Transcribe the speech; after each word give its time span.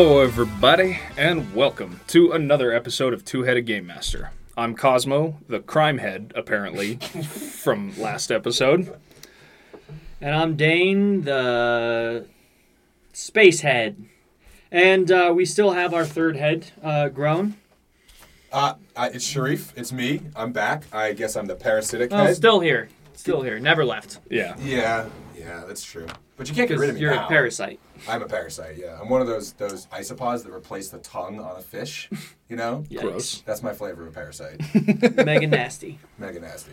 Hello, 0.00 0.20
everybody, 0.20 1.00
and 1.16 1.52
welcome 1.56 1.98
to 2.06 2.30
another 2.30 2.72
episode 2.72 3.12
of 3.12 3.24
Two 3.24 3.42
Headed 3.42 3.66
Game 3.66 3.84
Master. 3.84 4.30
I'm 4.56 4.76
Cosmo, 4.76 5.38
the 5.48 5.58
crime 5.58 5.98
head, 5.98 6.32
apparently, 6.36 6.94
from 7.24 7.98
last 7.98 8.30
episode. 8.30 8.96
And 10.20 10.36
I'm 10.36 10.54
Dane, 10.54 11.22
the 11.22 12.28
space 13.12 13.62
head. 13.62 14.04
And 14.70 15.10
uh, 15.10 15.32
we 15.34 15.44
still 15.44 15.72
have 15.72 15.92
our 15.92 16.04
third 16.04 16.36
head 16.36 16.70
uh, 16.80 17.08
grown. 17.08 17.56
Uh, 18.52 18.74
I, 18.96 19.08
it's 19.08 19.24
Sharif. 19.24 19.76
It's 19.76 19.90
me. 19.90 20.20
I'm 20.36 20.52
back. 20.52 20.84
I 20.94 21.12
guess 21.12 21.34
I'm 21.34 21.46
the 21.46 21.56
parasitic 21.56 22.12
Oh, 22.12 22.18
head. 22.18 22.36
still 22.36 22.60
here. 22.60 22.88
Still 23.14 23.42
here. 23.42 23.58
Never 23.58 23.84
left. 23.84 24.20
Yeah. 24.30 24.54
Yeah, 24.60 25.08
yeah, 25.36 25.64
that's 25.66 25.82
true. 25.82 26.06
But 26.38 26.48
you 26.48 26.54
can't 26.54 26.68
get 26.68 26.78
rid 26.78 26.88
of 26.88 26.94
me 26.94 27.02
you're 27.02 27.14
now. 27.14 27.26
a 27.26 27.28
parasite. 27.28 27.80
I'm 28.08 28.22
a 28.22 28.26
parasite. 28.26 28.76
Yeah, 28.78 28.98
I'm 29.00 29.08
one 29.08 29.20
of 29.20 29.26
those 29.26 29.52
those 29.54 29.86
isopods 29.86 30.44
that 30.44 30.52
replace 30.52 30.88
the 30.88 30.98
tongue 30.98 31.40
on 31.40 31.56
a 31.56 31.60
fish. 31.60 32.08
You 32.48 32.56
know, 32.56 32.84
Yikes. 32.90 33.00
Gross. 33.00 33.40
that's 33.40 33.62
my 33.62 33.74
flavor 33.74 34.06
of 34.06 34.14
parasite. 34.14 34.60
Mega 35.26 35.46
nasty. 35.48 35.98
Mega 36.16 36.38
nasty. 36.38 36.70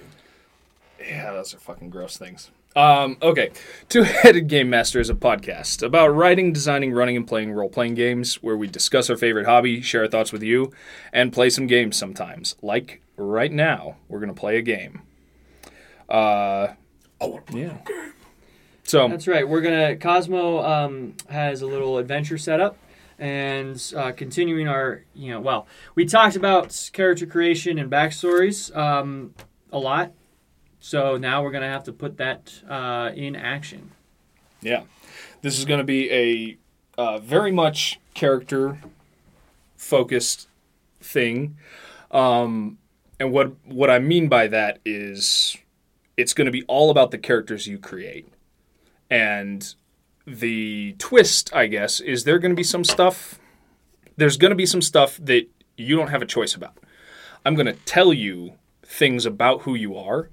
Yeah, 0.99 1.33
those 1.33 1.53
are 1.53 1.57
fucking 1.57 1.89
gross 1.89 2.15
things. 2.15 2.51
Um, 2.75 3.17
okay. 3.21 3.51
Two 3.89 4.03
Headed 4.03 4.47
Game 4.47 4.69
Master 4.69 4.99
is 4.99 5.09
a 5.09 5.13
podcast 5.15 5.81
about 5.81 6.09
writing, 6.09 6.51
designing, 6.53 6.91
running, 6.91 7.15
and 7.15 7.25
playing 7.25 7.53
role 7.53 7.69
playing 7.69 7.95
games 7.95 8.35
where 8.43 8.57
we 8.57 8.67
discuss 8.67 9.09
our 9.09 9.15
favorite 9.17 9.45
hobby, 9.45 9.81
share 9.81 10.01
our 10.01 10.07
thoughts 10.07 10.31
with 10.31 10.43
you, 10.43 10.71
and 11.13 11.31
play 11.33 11.49
some 11.49 11.67
games 11.67 11.95
sometimes. 11.97 12.55
Like 12.61 13.01
right 13.17 13.51
now, 13.51 13.95
we're 14.09 14.19
going 14.19 14.33
to 14.33 14.39
play 14.39 14.57
a 14.57 14.61
game. 14.61 15.01
Uh, 16.09 16.73
yeah. 17.53 17.77
So, 18.85 19.07
That's 19.07 19.27
right. 19.27 19.47
We're 19.47 19.61
gonna. 19.61 19.95
Cosmo 19.95 20.63
um, 20.63 21.15
has 21.27 21.61
a 21.63 21.67
little 21.67 21.97
adventure 21.97 22.37
set 22.37 22.61
up, 22.61 22.77
and 23.17 23.81
uh, 23.97 24.11
continuing 24.11 24.67
our, 24.67 25.03
you 25.15 25.31
know, 25.31 25.39
well, 25.39 25.67
we 25.95 26.05
talked 26.05 26.35
about 26.35 26.89
character 26.93 27.25
creation 27.25 27.79
and 27.79 27.91
backstories 27.91 28.75
um, 28.77 29.33
a 29.71 29.79
lot. 29.79 30.11
So 30.79 31.17
now 31.17 31.41
we're 31.41 31.51
gonna 31.51 31.67
have 31.67 31.83
to 31.85 31.93
put 31.93 32.17
that 32.17 32.53
uh, 32.69 33.09
in 33.15 33.35
action. 33.35 33.91
Yeah, 34.61 34.83
this 35.41 35.57
is 35.57 35.65
going 35.65 35.79
to 35.79 35.83
be 35.83 36.11
a 36.11 36.57
uh, 36.99 37.19
very 37.19 37.51
much 37.51 37.99
character 38.13 38.79
focused 39.77 40.47
thing, 40.99 41.57
um, 42.11 42.77
and 43.19 43.31
what 43.31 43.53
what 43.65 43.89
I 43.89 43.99
mean 43.99 44.27
by 44.27 44.47
that 44.47 44.79
is 44.85 45.57
it's 46.17 46.33
going 46.33 46.45
to 46.45 46.51
be 46.51 46.63
all 46.63 46.89
about 46.89 47.11
the 47.11 47.17
characters 47.17 47.67
you 47.67 47.77
create, 47.77 48.27
and 49.15 49.75
the 50.27 50.93
twist, 50.99 51.55
I 51.55 51.67
guess, 51.67 52.01
is 52.01 52.25
there 52.25 52.37
going 52.37 52.51
to 52.51 52.55
be 52.55 52.63
some 52.63 52.83
stuff. 52.83 53.39
There's 54.17 54.35
going 54.35 54.49
to 54.49 54.55
be 54.55 54.65
some 54.65 54.81
stuff 54.81 55.17
that 55.23 55.47
you 55.77 55.95
don't 55.95 56.09
have 56.09 56.21
a 56.21 56.25
choice 56.25 56.53
about. 56.53 56.77
I'm 57.45 57.55
going 57.55 57.67
to 57.67 57.79
tell 57.85 58.11
you 58.11 58.55
things 58.83 59.25
about 59.25 59.61
who 59.61 59.73
you 59.73 59.95
are 59.95 60.29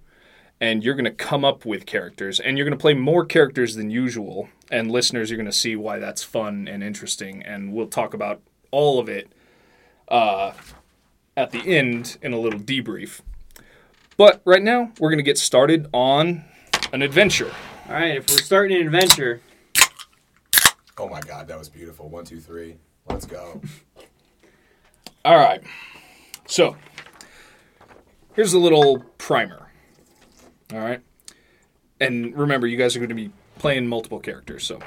and 0.61 0.83
you're 0.83 0.97
going 0.97 1.05
to 1.05 1.13
come 1.13 1.45
up 1.45 1.65
with 1.65 1.87
characters 1.87 2.41
and 2.41 2.59
you're 2.59 2.65
going 2.65 2.77
to 2.77 2.83
play 2.83 2.95
more 2.95 3.25
characters 3.25 3.77
than 3.77 3.89
usual 3.89 4.49
and 4.71 4.91
listeners 4.91 5.31
you're 5.31 5.39
going 5.39 5.47
to 5.47 5.53
see 5.53 5.75
why 5.75 5.99
that's 5.99 6.23
fun 6.23 6.69
and 6.69 6.83
interesting 6.83 7.43
and 7.43 7.73
we'll 7.73 7.87
talk 7.87 8.15
about 8.15 8.41
all 8.71 8.99
of 8.99 9.09
it 9.09 9.33
uh, 10.09 10.53
at 11.37 11.51
the 11.51 11.61
end 11.61 12.19
in 12.21 12.33
a 12.33 12.39
little 12.39 12.61
debrief 12.61 13.21
but 14.17 14.43
right 14.45 14.63
now 14.63 14.93
we're 15.01 15.09
going 15.09 15.19
to 15.19 15.25
get 15.25 15.39
started 15.39 15.89
on 15.93 16.45
an 16.93 17.01
adventure 17.01 17.51
All 17.89 17.95
right. 17.95 18.17
If 18.17 18.31
we're 18.31 18.39
starting 18.39 18.77
an 18.81 18.87
adventure, 18.87 19.41
Oh 20.99 21.09
my 21.09 21.21
god, 21.21 21.49
that 21.49 21.59
was 21.59 21.69
beautiful. 21.69 22.09
One, 22.09 22.25
two, 22.25 22.39
three. 22.39 22.77
Let's 23.09 23.27
go. 23.27 23.61
all 25.25 25.37
right 25.37 25.63
so 26.47 26.77
here's 28.35 28.55
a 28.55 28.59
little 28.59 28.99
primer 29.19 29.71
all 30.73 30.81
right 30.81 31.01
and 32.01 32.37
remember 32.37 32.67
you 32.67 32.77
guys 32.77 32.97
are 32.97 32.99
going 32.99 33.09
to 33.09 33.15
be 33.15 33.31
playing 33.57 33.87
multiple 33.87 34.19
characters 34.19 34.65
so 34.67 34.81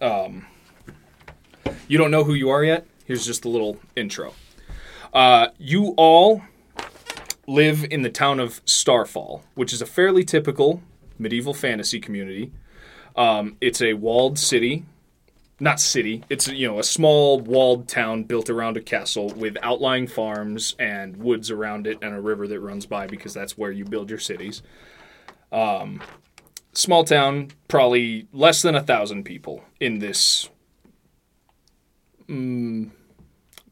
um, 0.00 0.44
you 1.86 1.96
don't 1.96 2.10
know 2.10 2.24
who 2.24 2.34
you 2.34 2.50
are 2.50 2.64
yet 2.64 2.84
here's 3.04 3.24
just 3.24 3.44
a 3.44 3.48
little 3.48 3.78
intro 3.94 4.34
uh, 5.12 5.46
you 5.56 5.94
all 5.96 6.42
live 7.46 7.84
in 7.92 8.02
the 8.02 8.10
town 8.10 8.40
of 8.40 8.60
starfall 8.64 9.44
which 9.54 9.72
is 9.72 9.80
a 9.80 9.86
fairly 9.86 10.24
typical 10.24 10.82
medieval 11.18 11.54
fantasy 11.54 12.00
community 12.00 12.52
um, 13.16 13.56
it's 13.60 13.80
a 13.80 13.94
walled 13.94 14.38
city 14.38 14.84
not 15.60 15.80
city. 15.80 16.24
It's 16.28 16.48
you 16.48 16.66
know 16.66 16.78
a 16.78 16.84
small 16.84 17.40
walled 17.40 17.88
town 17.88 18.24
built 18.24 18.50
around 18.50 18.76
a 18.76 18.80
castle 18.80 19.28
with 19.30 19.56
outlying 19.62 20.06
farms 20.06 20.74
and 20.78 21.16
woods 21.16 21.50
around 21.50 21.86
it 21.86 21.98
and 22.02 22.14
a 22.14 22.20
river 22.20 22.48
that 22.48 22.60
runs 22.60 22.86
by 22.86 23.06
because 23.06 23.34
that's 23.34 23.56
where 23.56 23.70
you 23.70 23.84
build 23.84 24.10
your 24.10 24.18
cities. 24.18 24.62
Um, 25.52 26.02
small 26.72 27.04
town, 27.04 27.48
probably 27.68 28.26
less 28.32 28.62
than 28.62 28.74
a 28.74 28.82
thousand 28.82 29.24
people 29.24 29.62
in 29.78 30.00
this 30.00 30.48
mm, 32.28 32.90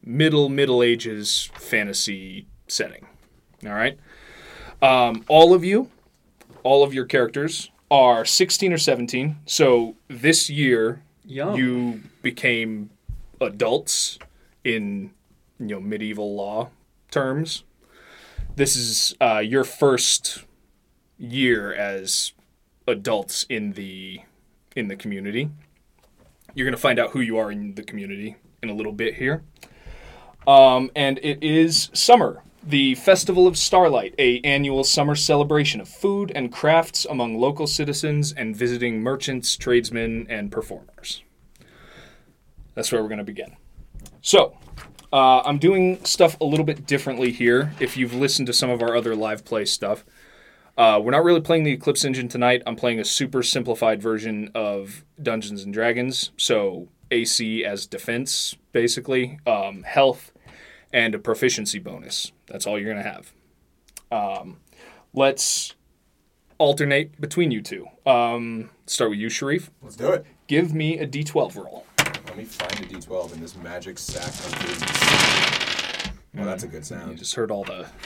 middle 0.01 0.49
Middle 0.49 0.81
Ages 0.81 1.49
fantasy 1.55 2.47
setting. 2.67 3.05
All 3.65 3.73
right, 3.73 3.99
um, 4.81 5.25
all 5.27 5.53
of 5.53 5.65
you, 5.65 5.89
all 6.63 6.83
of 6.83 6.93
your 6.93 7.05
characters 7.05 7.69
are 7.91 8.25
16 8.25 8.73
or 8.73 8.77
17. 8.77 9.37
So 9.45 9.95
this 10.07 10.49
year 10.49 11.03
you 11.53 12.01
became 12.21 12.89
adults 13.39 14.19
in 14.63 15.11
you 15.59 15.67
know 15.67 15.79
medieval 15.79 16.35
law 16.35 16.69
terms. 17.11 17.63
This 18.55 18.75
is 18.75 19.15
uh, 19.21 19.39
your 19.39 19.63
first 19.63 20.43
year 21.17 21.73
as 21.73 22.33
adults 22.87 23.45
in 23.49 23.73
the 23.73 24.21
in 24.75 24.87
the 24.87 24.95
community. 24.95 25.49
You're 26.53 26.65
gonna 26.65 26.77
find 26.77 26.99
out 26.99 27.11
who 27.11 27.21
you 27.21 27.37
are 27.37 27.51
in 27.51 27.75
the 27.75 27.83
community 27.83 28.35
in 28.61 28.69
a 28.69 28.73
little 28.73 28.91
bit 28.91 29.15
here. 29.15 29.43
Um, 30.45 30.91
and 30.95 31.19
it 31.19 31.41
is 31.41 31.89
summer, 31.93 32.43
the 32.65 32.95
Festival 32.95 33.45
of 33.45 33.57
Starlight, 33.57 34.15
a 34.17 34.39
annual 34.41 34.83
summer 34.83 35.15
celebration 35.15 35.81
of 35.81 35.89
food 35.89 36.31
and 36.33 36.51
crafts 36.51 37.05
among 37.09 37.37
local 37.37 37.67
citizens 37.67 38.31
and 38.31 38.55
visiting 38.55 39.01
merchants, 39.01 39.57
tradesmen, 39.57 40.27
and 40.29 40.51
performers. 40.51 41.23
That's 42.73 42.91
where 42.91 43.01
we're 43.01 43.09
going 43.09 43.19
to 43.19 43.23
begin. 43.23 43.55
So, 44.21 44.57
uh, 45.11 45.41
I'm 45.41 45.59
doing 45.59 46.03
stuff 46.05 46.39
a 46.39 46.45
little 46.45 46.65
bit 46.65 46.85
differently 46.87 47.31
here. 47.31 47.73
If 47.79 47.97
you've 47.97 48.13
listened 48.13 48.47
to 48.47 48.53
some 48.53 48.69
of 48.69 48.81
our 48.81 48.95
other 48.95 49.15
live 49.15 49.45
play 49.45 49.65
stuff, 49.65 50.05
uh, 50.77 50.99
we're 51.03 51.11
not 51.11 51.23
really 51.23 51.41
playing 51.41 51.65
the 51.65 51.71
Eclipse 51.71 52.03
engine 52.03 52.29
tonight. 52.29 52.63
I'm 52.65 52.75
playing 52.75 52.99
a 52.99 53.05
super 53.05 53.43
simplified 53.43 54.01
version 54.01 54.49
of 54.55 55.05
Dungeons 55.21 55.63
and 55.63 55.73
Dragons. 55.73 56.31
So 56.37 56.87
AC 57.11 57.63
as 57.63 57.85
defense, 57.85 58.55
basically, 58.71 59.39
um, 59.45 59.83
health, 59.83 60.31
and 60.91 61.15
a 61.15 61.19
proficiency 61.19 61.79
bonus. 61.79 62.31
That's 62.53 62.67
all 62.67 62.77
you're 62.79 62.93
gonna 62.93 63.01
have. 63.01 63.33
Um, 64.11 64.57
let's 65.11 65.73
alternate 66.59 67.19
between 67.19 67.49
you 67.49 67.63
two. 67.63 67.87
Um, 68.05 68.69
start 68.85 69.09
with 69.09 69.17
you, 69.19 69.27
Sharif. 69.27 69.71
Let's 69.81 69.95
do 69.95 70.11
it. 70.11 70.23
Give 70.45 70.71
me 70.71 70.99
a 70.99 71.07
D12 71.07 71.55
roll. 71.55 71.83
Let 71.97 72.37
me 72.37 72.43
find 72.45 72.71
a 72.73 72.83
D12 72.87 73.33
in 73.33 73.41
this 73.41 73.55
magic 73.57 73.97
sack 73.97 74.27
of 74.27 74.59
goodies. 74.59 76.13
Well, 76.35 76.45
that's 76.45 76.61
a 76.63 76.67
good 76.67 76.85
sound. 76.85 77.09
You 77.11 77.17
just 77.17 77.33
heard 77.33 77.49
all 77.49 77.63
the 77.63 77.87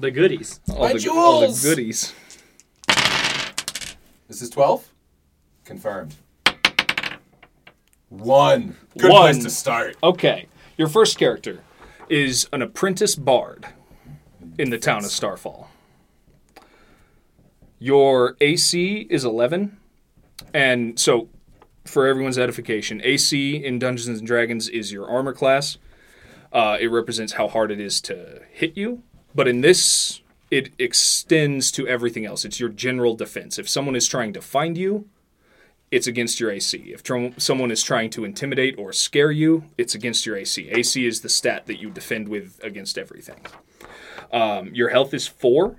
the 0.00 0.10
goodies. 0.10 0.60
all, 0.70 0.78
My 0.80 0.94
the, 0.94 1.08
all 1.12 1.40
the 1.42 1.60
goodies. 1.62 2.14
This 4.26 4.40
is 4.40 4.48
12? 4.48 4.90
Confirmed. 5.66 6.14
One. 8.08 8.76
Good 8.96 9.10
One. 9.10 9.32
place 9.32 9.44
to 9.44 9.50
start. 9.50 9.96
Okay, 10.02 10.46
your 10.78 10.88
first 10.88 11.18
character 11.18 11.60
is 12.08 12.48
an 12.52 12.62
apprentice 12.62 13.14
bard 13.14 13.66
in 14.58 14.70
the 14.70 14.78
town 14.78 15.04
of 15.04 15.10
Starfall. 15.10 15.70
Your 17.78 18.36
AC 18.40 19.06
is 19.10 19.24
11, 19.24 19.76
and 20.52 20.98
so 20.98 21.28
for 21.84 22.06
everyone's 22.06 22.38
edification, 22.38 23.00
AC 23.04 23.56
in 23.56 23.78
Dungeons 23.78 24.18
and 24.18 24.26
Dragons 24.26 24.68
is 24.68 24.92
your 24.92 25.08
armor 25.08 25.32
class. 25.32 25.78
Uh, 26.52 26.78
it 26.80 26.86
represents 26.86 27.34
how 27.34 27.48
hard 27.48 27.70
it 27.70 27.80
is 27.80 28.00
to 28.02 28.42
hit 28.50 28.76
you, 28.76 29.02
but 29.34 29.48
in 29.48 29.60
this, 29.60 30.22
it 30.50 30.70
extends 30.78 31.72
to 31.72 31.86
everything 31.88 32.24
else. 32.24 32.44
It's 32.44 32.60
your 32.60 32.68
general 32.68 33.16
defense. 33.16 33.58
If 33.58 33.68
someone 33.68 33.96
is 33.96 34.06
trying 34.06 34.32
to 34.34 34.40
find 34.40 34.78
you, 34.78 35.08
it's 35.94 36.08
against 36.08 36.40
your 36.40 36.50
AC. 36.50 36.76
If 36.92 37.04
tr- 37.04 37.28
someone 37.36 37.70
is 37.70 37.80
trying 37.80 38.10
to 38.10 38.24
intimidate 38.24 38.74
or 38.76 38.92
scare 38.92 39.30
you, 39.30 39.64
it's 39.78 39.94
against 39.94 40.26
your 40.26 40.36
AC. 40.36 40.68
AC 40.70 41.06
is 41.06 41.20
the 41.20 41.28
stat 41.28 41.66
that 41.66 41.80
you 41.80 41.88
defend 41.88 42.28
with 42.28 42.58
against 42.64 42.98
everything. 42.98 43.40
Um, 44.32 44.70
your 44.74 44.88
health 44.88 45.14
is 45.14 45.28
four, 45.28 45.76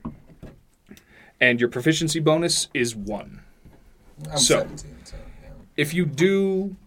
and 1.41 1.59
your 1.59 1.67
proficiency 1.67 2.21
bonus 2.21 2.69
is 2.73 2.95
one. 2.95 3.41
I'm 4.31 4.37
So- 4.37 4.59
17, 4.59 4.77
so 5.03 5.15
yeah. 5.43 5.49
If 5.75 5.93
you 5.93 6.05
do 6.05 6.77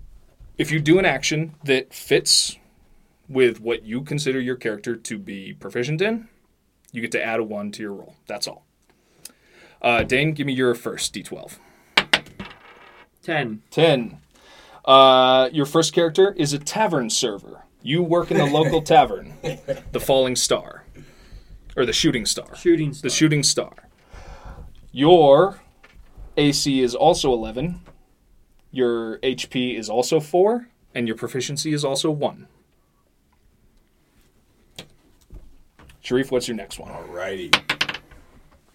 if 0.57 0.73
you 0.73 0.81
do 0.81 0.99
an 0.99 1.05
action 1.05 1.55
that 1.65 1.93
fits 1.93 2.57
with 3.29 3.61
what 3.61 3.85
you 3.85 4.01
consider 4.01 4.41
your 4.41 4.57
character 4.57 4.97
to 4.97 5.19
be 5.19 5.53
proficient 5.53 6.01
in, 6.01 6.29
you 6.93 7.03
get 7.03 7.13
to 7.13 7.23
add 7.23 7.41
a 7.41 7.45
one 7.45 7.71
to 7.73 7.83
your 7.83 7.93
roll. 7.93 8.17
That's 8.27 8.49
all. 8.49 8.65
Uh, 9.83 10.03
Dane, 10.03 10.33
give 10.33 10.47
me 10.47 10.55
your 10.55 10.75
first 10.75 11.15
d12. 11.15 11.59
Ten. 13.29 13.61
10. 13.73 14.19
Uh, 14.87 15.51
your 15.53 15.67
first 15.67 15.93
character 15.93 16.33
is 16.33 16.55
a 16.55 16.59
tavern 16.59 17.11
server. 17.11 17.63
You 17.83 18.03
work 18.03 18.31
in 18.31 18.39
the 18.39 18.47
local 18.47 18.81
tavern, 18.97 19.35
the 19.93 20.01
Falling 20.01 20.35
Star, 20.35 20.85
or 21.77 21.85
the 21.85 21.93
Shooting 21.93 22.25
Star. 22.25 22.57
Shooting 22.57 22.95
The. 23.03 23.11
Shooting 23.11 23.43
Star. 23.43 23.75
Your 24.93 25.61
AC 26.39 26.81
is 26.81 26.95
also 26.95 27.35
11. 27.35 27.83
Your 28.71 29.19
HP 29.19 29.79
is 29.79 29.91
also 29.91 30.21
4. 30.21 30.67
And 30.95 31.07
your 31.07 31.19
proficiency 31.19 31.75
is 31.75 31.85
also 31.85 32.11
1. 32.11 32.49
Sharif, 36.01 36.33
what's 36.33 36.49
your 36.49 36.57
next 36.57 36.79
one? 36.79 36.91
Alrighty. 36.91 37.55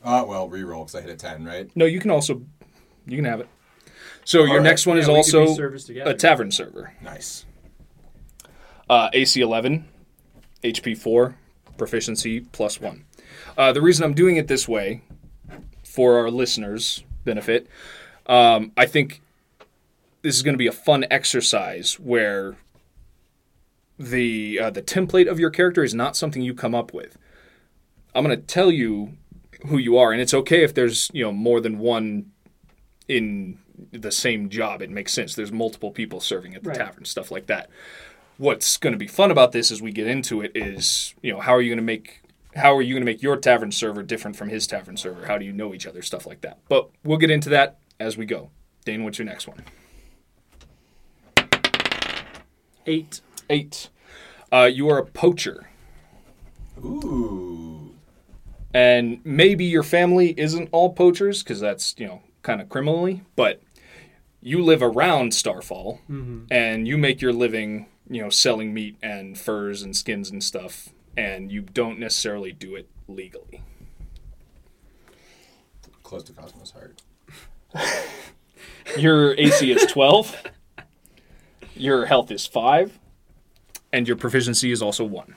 Uh, 0.04 0.24
well, 0.28 0.48
reroll 0.48 0.86
because 0.86 0.94
I 0.94 1.02
hit 1.02 1.10
a 1.10 1.16
10, 1.16 1.44
right? 1.44 1.72
No, 1.76 1.86
you 1.86 2.00
can 2.00 2.12
also. 2.12 2.44
You 3.08 3.16
can 3.16 3.26
have 3.26 3.40
it. 3.40 3.48
So 4.26 4.40
your 4.40 4.50
Alright. 4.50 4.64
next 4.64 4.88
one 4.88 4.98
is 4.98 5.08
Yeah, 5.08 5.14
we 5.14 5.24
could 5.24 5.32
be 5.32 5.38
also 5.38 5.78
together. 5.78 6.12
a 6.12 6.14
tavern 6.14 6.52
server. 6.52 6.94
Nice. 7.02 7.46
Uh, 8.90 9.10
AC 9.14 9.40
11, 9.42 9.86
HP 10.64 10.98
4, 10.98 11.36
proficiency 11.78 12.42
plus 12.42 12.80
1. 12.80 13.04
Uh, 13.58 13.72
the 13.74 13.82
reason 13.82 14.04
I'm 14.06 14.14
doing 14.14 14.38
it 14.38 14.48
this 14.48 14.68
way, 14.68 15.02
for 15.84 16.18
our 16.18 16.30
listeners' 16.32 17.04
benefit, 17.24 17.68
um, 18.28 18.72
I 18.78 18.86
think 18.86 19.22
this 20.22 20.36
is 20.36 20.42
going 20.44 20.54
to 20.54 20.58
be 20.60 20.68
a 20.68 20.72
fun 20.72 21.06
exercise 21.12 22.00
where 22.00 22.56
the 24.00 24.60
uh, 24.60 24.70
the 24.70 24.82
template 24.82 25.30
of 25.30 25.40
your 25.40 25.50
character 25.50 25.84
is 25.84 25.94
not 25.94 26.16
something 26.16 26.42
you 26.42 26.54
come 26.54 26.74
up 26.74 26.94
with. 26.94 27.18
I'm 28.16 28.24
going 28.24 28.36
to 28.38 28.46
tell 28.46 28.72
you 28.72 29.14
who 29.68 29.78
you 29.78 29.98
are, 29.98 30.12
and 30.12 30.22
it's 30.22 30.34
okay 30.34 30.64
if 30.64 30.74
there's 30.74 31.10
you 31.14 31.24
know 31.24 31.32
more 31.32 31.60
than 31.62 31.78
one 31.80 32.32
in 33.08 33.60
the 33.92 34.12
same 34.12 34.50
job. 34.50 34.82
It 34.82 34.90
makes 34.90 35.14
sense. 35.14 35.36
There's 35.36 35.52
multiple 35.52 35.92
people 35.92 36.20
serving 36.20 36.56
at 36.56 36.64
the 36.64 36.70
Right. 36.70 36.78
tavern, 36.78 37.06
stuff 37.06 37.32
like 37.32 37.48
that 37.48 37.70
what's 38.40 38.78
going 38.78 38.92
to 38.94 38.98
be 38.98 39.06
fun 39.06 39.30
about 39.30 39.52
this 39.52 39.72
as 39.72 39.80
we 39.80 39.92
get 39.92 40.08
into 40.08 40.42
it 40.42 40.52
is 40.56 41.14
you 41.22 41.32
know 41.32 41.40
how 41.40 41.54
are 41.54 41.62
you 41.62 41.70
going 41.70 41.78
to 41.78 41.84
make 41.84 42.20
how 42.56 42.76
are 42.76 42.82
you 42.82 42.92
going 42.96 43.02
to 43.02 43.06
make 43.06 43.22
your 43.22 43.38
tavern 43.38 43.72
server 43.72 44.02
different 44.02 44.36
from 44.36 44.50
his 44.50 44.66
tavern 44.66 44.98
server 44.98 45.28
how 45.28 45.38
do 45.38 45.46
you 45.46 45.54
know 45.54 45.72
each 45.72 45.86
other 45.86 46.02
stuff 46.02 46.26
like 46.26 46.42
that 46.42 46.58
but 46.68 46.90
we'll 47.04 47.20
get 47.20 47.30
into 47.30 47.48
that 47.48 47.78
as 48.00 48.18
we 48.18 48.26
go 48.26 48.50
dane 48.86 49.04
what's 49.04 49.20
your 49.20 49.26
next 49.28 49.48
one 49.48 49.64
Eight. 52.88 53.22
eight 53.52 53.90
uh, 54.52 54.64
you 54.72 54.90
are 54.90 54.98
a 54.98 55.06
poacher 55.06 55.70
Ooh. 56.84 57.94
and 58.74 59.22
maybe 59.24 59.66
your 59.66 59.84
family 59.84 60.34
isn't 60.38 60.70
all 60.72 60.92
poachers 60.92 61.44
because 61.44 61.60
that's 61.60 61.94
you 62.00 62.08
know 62.08 62.22
kind 62.42 62.62
of 62.62 62.68
criminally 62.68 63.22
but 63.36 63.62
you 64.44 64.64
live 64.64 64.84
around 64.84 65.34
starfall 65.34 66.02
mm-hmm. 66.10 66.46
and 66.52 66.88
you 66.88 66.98
make 66.98 67.22
your 67.22 67.34
living 67.34 67.88
you 68.10 68.22
know 68.22 68.30
selling 68.30 68.74
meat 68.74 68.98
and 69.02 69.38
furs 69.38 69.82
and 69.82 69.96
skins 69.96 70.30
and 70.30 70.44
stuff 70.44 70.90
and 71.18 71.52
you 71.52 71.62
don't 71.62 71.98
necessarily 71.98 72.52
do 72.52 72.76
it 72.76 72.88
legally 73.08 73.62
Close 76.14 76.26
to 76.26 76.34
Cosmos 76.34 76.72
Heart. 76.72 77.02
Your 79.00 79.34
AC 79.34 79.72
is 79.72 79.86
12. 79.86 80.44
Your 81.76 82.06
health 82.06 82.30
is 82.30 82.46
5. 82.46 83.00
And 83.92 84.08
your 84.08 84.16
proficiency 84.16 84.72
is 84.72 84.84
also 84.84 85.06
1. 85.06 85.34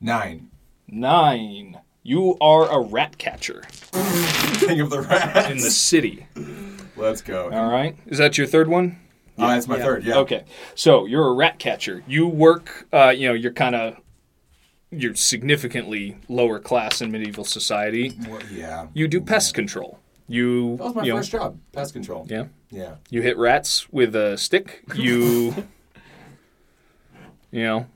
Nine. 0.00 0.50
9. 0.86 1.80
You 2.04 2.36
are 2.40 2.70
a 2.70 2.80
rat 2.80 3.18
catcher 3.18 3.64
King 4.70 4.80
of 4.80 4.90
the 4.90 5.00
rats. 5.02 5.50
in 5.50 5.56
the 5.58 5.70
city. 5.70 6.26
Let's 6.96 7.22
go. 7.22 7.50
All 7.52 7.70
right. 7.70 7.96
Is 8.06 8.18
that 8.18 8.36
your 8.38 8.46
third 8.46 8.68
one? 8.68 8.98
Oh, 9.38 9.46
that's 9.48 9.66
my 9.68 9.76
Yeah. 9.78 9.82
third. 9.84 10.04
Yeah. 10.04 10.16
Okay. 10.18 10.44
So 10.74 11.06
you're 11.06 11.26
a 11.28 11.32
rat 11.32 11.58
catcher. 11.58 12.02
You 12.06 12.26
work, 12.26 12.86
uh, 12.92 13.08
you 13.16 13.28
know, 13.28 13.34
you're 13.34 13.52
kind 13.52 13.74
of, 13.74 13.96
you're 14.90 15.14
significantly 15.14 16.18
lower 16.28 16.58
class 16.58 17.00
in 17.00 17.10
medieval 17.10 17.44
society. 17.44 18.12
Well, 18.28 18.40
yeah. 18.52 18.88
You 18.92 19.08
do 19.08 19.20
pest 19.20 19.54
control. 19.54 19.98
You, 20.28 20.76
That 20.76 20.84
was 20.84 20.94
my 20.94 21.02
you 21.04 21.12
know, 21.12 21.18
first 21.18 21.30
job. 21.32 21.58
Pest 21.72 21.92
control. 21.94 22.26
yeah. 22.28 22.44
Yeah. 22.70 22.96
You 23.08 23.22
hit 23.22 23.36
rats 23.38 23.90
with 23.92 24.14
a 24.14 24.36
stick. 24.36 24.82
You, 24.94 25.54
you 27.50 27.64
know, 27.64 27.86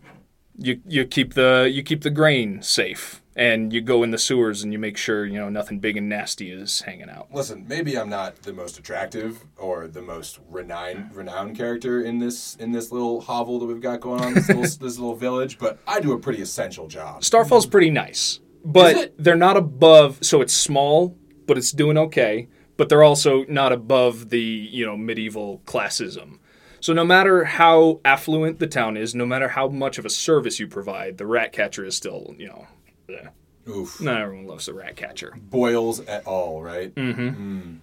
you 0.56 0.80
you 0.86 1.04
keep 1.04 1.34
the 1.34 1.70
you 1.72 1.82
keep 1.82 2.02
the 2.02 2.10
grain 2.10 2.62
safe, 2.62 3.22
and 3.36 3.72
you 3.72 3.80
go 3.80 4.02
in 4.02 4.10
the 4.10 4.18
sewers 4.18 4.62
and 4.62 4.72
you 4.72 4.78
make 4.78 4.96
sure 4.96 5.26
you 5.26 5.38
know 5.38 5.48
nothing 5.48 5.80
big 5.80 5.96
and 5.96 6.08
nasty 6.08 6.50
is 6.50 6.82
hanging 6.82 7.10
out. 7.10 7.28
Listen, 7.32 7.64
maybe 7.68 7.98
I'm 7.98 8.08
not 8.08 8.42
the 8.42 8.52
most 8.52 8.78
attractive 8.78 9.44
or 9.56 9.88
the 9.88 10.02
most 10.02 10.38
renowned 10.48 11.14
renowned 11.14 11.56
character 11.56 12.02
in 12.02 12.18
this 12.18 12.56
in 12.56 12.72
this 12.72 12.92
little 12.92 13.20
hovel 13.20 13.58
that 13.60 13.66
we've 13.66 13.80
got 13.80 14.00
going 14.00 14.20
on 14.22 14.34
this 14.34 14.48
little 14.48 14.62
this 14.62 14.80
little 14.80 15.16
village, 15.16 15.58
but 15.58 15.78
I 15.86 16.00
do 16.00 16.12
a 16.12 16.18
pretty 16.18 16.42
essential 16.42 16.86
job. 16.86 17.22
Starfall's 17.22 17.66
pretty 17.66 17.90
nice, 17.90 18.40
but 18.64 19.14
they're 19.18 19.36
not 19.36 19.56
above. 19.56 20.18
So 20.22 20.40
it's 20.40 20.54
small, 20.54 21.16
but 21.46 21.58
it's 21.58 21.72
doing 21.72 21.98
okay. 21.98 22.48
But 22.76 22.88
they're 22.88 23.04
also 23.04 23.44
not 23.48 23.72
above 23.72 24.30
the 24.30 24.40
you 24.40 24.86
know 24.86 24.96
medieval 24.96 25.62
classism. 25.64 26.38
So 26.84 26.92
no 26.92 27.02
matter 27.02 27.44
how 27.44 28.00
affluent 28.04 28.58
the 28.58 28.66
town 28.66 28.98
is, 28.98 29.14
no 29.14 29.24
matter 29.24 29.48
how 29.48 29.68
much 29.68 29.96
of 29.96 30.04
a 30.04 30.10
service 30.10 30.60
you 30.60 30.68
provide, 30.68 31.16
the 31.16 31.24
rat 31.24 31.50
catcher 31.50 31.82
is 31.82 31.96
still 31.96 32.34
you 32.36 32.48
know. 32.48 32.66
eh. 33.08 33.28
Oof. 33.70 34.02
Not 34.02 34.20
everyone 34.20 34.46
loves 34.46 34.66
the 34.66 34.74
rat 34.74 34.94
catcher. 34.94 35.32
Boils 35.34 36.00
at 36.00 36.26
all, 36.26 36.62
right? 36.62 36.94
Mm-hmm. 36.94 37.76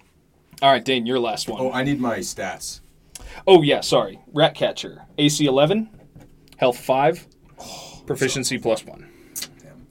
All 0.62 0.72
right, 0.72 0.86
Dane, 0.86 1.08
your 1.08 1.18
last 1.18 1.50
one. 1.50 1.60
Oh, 1.60 1.72
I 1.72 1.84
need 1.84 2.00
my 2.00 2.20
stats. 2.20 2.82
Oh 3.48 3.64
yeah, 3.64 3.82
sorry. 3.82 4.20
Rat 4.34 4.54
catcher. 4.54 5.02
AC 5.18 5.48
11, 5.48 5.90
health 6.58 6.78
5, 6.78 7.28
proficiency 8.06 8.60
plus 8.60 8.86
1. 8.86 9.10
Damn. 9.64 9.88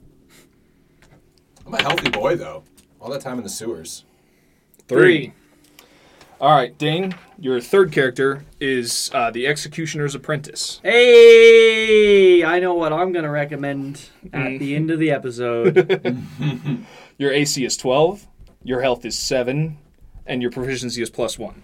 I'm 1.67 1.73
a 1.73 1.81
healthy 1.81 2.11
boy 2.11 2.37
though. 2.37 2.63
All 3.01 3.11
that 3.11 3.19
time 3.19 3.39
in 3.39 3.43
the 3.43 3.49
sewers. 3.49 4.05
Three. 4.87 5.33
All 6.41 6.55
right, 6.55 6.75
Dane, 6.75 7.13
your 7.37 7.61
third 7.61 7.91
character 7.91 8.43
is 8.59 9.11
uh, 9.13 9.29
the 9.29 9.45
Executioner's 9.45 10.15
Apprentice. 10.15 10.79
Hey, 10.81 12.43
I 12.43 12.59
know 12.59 12.73
what 12.73 12.91
I'm 12.91 13.11
gonna 13.11 13.29
recommend 13.29 14.09
at 14.33 14.57
the 14.57 14.75
end 14.75 14.89
of 14.89 14.97
the 14.97 15.11
episode. 15.11 16.25
Your 17.19 17.31
AC 17.31 17.63
is 17.63 17.77
12, 17.77 18.25
your 18.63 18.81
health 18.81 19.05
is 19.05 19.15
7, 19.19 19.77
and 20.25 20.41
your 20.41 20.49
proficiency 20.49 21.03
is 21.03 21.11
plus 21.11 21.37
1. 21.37 21.61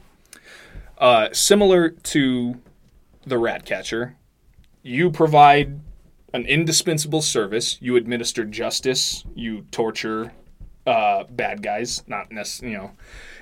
Uh, 0.99 1.29
similar 1.31 1.89
to 1.89 2.61
the 3.25 3.39
Rat 3.39 3.65
Catcher, 3.65 4.15
you 4.83 5.09
provide 5.09 5.79
an 6.35 6.45
indispensable 6.45 7.23
service. 7.23 7.79
You 7.81 7.95
administer 7.95 8.45
justice, 8.45 9.25
you 9.33 9.61
torture 9.71 10.33
uh, 10.85 11.23
bad 11.23 11.63
guys. 11.63 12.03
Not 12.07 12.31
necessarily, 12.31 12.73
you 12.73 12.77
know, 12.77 12.91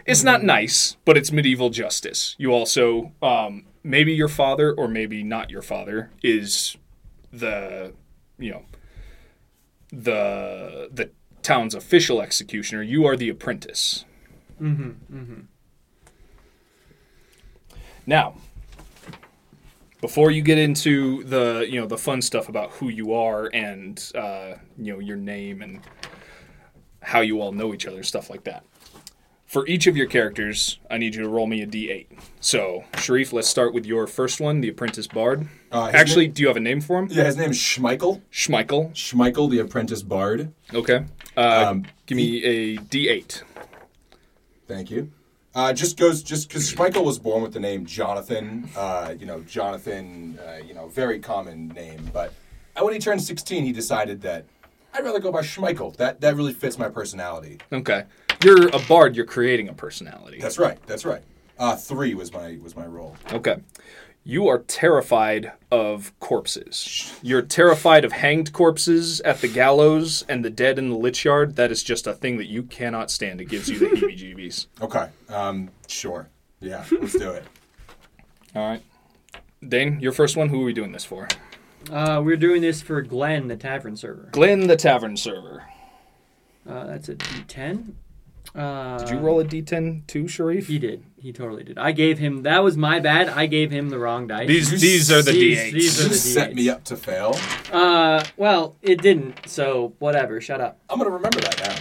it's 0.05 0.23
not 0.23 0.43
nice, 0.43 0.97
but 1.05 1.17
it's 1.17 1.31
medieval 1.31 1.69
justice. 1.69 2.35
You 2.37 2.51
also, 2.51 3.11
um, 3.21 3.65
maybe 3.83 4.13
your 4.13 4.27
father 4.27 4.73
or 4.73 4.87
maybe 4.87 5.23
not 5.23 5.49
your 5.49 5.61
father 5.61 6.11
is 6.21 6.77
the, 7.31 7.93
you 8.37 8.51
know, 8.51 8.65
the 9.91 10.89
the 10.91 11.09
town's 11.41 11.75
official 11.75 12.21
executioner. 12.21 12.81
You 12.81 13.05
are 13.05 13.15
the 13.15 13.29
apprentice. 13.29 14.05
mm-hmm, 14.61 14.91
mm-hmm. 15.15 15.41
Now, 18.07 18.35
before 20.01 20.29
you 20.29 20.41
get 20.43 20.59
into 20.59 21.23
the 21.23 21.65
you 21.67 21.79
know 21.79 21.87
the 21.87 21.97
fun 21.97 22.21
stuff 22.21 22.49
about 22.49 22.71
who 22.71 22.89
you 22.89 23.13
are 23.13 23.49
and 23.53 24.11
uh, 24.13 24.53
you 24.77 24.93
know 24.93 24.99
your 24.99 25.17
name 25.17 25.61
and 25.61 25.81
how 27.01 27.21
you 27.21 27.41
all 27.41 27.51
know 27.51 27.73
each 27.73 27.85
other, 27.87 28.03
stuff 28.03 28.29
like 28.29 28.43
that. 28.43 28.63
For 29.55 29.65
each 29.67 29.87
of 29.87 29.95
your 29.95 30.07
characters, 30.07 30.79
I 30.91 30.97
need 30.97 31.15
you 31.15 31.23
to 31.23 31.29
roll 31.29 31.47
me 31.47 31.61
a 31.61 31.65
d8. 31.65 32.07
So, 32.41 32.83
Sharif, 32.97 33.31
let's 33.31 33.47
start 33.47 33.73
with 33.73 33.85
your 33.85 34.05
first 34.05 34.41
one, 34.41 34.59
the 34.59 34.67
apprentice 34.67 35.07
bard. 35.07 35.47
Uh, 35.71 35.85
his 35.85 35.95
Actually, 35.95 36.27
do 36.27 36.41
you 36.41 36.49
have 36.49 36.57
a 36.57 36.59
name 36.59 36.81
for 36.81 36.99
him? 36.99 37.07
yeah, 37.09 37.23
his 37.23 37.37
name 37.37 37.51
is 37.51 37.57
Schmeichel. 37.57 38.21
Schmeichel. 38.33 38.91
Schmeichel, 38.91 39.49
the 39.49 39.59
apprentice 39.59 40.03
bard. 40.03 40.51
Okay. 40.73 41.05
Uh, 41.37 41.67
Um, 41.69 41.85
give 42.05 42.17
me 42.17 42.43
a 42.43 42.77
d8. 42.79 43.43
Thank 44.67 44.91
you. 44.91 45.09
Uh, 45.55 45.71
just 45.71 45.97
goes 45.97 46.21
just 46.21 46.49
because 46.49 46.69
Schmeichel 46.69 47.05
was 47.05 47.17
born 47.17 47.41
with 47.41 47.53
the 47.53 47.61
name 47.61 47.85
Jonathan. 47.85 48.67
Uh, 48.75 49.13
you 49.17 49.25
know, 49.25 49.39
Jonathan. 49.43 50.37
Uh, 50.45 50.57
you 50.67 50.73
know, 50.73 50.89
very 50.89 51.19
common 51.19 51.69
name. 51.69 52.09
But 52.11 52.33
uh, 52.75 52.83
when 52.83 52.93
he 52.93 52.99
turned 52.99 53.21
16, 53.23 53.63
he 53.63 53.71
decided 53.71 54.21
that 54.23 54.47
I'd 54.93 55.05
rather 55.05 55.19
go 55.19 55.31
by 55.31 55.43
Schmeichel. 55.43 55.95
That 55.95 56.19
that 56.19 56.35
really 56.35 56.53
fits 56.53 56.77
my 56.77 56.89
personality. 56.89 57.59
Okay. 57.71 58.03
You're 58.45 58.67
a 58.67 58.79
bard. 58.87 59.15
You're 59.15 59.25
creating 59.25 59.69
a 59.69 59.73
personality. 59.73 60.39
That's 60.39 60.59
right. 60.59 60.77
That's 60.85 61.03
right. 61.03 61.23
Uh, 61.57 61.75
three 61.75 62.13
was 62.13 62.31
my 62.31 62.59
was 62.61 62.75
my 62.75 62.85
roll. 62.85 63.15
Okay. 63.31 63.57
You 64.23 64.47
are 64.47 64.59
terrified 64.59 65.51
of 65.71 66.13
corpses. 66.19 67.17
You're 67.23 67.41
terrified 67.41 68.05
of 68.05 68.11
hanged 68.11 68.53
corpses 68.53 69.19
at 69.21 69.41
the 69.41 69.47
gallows 69.47 70.23
and 70.29 70.45
the 70.45 70.51
dead 70.51 70.77
in 70.77 70.89
the 70.89 70.95
lich 70.95 71.25
yard. 71.25 71.55
That 71.55 71.71
is 71.71 71.81
just 71.83 72.05
a 72.05 72.13
thing 72.13 72.37
that 72.37 72.45
you 72.45 72.61
cannot 72.63 73.09
stand. 73.09 73.41
It 73.41 73.45
gives 73.45 73.67
you 73.67 73.79
the 73.79 73.85
heebie-jeebies. 73.87 74.67
Okay. 74.81 75.09
Um, 75.29 75.69
sure. 75.87 76.27
Yeah, 76.59 76.85
let's 76.91 77.13
do 77.13 77.31
it. 77.31 77.43
All 78.55 78.67
right. 78.67 78.83
Dane, 79.67 79.99
your 79.99 80.11
first 80.11 80.37
one. 80.37 80.49
Who 80.49 80.61
are 80.61 80.65
we 80.65 80.73
doing 80.73 80.91
this 80.91 81.05
for? 81.05 81.27
Uh, 81.91 82.21
we're 82.23 82.37
doing 82.37 82.61
this 82.61 82.81
for 82.81 83.01
Glenn, 83.01 83.47
the 83.47 83.57
tavern 83.57 83.95
server. 83.97 84.29
Glenn, 84.31 84.67
the 84.67 84.75
tavern 84.75 85.17
server. 85.17 85.63
Uh, 86.67 86.85
that's 86.85 87.09
a 87.09 87.15
D10. 87.15 87.93
Uh, 88.55 88.97
Did 88.99 89.09
you 89.09 89.17
roll 89.17 89.39
a 89.41 89.43
d10 89.45 90.07
too, 90.07 90.27
Sharif? 90.27 90.67
He 90.67 90.79
did. 90.79 91.03
He 91.17 91.33
totally 91.33 91.63
did. 91.63 91.77
I 91.77 91.91
gave 91.91 92.19
him. 92.19 92.43
That 92.43 92.63
was 92.63 92.77
my 92.77 92.99
bad. 93.01 93.27
I 93.29 93.47
gave 93.47 93.69
him 93.71 93.89
the 93.89 93.99
wrong 93.99 94.27
dice. 94.27 94.47
These 94.47 94.79
these 94.79 95.11
are 95.11 95.21
the 95.21 95.31
these- 95.31 95.57
d8s. 95.59 95.71
these 95.73 95.99
are 95.99 96.03
You 96.03 96.09
the 96.09 96.15
set 96.15 96.51
D8s. 96.51 96.55
me 96.55 96.69
up 96.69 96.83
to 96.85 96.95
fail. 96.95 97.37
Uh, 97.73 98.23
well, 98.37 98.75
it 98.81 99.01
didn't. 99.01 99.47
So 99.49 99.93
whatever. 99.99 100.39
Shut 100.39 100.61
up. 100.61 100.79
I'm 100.89 100.97
gonna 100.99 101.09
remember 101.09 101.41
that 101.41 101.59
now. 101.59 101.75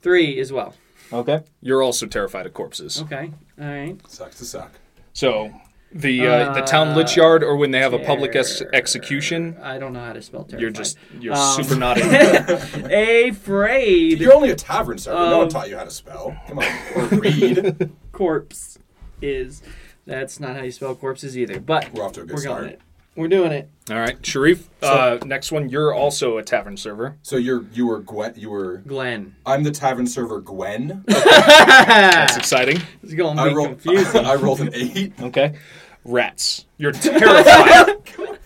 Three 0.00 0.38
as 0.38 0.52
well. 0.52 0.74
Okay. 1.12 1.42
You're 1.60 1.82
also 1.82 2.06
terrified 2.06 2.46
of 2.46 2.54
corpses. 2.54 3.02
Okay. 3.02 3.32
All 3.60 3.66
right. 3.66 3.96
Sucks 4.08 4.36
to 4.38 4.44
suck. 4.44 4.70
So 5.12 5.50
the 5.92 6.26
uh, 6.26 6.52
the 6.52 6.60
town 6.62 6.94
lich 6.96 7.16
yard, 7.16 7.42
or 7.42 7.56
when 7.56 7.70
they 7.72 7.80
have 7.80 7.92
a 7.92 7.98
public 7.98 8.36
ex- 8.36 8.62
execution, 8.72 9.56
I 9.62 9.78
don't 9.78 9.92
know 9.92 10.04
how 10.04 10.12
to 10.12 10.22
spell 10.22 10.44
terrified. 10.44 10.60
you're 10.60 10.70
just 10.70 10.96
you're 11.18 11.34
Um, 11.34 11.62
super 11.62 11.76
naughty. 11.78 12.02
afraid. 13.28 14.20
You're 14.20 14.34
only 14.34 14.50
a 14.50 14.56
tavern 14.56 14.98
server. 14.98 15.18
no 15.18 15.38
one 15.38 15.42
Um, 15.44 15.48
taught 15.48 15.68
you 15.68 15.76
how 15.76 15.84
to 15.84 15.90
spell. 15.90 16.36
Come 16.48 16.58
on, 16.60 16.64
or 16.96 17.04
read. 17.18 17.90
corpse 18.12 18.78
is. 19.22 19.62
That's 20.06 20.40
not 20.40 20.56
how 20.56 20.62
you 20.62 20.72
spell 20.72 20.94
corpses 20.94 21.36
either. 21.36 21.60
But 21.60 21.92
We're 21.92 22.04
off 22.04 22.12
to 22.12 22.22
a 22.22 22.24
good 22.24 22.34
we're 22.36 22.40
start. 22.42 22.64
it. 22.66 22.80
We're 23.20 23.28
doing 23.28 23.52
it. 23.52 23.68
All 23.90 23.96
right, 23.98 24.24
Sharif. 24.24 24.68
uh, 24.82 25.18
next 25.24 25.52
one. 25.52 25.68
You're 25.68 25.92
also 25.92 26.38
a 26.38 26.42
tavern 26.42 26.76
server. 26.76 27.16
So 27.22 27.36
you're 27.36 27.64
you 27.72 27.86
were 27.86 27.98
Gwen. 28.00 28.34
You 28.36 28.50
were. 28.50 28.78
Glenn. 28.78 29.34
I'm 29.44 29.62
the 29.62 29.70
tavern 29.70 30.06
server 30.06 30.40
Gwen. 30.40 31.04
That's 31.08 32.36
exciting. 32.36 32.80
It's 33.02 33.14
going 33.14 33.36
to 33.36 33.42
I 33.42 33.48
be 33.48 33.54
rolled. 33.54 33.80
confusing. 33.80 34.24
I 34.24 34.34
rolled 34.34 34.60
an 34.60 34.70
eight. 34.74 35.12
Okay. 35.20 35.56
Rats. 36.04 36.64
You're 36.78 36.92
terrified. 36.92 37.96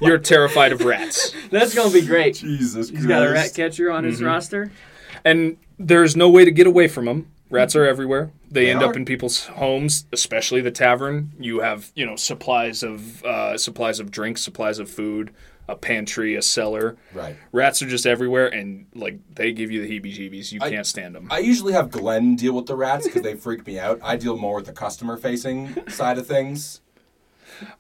You're 0.01 0.19
terrified 0.19 0.73
of 0.73 0.83
rats. 0.85 1.33
That's 1.51 1.73
going 1.75 1.93
to 1.93 2.01
be 2.01 2.05
great. 2.07 2.35
Jesus 2.35 2.89
He's 2.91 3.07
got 3.07 3.25
a 3.27 3.31
rat 3.31 3.53
catcher 3.55 3.93
on 3.93 4.03
Mm-hmm. 4.03 4.11
his 4.11 4.23
roster. 4.23 4.73
And 5.25 5.57
there's 5.79 6.17
no 6.17 6.29
way 6.29 6.45
to 6.45 6.51
get 6.51 6.67
away 6.67 6.89
from 6.89 7.05
them. 7.05 7.31
Rats 7.51 7.77
are 7.77 7.87
everywhere. 7.87 8.33
They, 8.55 8.67
They 8.67 8.71
end 8.71 8.83
are. 8.83 8.89
up 8.91 8.97
in 8.97 9.05
people's 9.05 9.47
homes, 9.47 10.07
especially 10.13 10.61
the 10.63 10.71
tavern. 10.71 11.33
You 11.39 11.61
have, 11.61 11.91
you 11.95 12.07
know, 12.07 12.17
supplies 12.17 12.83
of 12.83 13.23
uh, 13.25 13.59
supplies 13.59 14.01
of 14.01 14.11
drinks, 14.11 14.41
supplies 14.43 14.79
of 14.79 14.89
food, 14.89 15.33
a 15.69 15.75
pantry, 15.77 16.35
a 16.37 16.43
cellar. 16.43 16.97
Right. 17.13 17.37
Rats 17.53 17.83
are 17.83 17.87
just 17.89 18.07
everywhere, 18.07 18.47
and 18.49 18.87
like 18.95 19.19
they 19.35 19.53
give 19.53 19.71
you 19.71 19.83
the 19.87 19.89
heebie-jeebies. 20.01 20.53
You 20.53 20.61
I- 20.63 20.71
can't 20.71 20.87
stand 20.87 21.15
them. 21.15 21.29
I 21.31 21.39
usually 21.41 21.73
have 21.75 21.91
Glenn 21.91 22.37
deal 22.37 22.53
with 22.55 22.67
the 22.67 22.77
rats 22.77 23.07
because 23.07 23.23
they 23.23 23.35
freak 23.35 23.67
me 23.67 23.79
out. 23.79 23.99
I 24.03 24.17
deal 24.17 24.37
more 24.37 24.57
with 24.57 24.67
the 24.67 24.73
customer 24.73 25.17
facing 25.17 25.75
side 25.89 26.17
of 26.19 26.27
things. 26.27 26.81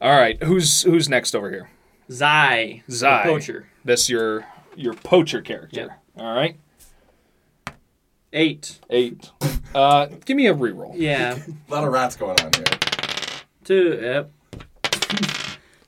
All 0.00 0.16
right, 0.19 0.43
who's 0.43 0.83
who's 0.83 1.09
next 1.09 1.35
over 1.35 1.50
here? 1.50 1.71
Zai. 2.11 2.83
the 2.87 2.93
Zai. 2.95 3.23
poacher. 3.25 3.69
That's 3.85 4.09
your 4.11 4.45
your 4.76 4.95
poacher 4.95 5.40
character. 5.40 5.81
Yep. 5.81 6.00
All 6.19 6.35
right, 6.35 6.57
Eight. 8.36 8.80
eight. 8.90 9.30
Uh, 9.74 10.06
give 10.24 10.36
me 10.36 10.48
a 10.48 10.54
reroll. 10.54 10.92
Yeah. 10.96 11.38
A 11.68 11.72
lot 11.72 11.84
of 11.84 11.92
rats 11.92 12.16
going 12.16 12.38
on 12.40 12.50
here. 12.52 12.64
Two. 13.64 13.98
Yep. 14.02 14.30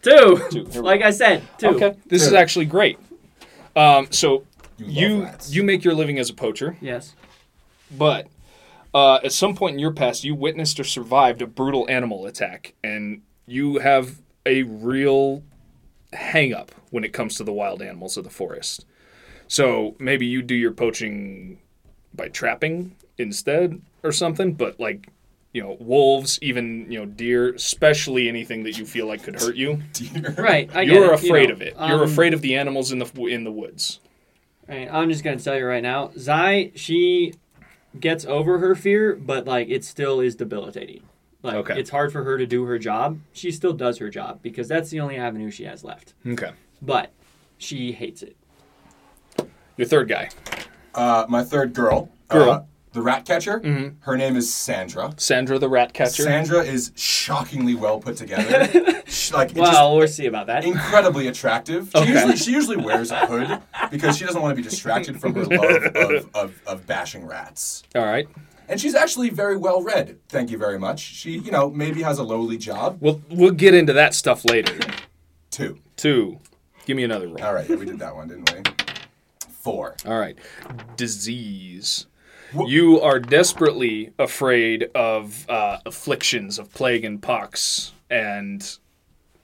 Two. 0.02 0.36
Two. 0.50 0.64
Here 0.64 0.64
we 0.72 0.78
Like 0.80 1.02
I 1.02 1.10
said, 1.10 1.42
two. 1.58 1.68
Okay, 1.70 1.96
this 2.06 2.24
is 2.24 2.32
actually 2.32 2.66
great. 2.66 2.98
Um, 3.74 4.06
so 4.10 4.44
You, 4.78 4.86
love 4.86 4.94
you 4.96 5.22
rats. 5.24 5.54
you 5.54 5.62
make 5.64 5.84
your 5.84 5.94
living 5.94 6.18
as 6.18 6.30
a 6.30 6.34
poacher, 6.34 6.76
Yes. 6.80 7.14
but 7.96 8.28
uh, 8.94 9.16
at 9.24 9.32
some 9.32 9.54
point 9.56 9.74
in 9.74 9.78
your 9.80 9.92
past, 9.92 10.22
you 10.24 10.34
witnessed 10.34 10.78
or 10.80 10.84
survived 10.84 11.42
a 11.42 11.46
brutal 11.46 11.84
animal 11.90 12.24
attack, 12.26 12.74
and 12.84 13.22
you 13.46 13.78
have 13.80 14.20
a 14.46 14.62
real 14.62 15.42
hang 16.12 16.54
up 16.54 16.70
when 16.90 17.02
it 17.04 17.12
comes 17.12 17.34
to 17.36 17.44
the 17.44 17.52
wild 17.52 17.82
animals 17.82 18.16
of 18.16 18.24
the 18.24 18.30
forest. 18.30 18.86
So 19.48 19.96
maybe 19.98 20.24
you 20.26 20.40
do 20.42 20.54
your 20.54 20.72
poaching 20.72 21.58
by 22.16 22.28
trapping 22.28 22.94
instead 23.18 23.80
or 24.02 24.12
something, 24.12 24.52
but 24.54 24.78
like 24.80 25.08
you 25.52 25.62
know 25.62 25.76
wolves, 25.80 26.38
even 26.42 26.90
you 26.90 26.99
know 26.99 27.06
deer, 27.06 27.54
especially 27.54 28.28
anything 28.28 28.62
that 28.64 28.78
you 28.78 28.85
feel 28.87 29.06
like 29.06 29.23
could 29.23 29.40
hurt 29.40 29.56
you. 29.56 29.82
Deer. 29.92 30.35
Right. 30.38 30.68
I 30.75 30.82
You're 30.82 31.14
it, 31.14 31.23
you 31.23 31.28
afraid 31.28 31.49
know. 31.49 31.54
of 31.54 31.62
it. 31.62 31.75
You're 31.75 32.02
Um, 32.04 32.11
afraid 32.11 32.35
of 32.35 32.40
the 32.42 32.56
animals 32.56 32.92
in 32.92 32.99
the 32.99 33.11
in 33.26 33.44
the 33.44 33.52
woods. 33.52 34.00
Right, 34.68 34.88
I'm 34.92 35.08
just 35.11 35.23
gonna 35.23 35.38
tell 35.38 35.56
you 35.56 35.64
right 35.64 35.82
now, 35.82 36.11
Zai, 36.18 36.73
she 36.75 37.35
gets 38.00 38.25
over 38.26 38.58
her 38.58 38.75
fear, 38.75 39.14
but 39.14 39.46
like 39.46 39.68
it 39.68 39.85
still 39.85 40.20
is 40.20 40.35
debilitating. 40.35 41.02
Like 41.42 41.54
Okay. 41.56 41.78
it's 41.78 41.90
hard 41.90 42.12
for 42.12 42.25
her 42.25 42.37
to 42.37 42.46
do 42.46 42.64
her 42.64 42.78
job. 42.78 43.20
She 43.32 43.50
still 43.52 43.73
does 43.73 43.99
her 43.99 44.11
job 44.11 44.40
because 44.42 44.66
that's 44.68 44.90
the 44.90 44.99
only 45.00 45.16
avenue 45.16 45.50
she 45.50 45.64
has 45.64 45.85
left. 45.85 46.12
Okay. 46.26 46.50
But 46.82 47.12
she 47.56 47.92
hates 47.92 48.23
it. 48.23 48.37
Your 49.76 49.87
third 49.87 50.08
guy, 50.08 50.30
Uh, 50.96 51.26
my 51.28 51.44
third 51.44 51.72
girl. 51.74 52.08
Girl. 52.28 52.50
Uh, 52.50 52.62
the 52.92 53.02
rat 53.02 53.26
catcher. 53.26 53.92
Her 54.00 54.16
name 54.16 54.36
is 54.36 54.50
Sandra. 54.52 55.12
Sandra 55.18 55.58
the 55.58 55.68
rat 55.68 55.92
catcher. 55.92 56.22
Sandra 56.22 56.60
is 56.62 56.92
shockingly 56.96 57.74
well 57.74 58.00
put 58.00 58.16
together. 58.16 59.02
She- 59.06 59.32
like 59.34 59.52
Well, 59.54 59.96
we'll 59.96 60.08
see 60.08 60.26
about 60.26 60.46
that. 60.48 60.64
incredibly 60.64 61.28
attractive. 61.28 61.90
She 61.94 61.98
Okay. 61.98 62.10
usually 62.12 62.36
she 62.36 62.50
usually 62.52 62.76
wears 62.76 63.10
a 63.12 63.24
hood 63.26 63.60
because 63.90 64.16
she 64.16 64.24
doesn't 64.24 64.40
want 64.42 64.50
to 64.52 64.56
be 64.56 64.68
distracted 64.68 65.20
from 65.20 65.34
her 65.34 65.44
love 65.44 65.84
of, 65.94 66.30
of, 66.34 66.62
of 66.66 66.86
bashing 66.86 67.24
rats. 67.26 67.82
All 67.94 68.04
right. 68.04 68.26
And 68.68 68.80
she's 68.80 68.94
actually 68.96 69.30
very 69.30 69.56
well 69.56 69.80
read. 69.82 70.18
Thank 70.28 70.50
you 70.50 70.58
very 70.58 70.78
much. 70.78 70.98
She, 71.00 71.38
you 71.38 71.50
know, 71.52 71.70
maybe 71.70 72.02
has 72.02 72.18
a 72.18 72.24
lowly 72.24 72.56
job. 72.58 72.98
We'll 73.00 73.22
we'll 73.30 73.52
get 73.52 73.74
into 73.74 73.92
that 73.92 74.12
stuff 74.14 74.44
later. 74.44 74.76
Two. 75.50 75.78
Two. 75.96 76.40
Give 76.84 76.96
me 76.96 77.04
another 77.04 77.28
roll. 77.28 77.42
All 77.44 77.54
right, 77.54 77.68
we 77.68 77.84
did 77.86 77.98
that 78.00 78.14
one, 78.14 78.26
didn't 78.28 78.50
we? 78.52 78.62
Four. 79.66 79.96
All 80.06 80.18
right. 80.18 80.38
Disease. 80.96 82.06
You 82.66 83.00
are 83.00 83.18
desperately 83.18 84.12
afraid 84.16 84.88
of 84.94 85.44
uh, 85.50 85.78
afflictions 85.85 86.61
of 86.61 86.73
plague 86.73 87.04
and 87.04 87.20
pox, 87.20 87.92
and 88.08 88.78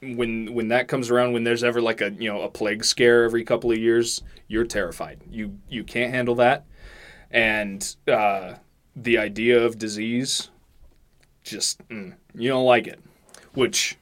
when 0.00 0.54
when 0.54 0.68
that 0.68 0.86
comes 0.86 1.10
around, 1.10 1.32
when 1.32 1.42
there's 1.42 1.64
ever 1.64 1.82
like 1.82 2.00
a 2.00 2.10
you 2.12 2.32
know 2.32 2.42
a 2.42 2.48
plague 2.48 2.84
scare 2.84 3.24
every 3.24 3.42
couple 3.42 3.72
of 3.72 3.78
years, 3.78 4.22
you're 4.46 4.64
terrified. 4.64 5.20
You 5.28 5.58
you 5.68 5.82
can't 5.82 6.14
handle 6.14 6.36
that, 6.36 6.66
and 7.32 7.96
uh, 8.06 8.54
the 8.94 9.18
idea 9.18 9.60
of 9.60 9.76
disease, 9.76 10.50
just 11.42 11.86
mm, 11.88 12.14
you 12.32 12.48
don't 12.48 12.64
like 12.64 12.86
it, 12.86 13.00
which 13.54 13.98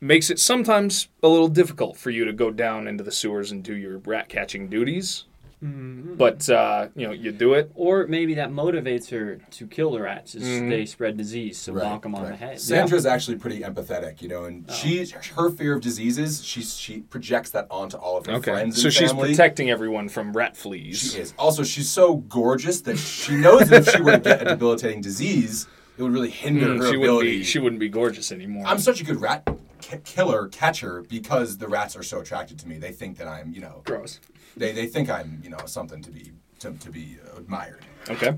makes 0.00 0.30
it 0.30 0.38
sometimes 0.38 1.08
a 1.22 1.28
little 1.28 1.48
difficult 1.48 1.96
for 1.96 2.10
you 2.10 2.24
to 2.24 2.32
go 2.32 2.50
down 2.50 2.86
into 2.88 3.04
the 3.04 3.12
sewers 3.12 3.50
and 3.52 3.62
do 3.62 3.74
your 3.76 3.98
rat 3.98 4.28
catching 4.28 4.68
duties. 4.68 5.24
But 5.62 6.48
uh, 6.48 6.88
you 6.96 7.06
know, 7.06 7.12
you 7.12 7.32
do 7.32 7.52
it. 7.52 7.70
Or 7.74 8.06
maybe 8.06 8.32
that 8.36 8.48
motivates 8.50 9.10
her 9.10 9.40
to 9.50 9.66
kill 9.66 9.90
the 9.90 10.00
rats 10.00 10.34
as 10.34 10.42
Mm-hmm. 10.42 10.70
they 10.70 10.86
spread 10.86 11.18
disease, 11.18 11.58
so 11.58 11.74
Right, 11.74 11.84
bonk 11.84 12.00
them 12.00 12.14
on 12.14 12.22
right. 12.22 12.30
the 12.30 12.36
head. 12.36 12.58
Sandra's 12.60 13.04
actually 13.04 13.36
pretty 13.36 13.60
empathetic, 13.60 14.22
you 14.22 14.28
know, 14.28 14.44
and 14.44 14.64
Oh. 14.66 14.72
she 14.72 15.04
her 15.36 15.50
fear 15.50 15.74
of 15.74 15.82
diseases, 15.82 16.42
she 16.42 16.62
she 16.62 17.00
projects 17.00 17.50
that 17.50 17.66
onto 17.70 17.98
all 17.98 18.16
of 18.16 18.24
her 18.24 18.32
Okay, 18.36 18.52
friends 18.52 18.80
so 18.80 18.86
and 18.86 18.94
she's 18.94 19.10
family. 19.10 19.28
protecting 19.30 19.68
everyone 19.70 20.08
from 20.08 20.32
rat 20.32 20.56
fleas. 20.56 21.12
She 21.12 21.18
is. 21.18 21.34
Also, 21.38 21.62
she's 21.62 21.90
so 21.90 22.16
gorgeous 22.16 22.80
that 22.82 22.96
she 22.96 23.36
knows 23.36 23.68
that 23.68 23.86
if 23.86 23.94
she 23.94 24.00
were 24.00 24.12
to 24.12 24.18
get 24.18 24.40
a 24.40 24.44
debilitating 24.46 25.02
disease, 25.02 25.66
it 25.98 26.02
would 26.02 26.12
really 26.12 26.30
hinder 26.30 26.68
Mm, 26.68 26.78
her 26.78 26.90
she 26.90 26.96
wouldn't 26.96 27.04
ability. 27.04 27.38
be. 27.40 27.44
She 27.44 27.58
wouldn't 27.58 27.80
be 27.80 27.90
gorgeous 27.90 28.32
anymore. 28.32 28.64
I'm 28.66 28.78
such 28.78 29.02
a 29.02 29.04
good 29.04 29.20
rat 29.20 29.42
k- 29.44 29.52
killer 29.98 30.48
catcher 30.48 31.02
because 31.08 31.58
the 31.58 31.68
rats 31.68 31.96
are 31.96 32.02
so 32.02 32.20
attracted 32.20 32.58
to 32.60 32.68
me. 32.68 32.78
They 32.78 32.92
think 32.92 33.18
that 33.18 33.28
I'm, 33.28 33.52
you 33.52 33.60
know, 33.60 33.82
Gross. 33.84 34.20
they, 34.56 34.72
they 34.72 34.86
think 34.86 35.10
I'm, 35.10 35.40
you 35.42 35.50
know, 35.50 35.58
something 35.66 36.02
to 36.02 36.10
be 36.10 36.32
to, 36.60 36.72
to 36.72 36.90
be 36.90 37.16
admired. 37.36 37.84
okay. 38.08 38.36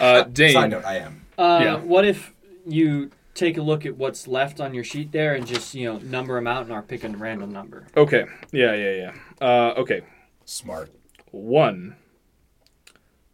Uh, 0.00 0.22
Dane. 0.24 0.52
Side 0.52 0.70
note, 0.70 0.84
I 0.84 0.98
am. 0.98 1.24
Uh, 1.38 1.60
Yeah. 1.62 1.76
What 1.76 2.04
if 2.04 2.32
you 2.66 3.10
take 3.34 3.56
a 3.56 3.62
look 3.62 3.86
at 3.86 3.96
what's 3.96 4.28
left 4.28 4.60
on 4.60 4.74
your 4.74 4.84
sheet 4.84 5.12
there 5.12 5.34
and 5.34 5.46
just 5.46 5.74
you 5.74 5.90
know 5.90 5.98
number 5.98 6.34
them 6.34 6.46
out 6.46 6.64
and 6.64 6.72
I'll 6.72 6.82
pick 6.82 7.04
a 7.04 7.08
random 7.08 7.52
number. 7.52 7.86
Okay. 7.96 8.24
Yeah, 8.52 8.74
yeah, 8.74 8.90
yeah. 8.92 9.12
Uh, 9.40 9.74
okay. 9.80 10.02
Smart. 10.44 10.90
One, 11.30 11.96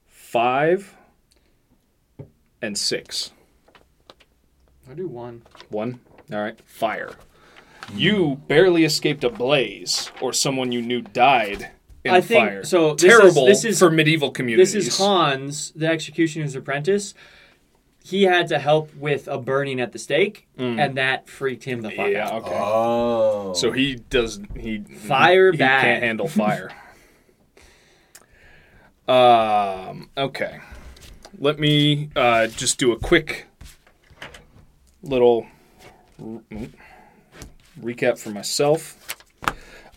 five, 0.07 0.95
and 2.63 2.77
six. 2.79 3.33
I'll 4.89 4.95
do 4.95 5.09
one. 5.09 5.43
One. 5.71 6.01
All 6.33 6.39
right. 6.41 6.59
Fire. 6.65 7.11
You 7.95 8.41
barely 8.49 8.85
escaped 8.85 9.25
a 9.25 9.31
blaze, 9.31 10.11
or 10.21 10.33
someone 10.33 10.73
you 10.73 10.83
knew 10.83 11.01
died 11.03 11.71
in 12.05 12.13
I 12.15 12.19
a 12.19 12.23
think- 12.23 12.41
fire. 12.49 12.65
so 12.65 12.95
this 12.95 13.05
is- 13.05 13.11
Terrible 13.19 13.47
this 13.47 13.65
is- 13.65 13.79
for 13.79 13.91
medieval 13.91 14.31
communities. 14.31 14.73
This 14.75 14.87
is 14.89 14.99
Hans, 14.99 15.73
the 15.75 15.87
executioner's 15.89 16.55
apprentice. 16.55 17.15
he 18.05 18.23
had 18.23 18.47
to 18.49 18.59
help 18.59 18.95
with 18.97 19.29
a 19.29 19.37
burning 19.37 19.81
at 19.81 19.93
the 19.93 19.99
stake, 19.99 20.47
and 20.57 20.97
that 20.97 21.29
freaked 21.29 21.65
him 21.65 21.83
the 21.83 21.91
fuck 21.91 22.07
Mm. 22.07 22.13
Yeah. 22.13 22.27
out. 22.29 22.43
Okay. 22.43 22.55
Oh. 22.55 23.53
So 23.55 23.71
he 23.73 23.97
does 23.97 24.41
he 24.59 24.79
Fire 24.79 25.53
he 25.53 25.59
bad. 25.59 25.83
can't 25.83 26.03
handle 26.03 26.27
fire. 26.29 26.71
um. 29.07 30.09
Okay. 30.17 30.59
Let 31.39 31.59
me 31.59 32.09
uh, 32.17 32.47
just 32.47 32.79
do 32.79 32.93
a 32.93 32.99
quick 32.99 33.47
little 35.03 35.47
re- 36.19 36.71
recap 37.83 38.19
for 38.19 38.31
myself. 38.31 39.17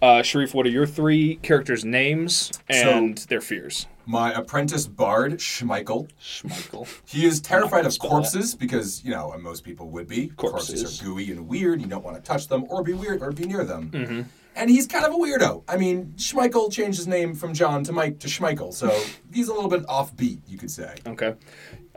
Uh, 0.02 0.24
Sharif, 0.24 0.54
what 0.56 0.66
are 0.66 0.70
your 0.70 0.88
three 0.88 1.36
characters' 1.38 1.86
names 1.86 2.52
and 2.70 3.18
their 3.30 3.42
fears? 3.42 3.86
my 4.06 4.34
apprentice 4.34 4.88
bard, 4.88 5.34
Schmeichel. 5.34 6.10
Schmeichel. 6.22 6.88
He 7.06 7.26
is 7.26 7.40
terrified 7.40 7.86
of 7.86 7.98
corpses 8.00 8.56
because, 8.56 9.04
you 9.04 9.12
know, 9.12 9.32
and 9.32 9.42
most 9.42 9.64
people 9.64 9.90
would 9.90 10.08
be. 10.08 10.28
Corpses. 10.30 11.02
are 11.02 11.06
gooey 11.06 11.32
and 11.32 11.48
weird. 11.48 11.82
You 11.82 11.88
don't 11.88 12.04
want 12.04 12.18
to 12.18 12.22
touch 12.22 12.48
them 12.48 12.66
or 12.70 12.84
be 12.84 12.94
weird 12.94 13.22
or 13.22 13.32
be 13.32 13.46
near 13.46 13.64
them. 13.64 14.28
And 14.54 14.70
he's 14.70 14.86
kind 14.86 15.06
of 15.06 15.14
a 15.14 15.18
weirdo. 15.18 15.64
I 15.68 15.78
mean, 15.78 16.14
Schmeichel 16.18 16.70
changed 16.72 16.98
his 16.98 17.08
name 17.08 17.34
from 17.36 17.54
John 17.54 17.86
to 17.86 17.94
Mike 17.94 18.20
to 18.20 18.28
Schmeichel, 18.28 18.74
so 18.74 18.90
he's 19.34 19.48
a 19.48 19.54
little 19.54 19.70
bit 19.70 19.86
offbeat, 19.88 20.40
you 20.46 20.58
could 20.58 20.72
say. 20.72 20.94
Okay. 21.08 21.36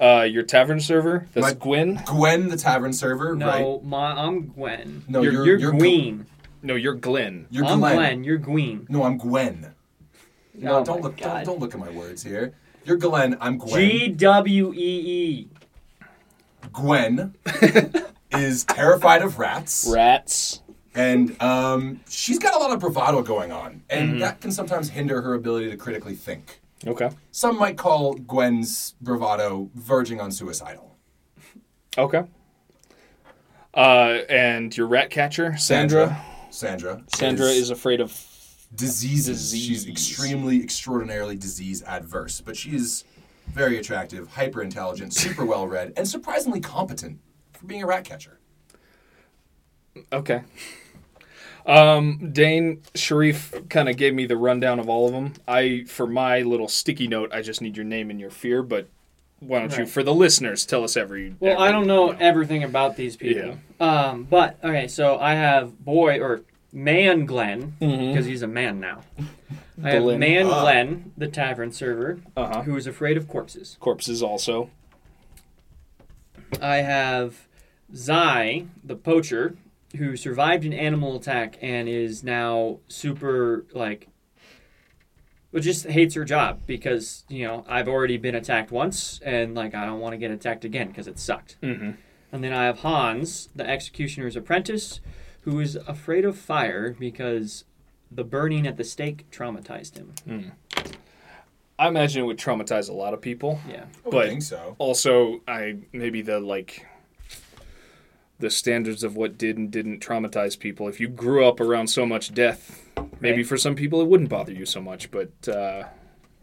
Uh, 0.00 0.22
your 0.28 0.42
tavern 0.42 0.80
server. 0.80 1.28
That's 1.32 1.46
My- 1.46 1.52
Gwyn. 1.54 2.00
Gwen, 2.06 2.48
the 2.48 2.56
tavern 2.56 2.92
server, 2.92 3.36
No, 3.36 3.46
right? 3.46 3.84
my, 3.84 4.12
I'm 4.12 4.48
Gwen. 4.48 5.04
No, 5.08 5.22
you're, 5.22 5.32
you're- 5.32 5.60
you're, 5.60 5.74
you're 5.74 6.18
No, 6.62 6.74
you're 6.74 6.94
Glenn. 6.94 7.46
You're 7.50 7.64
I'm 7.64 7.78
Glenn. 7.78 7.96
Glenn. 7.96 8.24
You're 8.24 8.38
Gween. 8.38 8.88
No, 8.90 9.04
I'm 9.04 9.18
Gwen. 9.18 9.72
No, 10.54 10.78
Oh 10.78 10.84
don't 10.84 11.00
my 11.00 11.08
look. 11.08 11.16
Don't, 11.16 11.28
God. 11.28 11.44
don't 11.46 11.60
look 11.60 11.74
at 11.74 11.80
my 11.80 11.90
words 11.90 12.22
here. 12.22 12.54
You're 12.84 12.96
Glenn. 12.96 13.36
I'm 13.40 13.58
Gwen. 13.58 13.74
G 13.90 14.08
W 14.08 14.72
E 14.74 14.78
E. 14.78 15.48
Gwen 16.72 17.34
is 18.32 18.64
terrified 18.64 19.22
of 19.22 19.38
rats, 19.38 19.86
Rats. 19.92 20.60
and 20.94 21.40
um, 21.42 22.00
she's 22.08 22.38
got 22.38 22.54
a 22.54 22.58
lot 22.58 22.70
of 22.72 22.80
bravado 22.80 23.22
going 23.22 23.52
on, 23.52 23.82
and 23.90 24.10
Mm-hmm. 24.10 24.18
that 24.20 24.40
can 24.40 24.50
sometimes 24.50 24.88
hinder 24.90 25.22
her 25.22 25.34
ability 25.34 25.70
to 25.70 25.76
critically 25.76 26.14
think. 26.14 26.60
Okay. 26.86 27.10
Some 27.30 27.58
might 27.58 27.76
call 27.76 28.14
Gwen's 28.14 28.94
bravado 29.00 29.70
verging 29.74 30.20
on 30.20 30.30
suicidal. 30.30 30.96
Okay. 31.96 32.24
Uh, 33.72 34.18
and 34.28 34.76
your 34.76 34.86
rat 34.86 35.10
catcher, 35.10 35.56
Sandra. 35.56 36.20
Sandra. 36.50 37.02
Sandra 37.14 37.46
is 37.46 37.70
afraid 37.70 38.00
of. 38.00 38.12
diseases. 38.74 39.50
She's 39.50 39.88
extremely, 39.88 40.62
extraordinarily 40.62 41.36
disease 41.36 41.82
adverse, 41.82 42.40
but 42.40 42.56
she 42.56 42.74
is 42.74 43.04
very 43.48 43.78
attractive, 43.78 44.28
hyper 44.28 44.62
intelligent, 44.62 45.12
super 45.14 45.44
well 45.44 45.66
read, 45.66 45.92
and 45.96 46.06
surprisingly 46.06 46.60
competent 46.60 47.18
for 47.52 47.66
being 47.66 47.82
a 47.82 47.86
rat 47.86 48.04
catcher. 48.04 48.38
Okay. 50.12 50.42
Um, 51.66 52.30
Dane 52.32 52.82
Sharif 52.94 53.68
kind 53.68 53.88
of 53.88 53.96
gave 53.96 54.14
me 54.14 54.26
the 54.26 54.36
rundown 54.36 54.78
of 54.78 54.88
all 54.88 55.06
of 55.06 55.12
them. 55.12 55.32
I, 55.48 55.84
for 55.88 56.06
my 56.06 56.40
little 56.42 56.68
sticky 56.68 57.08
note, 57.08 57.30
I 57.32 57.40
just 57.42 57.60
need 57.62 57.76
your 57.76 57.86
name 57.86 58.10
and 58.10 58.20
your 58.20 58.30
fear. 58.30 58.62
But 58.62 58.88
why 59.40 59.60
don't 59.60 59.76
you, 59.76 59.86
for 59.86 60.02
the 60.02 60.14
listeners, 60.14 60.66
tell 60.66 60.84
us 60.84 60.96
every. 60.96 61.34
Well, 61.40 61.52
every- 61.52 61.64
I 61.64 61.72
don't 61.72 61.86
know 61.86 62.10
everything 62.10 62.62
about 62.64 62.96
these 62.96 63.16
people. 63.16 63.58
Um, 63.80 64.24
but 64.24 64.58
okay, 64.62 64.88
so 64.88 65.18
I 65.18 65.34
have 65.34 65.82
boy 65.84 66.20
or 66.20 66.42
man 66.72 67.24
Glenn 67.24 67.74
because 67.80 68.26
he's 68.26 68.42
a 68.42 68.46
man 68.48 68.78
now. 68.80 69.00
I 69.82 69.90
have 69.90 70.02
Glenn. 70.02 70.18
man 70.20 70.46
Ah. 70.46 70.60
Glenn, 70.62 71.12
the 71.16 71.28
tavern 71.28 71.72
server, 71.72 72.20
Uh-huh. 72.36 72.62
who 72.62 72.76
is 72.76 72.86
afraid 72.86 73.16
of 73.16 73.26
corpses. 73.26 73.76
Corpses 73.80 74.22
also. 74.22 74.70
I 76.60 76.76
have 76.76 77.46
Zai, 77.94 78.66
the 78.84 78.94
poacher, 78.96 79.56
who 79.96 80.16
survived 80.16 80.64
an 80.64 80.72
animal 80.72 81.16
attack 81.16 81.56
and 81.62 81.88
is 81.88 82.22
now 82.24 82.78
super 82.88 83.64
like 83.72 84.08
well 85.52 85.62
just 85.62 85.86
hates 85.86 86.14
her 86.14 86.24
job 86.24 86.60
because 86.66 87.24
you 87.28 87.44
know 87.46 87.64
I've 87.68 87.88
already 87.88 88.16
been 88.16 88.34
attacked 88.34 88.70
once 88.72 89.20
and 89.24 89.54
like 89.54 89.74
I 89.74 89.84
don't 89.86 90.00
want 90.00 90.12
to 90.12 90.18
get 90.18 90.30
attacked 90.30 90.64
again 90.64 90.88
because 90.88 91.06
it 91.06 91.18
sucked. 91.18 91.56
Mm-hmm. 91.62 91.92
And 92.32 92.42
then 92.42 92.52
I 92.52 92.64
have 92.64 92.80
Hans, 92.80 93.48
the 93.54 93.68
executioner's 93.68 94.34
apprentice, 94.34 95.00
who 95.42 95.60
is 95.60 95.76
afraid 95.86 96.24
of 96.24 96.36
fire 96.36 96.96
because 96.98 97.64
the 98.10 98.24
burning 98.24 98.66
at 98.66 98.76
the 98.76 98.82
stake 98.82 99.30
traumatized 99.30 99.96
him. 99.96 100.52
I 101.78 101.88
imagine 101.88 102.22
it 102.22 102.26
would 102.26 102.38
traumatize 102.38 102.88
a 102.88 102.92
lot 102.92 103.14
of 103.14 103.20
people. 103.20 103.60
Yeah. 103.68 103.84
I 103.84 103.84
would 104.04 104.10
But- 104.10 104.28
think 104.28 104.42
so. 104.42 104.74
Also, 104.78 105.42
I 105.46 105.76
maybe 105.92 106.22
the 106.22 106.40
like 106.40 106.84
the 108.38 108.50
standards 108.50 109.04
of 109.04 109.16
what 109.16 109.38
did 109.38 109.56
and 109.56 109.70
didn't 109.70 110.00
traumatize 110.00 110.58
people. 110.58 110.88
If 110.88 110.98
you 111.00 111.08
grew 111.08 111.46
up 111.46 111.60
around 111.60 111.86
so 111.88 112.04
much 112.04 112.34
death, 112.34 112.88
maybe 113.20 113.38
Right. 113.38 113.46
for 113.46 113.56
some 113.56 113.74
people 113.74 114.00
it 114.00 114.08
wouldn't 114.08 114.28
bother 114.28 114.52
you 114.52 114.66
so 114.66 114.80
much, 114.80 115.10
but 115.10 115.30
uh, 115.48 115.84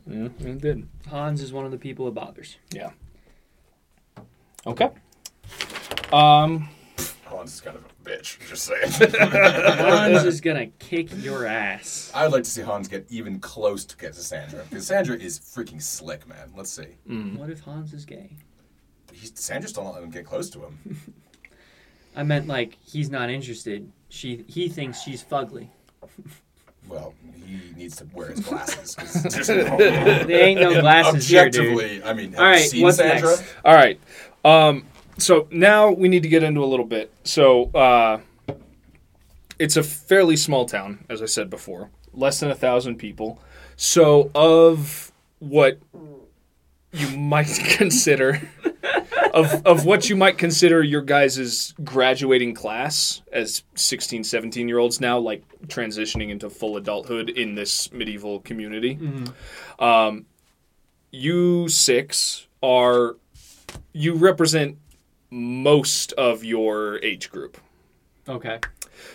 yeah, 0.08 0.30
it 0.40 0.62
did. 0.62 0.88
Hans 1.10 1.42
is 1.42 1.52
one 1.54 1.66
of 1.66 1.72
the 1.72 1.78
people 1.78 2.08
it 2.08 2.14
bothers. 2.14 2.58
Yeah. 2.74 2.92
Okay. 4.66 4.90
Um. 6.14 6.70
Hans 7.26 7.54
is 7.56 7.62
kind 7.62 7.78
of 7.78 7.84
a 7.86 8.10
bitch, 8.10 8.38
just 8.50 8.66
saying. 8.66 8.92
Hans 9.78 10.26
is 10.26 10.42
gonna 10.42 10.68
kick 10.80 11.08
your 11.24 11.46
ass. 11.46 12.12
I 12.14 12.24
would 12.24 12.34
like 12.34 12.44
to 12.44 12.50
see 12.50 12.62
Hans 12.62 12.88
get 12.90 13.06
even 13.10 13.40
close 13.40 13.86
to 13.86 13.96
get 13.98 14.14
to 14.14 14.20
Sandra. 14.22 14.64
Because 14.70 14.86
Sandra 14.88 15.16
is 15.16 15.40
freaking 15.40 15.82
slick, 15.82 16.28
man. 16.28 16.52
Let's 16.56 16.72
see. 16.72 16.88
What 17.38 17.50
if 17.50 17.62
Hans 17.62 17.94
is 17.94 18.04
gay? 18.06 18.36
He's, 19.14 19.32
Sandra 19.36 19.70
still 19.70 19.84
not 19.86 19.94
letting 19.94 20.08
him 20.08 20.12
get 20.14 20.26
close 20.26 20.50
to 20.52 20.60
him. 20.60 21.00
I 22.16 22.24
meant 22.24 22.48
like 22.48 22.78
he's 22.86 23.10
not 23.10 23.30
interested. 23.30 23.92
She 24.10 24.44
he 24.48 24.68
thinks 24.70 25.02
she's 25.02 25.24
fugly. 25.24 25.68
Well, 26.88 27.14
he 27.46 27.60
needs 27.76 27.96
to 27.98 28.08
wear 28.14 28.30
his 28.32 28.40
glasses. 28.48 28.96
'cause 28.96 29.14
there's 29.24 29.48
There 29.48 30.32
ain't 30.32 30.60
no 30.60 30.80
glasses 30.82 31.28
here, 31.28 31.50
dude. 31.50 31.72
Objectively, 31.74 32.04
I 32.04 32.14
mean, 32.14 32.32
have 32.32 32.40
All 32.40 32.46
you 32.48 32.52
right, 32.52 32.70
seen 32.70 32.84
what's 32.84 32.98
Sandra? 32.98 33.30
next? 33.30 33.44
All 33.64 33.74
right. 33.76 34.00
Um. 34.44 34.86
So 35.18 35.48
now 35.52 35.92
we 35.92 36.08
need 36.10 36.24
to 36.24 36.30
get 36.30 36.44
into 36.44 36.64
a 36.64 36.66
little 36.66 36.86
bit. 36.86 37.12
So 37.24 37.66
uh, 37.72 38.20
it's 39.60 39.78
a 39.78 39.84
fairly 39.84 40.36
small 40.36 40.66
town, 40.66 41.06
as 41.10 41.22
I 41.22 41.26
said 41.28 41.50
before, 41.50 41.92
less 42.14 42.40
than 42.40 42.50
a 42.50 42.56
thousand 42.56 42.96
people. 42.98 43.40
So 43.76 44.32
of 44.34 45.12
what 45.40 45.80
you 46.92 47.16
might 47.18 47.48
consider 47.78 48.42
of 49.34 49.66
of 49.66 49.86
what 49.86 50.10
you 50.10 50.16
might 50.16 50.38
consider 50.38 50.84
your 50.84 51.02
guys' 51.02 51.74
graduating 51.84 52.54
class 52.54 53.22
as 53.32 53.64
16 53.76 54.24
17 54.24 54.68
year 54.68 54.78
olds 54.78 55.02
now 55.02 55.18
like 55.18 55.44
transitioning 55.68 56.30
into 56.30 56.50
full 56.50 56.78
adulthood 56.78 57.30
in 57.30 57.56
this 57.56 57.92
medieval 57.92 58.40
community. 58.42 58.98
Um, 59.80 60.26
you 61.12 61.68
six 61.70 62.48
are 62.62 63.18
you 63.94 64.14
represent 64.16 64.78
most 65.30 66.12
of 66.14 66.44
your 66.44 67.00
age 67.04 67.30
group. 67.32 67.58
Okay. 68.28 68.60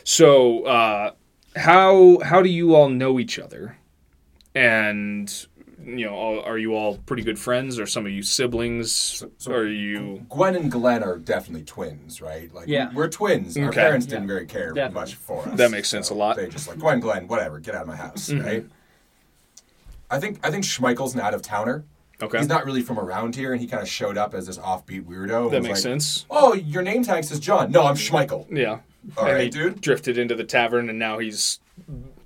so 0.05 0.65
uh, 0.65 1.11
how 1.57 2.19
how 2.23 2.43
do 2.43 2.49
you 2.49 2.75
all 2.75 2.89
know 2.89 3.19
each 3.21 3.39
other? 3.39 3.77
And 4.55 5.47
you 5.87 6.05
know 6.05 6.15
all- 6.15 6.41
are 6.43 6.59
you 6.59 6.75
all 6.75 6.97
pretty 7.07 7.23
good 7.23 7.39
friends 7.39 7.79
or 7.79 7.87
some 7.87 8.05
of 8.05 8.11
you 8.13 8.21
siblings 8.23 9.23
so- 9.39 9.53
are 9.53 9.67
you 9.69 10.27
Gwen 10.29 10.57
and 10.57 10.71
Glenn 10.71 11.03
are 11.05 11.17
definitely 11.17 11.65
twins, 11.65 12.21
right? 12.21 12.53
Like, 12.53 12.67
Yeah. 12.67 12.91
we're 12.93 13.09
twins. 13.09 13.57
Our 13.57 13.69
Okay. 13.69 13.81
parents 13.83 14.07
Yeah. 14.07 14.15
didn't 14.17 14.27
very 14.27 14.47
care 14.47 14.73
Definitely. 14.73 15.01
much 15.01 15.15
for 15.15 15.43
us. 15.49 15.57
That 15.57 15.71
makes 15.71 15.89
sense 15.89 16.11
a 16.11 16.15
lot. 16.15 16.37
They 16.37 16.49
just 16.49 16.67
like 16.69 16.79
Gwen, 16.79 16.99
Glenn, 17.01 17.29
whatever, 17.29 17.61
get 17.61 17.75
out 17.77 17.83
of 17.83 17.89
my 17.89 17.97
house, 17.97 18.29
mm-hmm. 18.31 18.45
right? 18.45 18.67
I 20.11 20.21
think 20.21 20.39
I 20.45 20.51
think 20.51 20.65
Schmeichel's 20.65 21.15
an 21.15 21.21
out 21.21 21.35
of 21.35 21.43
towner. 21.43 21.85
okay 22.23 22.39
He's 22.39 22.49
not 22.49 22.65
really 22.65 22.83
from 22.83 22.99
around 22.99 23.35
here, 23.37 23.53
and 23.53 23.61
he 23.61 23.67
kind 23.67 23.83
of 23.83 23.89
showed 23.89 24.17
up 24.17 24.35
as 24.35 24.47
this 24.47 24.59
offbeat 24.59 25.05
weirdo. 25.05 25.51
that 25.51 25.63
makes 25.63 25.75
like, 25.75 25.79
sense 25.79 26.27
Oh, 26.31 26.55
your 26.55 26.83
name 26.83 27.03
tag 27.05 27.25
says 27.25 27.41
John. 27.41 27.71
No, 27.71 27.85
I'm 27.85 27.97
Schmeichel. 27.97 28.47
yeah 28.51 28.81
All 29.17 29.25
and 29.27 29.35
right, 29.35 29.43
he 29.45 29.51
dude. 29.51 29.81
drifted 29.81 30.19
into 30.19 30.35
the 30.35 30.45
tavern 30.45 30.89
and 30.91 30.99
now 30.99 31.19
he's 31.19 31.61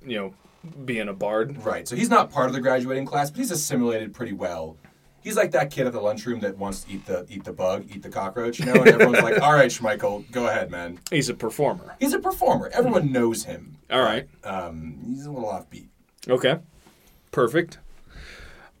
you 0.05 0.15
know 0.17 0.33
being 0.85 1.07
a 1.07 1.13
bard 1.13 1.63
Right. 1.63 1.87
So 1.87 1.95
he's 1.95 2.09
not 2.09 2.31
part 2.31 2.47
of 2.47 2.53
the 2.53 2.61
graduating 2.61 3.05
class, 3.05 3.29
but 3.29 3.39
he's 3.39 3.51
assimilated 3.51 4.13
pretty 4.13 4.33
well. 4.33 4.77
He's 5.23 5.37
like 5.37 5.51
that 5.51 5.69
kid 5.69 5.85
at 5.85 5.93
the 5.93 6.01
lunchroom 6.01 6.39
that 6.39 6.57
wants 6.57 6.83
to 6.83 6.91
eat 6.91 7.05
the 7.05 7.25
eat 7.29 7.43
the 7.43 7.53
bug, 7.53 7.85
eat 7.93 8.01
the 8.01 8.09
cockroach, 8.09 8.59
you 8.59 8.65
know, 8.65 8.73
and 8.73 8.87
everyone's 8.87 9.21
like, 9.21 9.39
"All 9.41 9.53
right, 9.53 9.69
Schmeichel, 9.69 10.29
go 10.31 10.47
ahead, 10.47 10.71
man." 10.71 10.99
he's 11.11 11.29
a 11.29 11.35
performer 11.35 11.95
He's 11.99 12.13
a 12.13 12.19
performer. 12.19 12.69
Everyone 12.73 13.11
knows 13.11 13.43
him. 13.43 13.77
all 13.91 14.01
right 14.01 14.27
Um, 14.43 14.97
he's 15.07 15.25
a 15.25 15.31
little 15.31 15.49
offbeat. 15.49 15.87
Okay. 16.27 16.57
Perfect. 17.31 17.77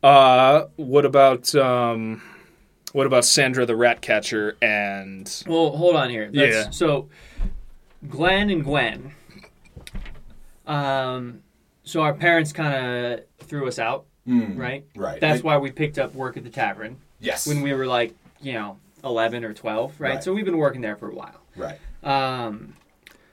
Uh, 0.03 0.65
what 0.77 1.05
about 1.05 1.53
um, 1.55 2.21
what 2.93 3.05
about 3.07 3.23
Sandra 3.23 3.65
the 3.65 3.75
rat 3.75 4.01
catcher 4.01 4.57
and 4.61 5.43
Well, 5.47 5.71
hold 5.77 5.95
on 5.95 6.09
here. 6.09 6.29
That's, 6.33 6.55
Yeah. 6.55 6.69
So, 6.71 7.09
Glenn 8.09 8.49
and 8.49 8.63
Gwen. 8.63 9.13
Um, 10.65 11.43
so 11.83 12.01
our 12.01 12.13
parents 12.13 12.51
kind 12.53 12.73
of 12.73 13.47
threw 13.47 13.67
us 13.67 13.79
out, 13.79 14.05
Mm, 14.27 14.55
right? 14.57 14.85
Right. 14.95 15.19
That's 15.19 15.39
Like- 15.39 15.43
why 15.43 15.57
we 15.57 15.71
picked 15.71 15.97
up 15.97 16.13
work 16.13 16.37
at 16.37 16.43
the 16.43 16.49
tavern 16.51 16.97
Yes. 17.19 17.47
when 17.47 17.61
we 17.61 17.73
were 17.73 17.87
like, 17.87 18.13
you 18.39 18.53
know, 18.53 18.77
eleven 19.03 19.43
or 19.43 19.53
twelve, 19.53 19.99
right? 19.99 20.15
Right. 20.15 20.23
So 20.23 20.31
we've 20.33 20.45
been 20.45 20.57
working 20.57 20.81
there 20.81 20.95
for 20.95 21.09
a 21.09 21.15
while. 21.15 21.41
Right. 21.55 21.79
Um, 22.03 22.75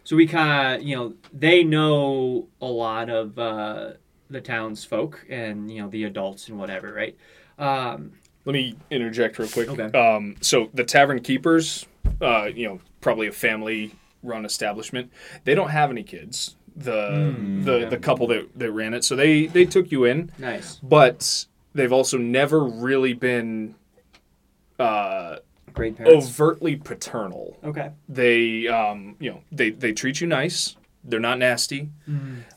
so 0.04 0.16
we 0.16 0.26
kind 0.26 0.80
of, 0.80 0.86
you 0.86 0.96
know, 0.96 1.14
they 1.32 1.62
know 1.62 2.48
a 2.62 2.66
lot 2.66 3.10
of 3.10 3.38
uh, 3.38 3.92
the 4.30 4.40
townsfolk 4.40 5.26
and 5.28 5.70
you 5.70 5.82
know 5.82 5.88
the 5.88 6.04
adults 6.04 6.48
and 6.48 6.58
whatever, 6.58 6.92
right? 6.92 7.16
Um, 7.58 8.12
Let 8.46 8.54
me 8.54 8.76
interject 8.90 9.38
real 9.38 9.48
quick. 9.48 9.68
Okay. 9.68 9.98
Um, 9.98 10.36
so 10.40 10.70
the 10.72 10.84
Tavern 10.84 11.20
Keepers, 11.20 11.84
uh, 12.22 12.44
you 12.54 12.66
know, 12.66 12.80
probably 13.02 13.26
a 13.26 13.32
family-run 13.32 14.44
establishment. 14.46 15.10
They 15.44 15.54
don't 15.54 15.68
have 15.70 15.90
any 15.90 16.02
kids. 16.02 16.56
The 16.78 17.34
the 17.64 17.86
the 17.90 17.96
couple 17.98 18.28
that, 18.28 18.48
that 18.56 18.70
ran 18.70 18.94
it, 18.94 19.04
so 19.04 19.16
they 19.16 19.46
they 19.46 19.64
took 19.64 19.90
you 19.90 20.04
in, 20.04 20.30
nice, 20.38 20.76
but 20.76 21.46
they've 21.74 21.92
also 21.92 22.18
never 22.18 22.62
really 22.62 23.14
been 23.14 23.74
uh, 24.78 25.38
great 25.72 25.96
parents. 25.96 26.26
overtly 26.26 26.76
paternal. 26.76 27.56
Okay. 27.64 27.90
They 28.08 28.68
um, 28.68 29.16
you 29.18 29.30
know 29.30 29.40
they 29.50 29.70
they 29.70 29.92
treat 29.92 30.20
you 30.20 30.26
nice. 30.26 30.76
They're 31.04 31.20
not 31.20 31.38
nasty. 31.38 31.90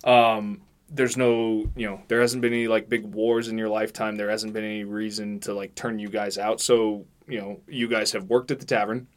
Um, 0.03 0.61
there's 0.89 1.17
no 1.17 1.69
you 1.75 1.87
know 1.87 2.01
there 2.07 2.21
hasn't 2.21 2.41
been 2.41 2.53
any 2.53 2.67
like 2.67 2.89
big 2.89 3.03
wars 3.05 3.47
in 3.47 3.57
your 3.57 3.69
lifetime. 3.69 4.17
There 4.17 4.29
hasn't 4.29 4.53
been 4.53 4.65
any 4.65 4.83
reason 4.83 5.39
to 5.41 5.53
like 5.53 5.73
turn 5.75 5.99
you 5.99 6.09
guys 6.09 6.37
out. 6.37 6.61
So 6.61 7.05
you 7.27 7.39
know 7.39 7.59
you 7.67 7.87
guys 7.87 8.11
have 8.11 8.25
worked 8.29 8.51
at 8.51 8.59
the 8.59 8.65
tavern 8.65 9.07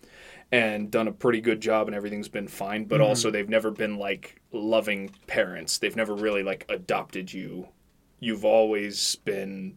and 0.54 0.90
done 0.90 1.08
a 1.08 1.12
pretty 1.12 1.40
good 1.40 1.60
job 1.60 1.88
and 1.88 1.96
everything's 1.96 2.28
been 2.28 2.46
fine 2.46 2.84
but 2.84 3.00
also 3.00 3.30
they've 3.30 3.48
never 3.48 3.70
been 3.70 3.96
like 3.98 4.40
loving 4.52 5.10
parents 5.26 5.78
they've 5.78 5.96
never 5.96 6.14
really 6.14 6.42
like 6.44 6.64
adopted 6.68 7.32
you 7.32 7.66
you've 8.20 8.44
always 8.44 9.16
been 9.24 9.76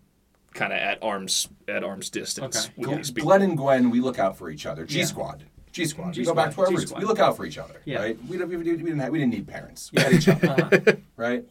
kind 0.54 0.72
of 0.72 0.80
at 0.80 1.02
arm's 1.02 1.48
at 1.68 1.84
arm's 1.84 2.10
distance 2.10 2.66
Okay. 2.68 2.74
with 2.78 2.98
these 2.98 3.12
Glenn 3.12 3.42
and 3.42 3.58
Gwen, 3.58 3.90
we 3.90 4.00
look 4.02 4.18
out 4.20 4.38
for 4.38 4.50
each 4.50 4.66
other. 4.66 4.86
G 4.86 5.00
Yeah. 5.00 5.06
Squad. 5.06 5.44
G 5.72 5.86
Squad. 5.86 6.18
We 6.18 6.24
go 6.26 6.34
back 6.34 6.54
to 6.56 6.62
our 6.62 6.68
roots. 6.70 6.82
G-Squad. 6.82 7.00
We 7.02 7.06
look 7.06 7.20
out 7.20 7.36
for 7.38 7.46
each 7.46 7.58
other. 7.60 7.82
Yeah. 7.86 8.00
Right. 8.00 8.18
We, 8.28 8.38
we, 8.38 8.38
didn't- 8.38 8.58
we 8.60 8.64
didn't 8.90 9.00
have, 9.00 9.12
we 9.12 9.20
didn't 9.20 9.34
need 9.34 9.48
parents. 9.48 9.92
We 9.92 10.02
had 10.02 10.14
each 10.14 10.28
other. 10.30 10.48
Uh-huh. 10.50 10.94
right. 11.16 11.44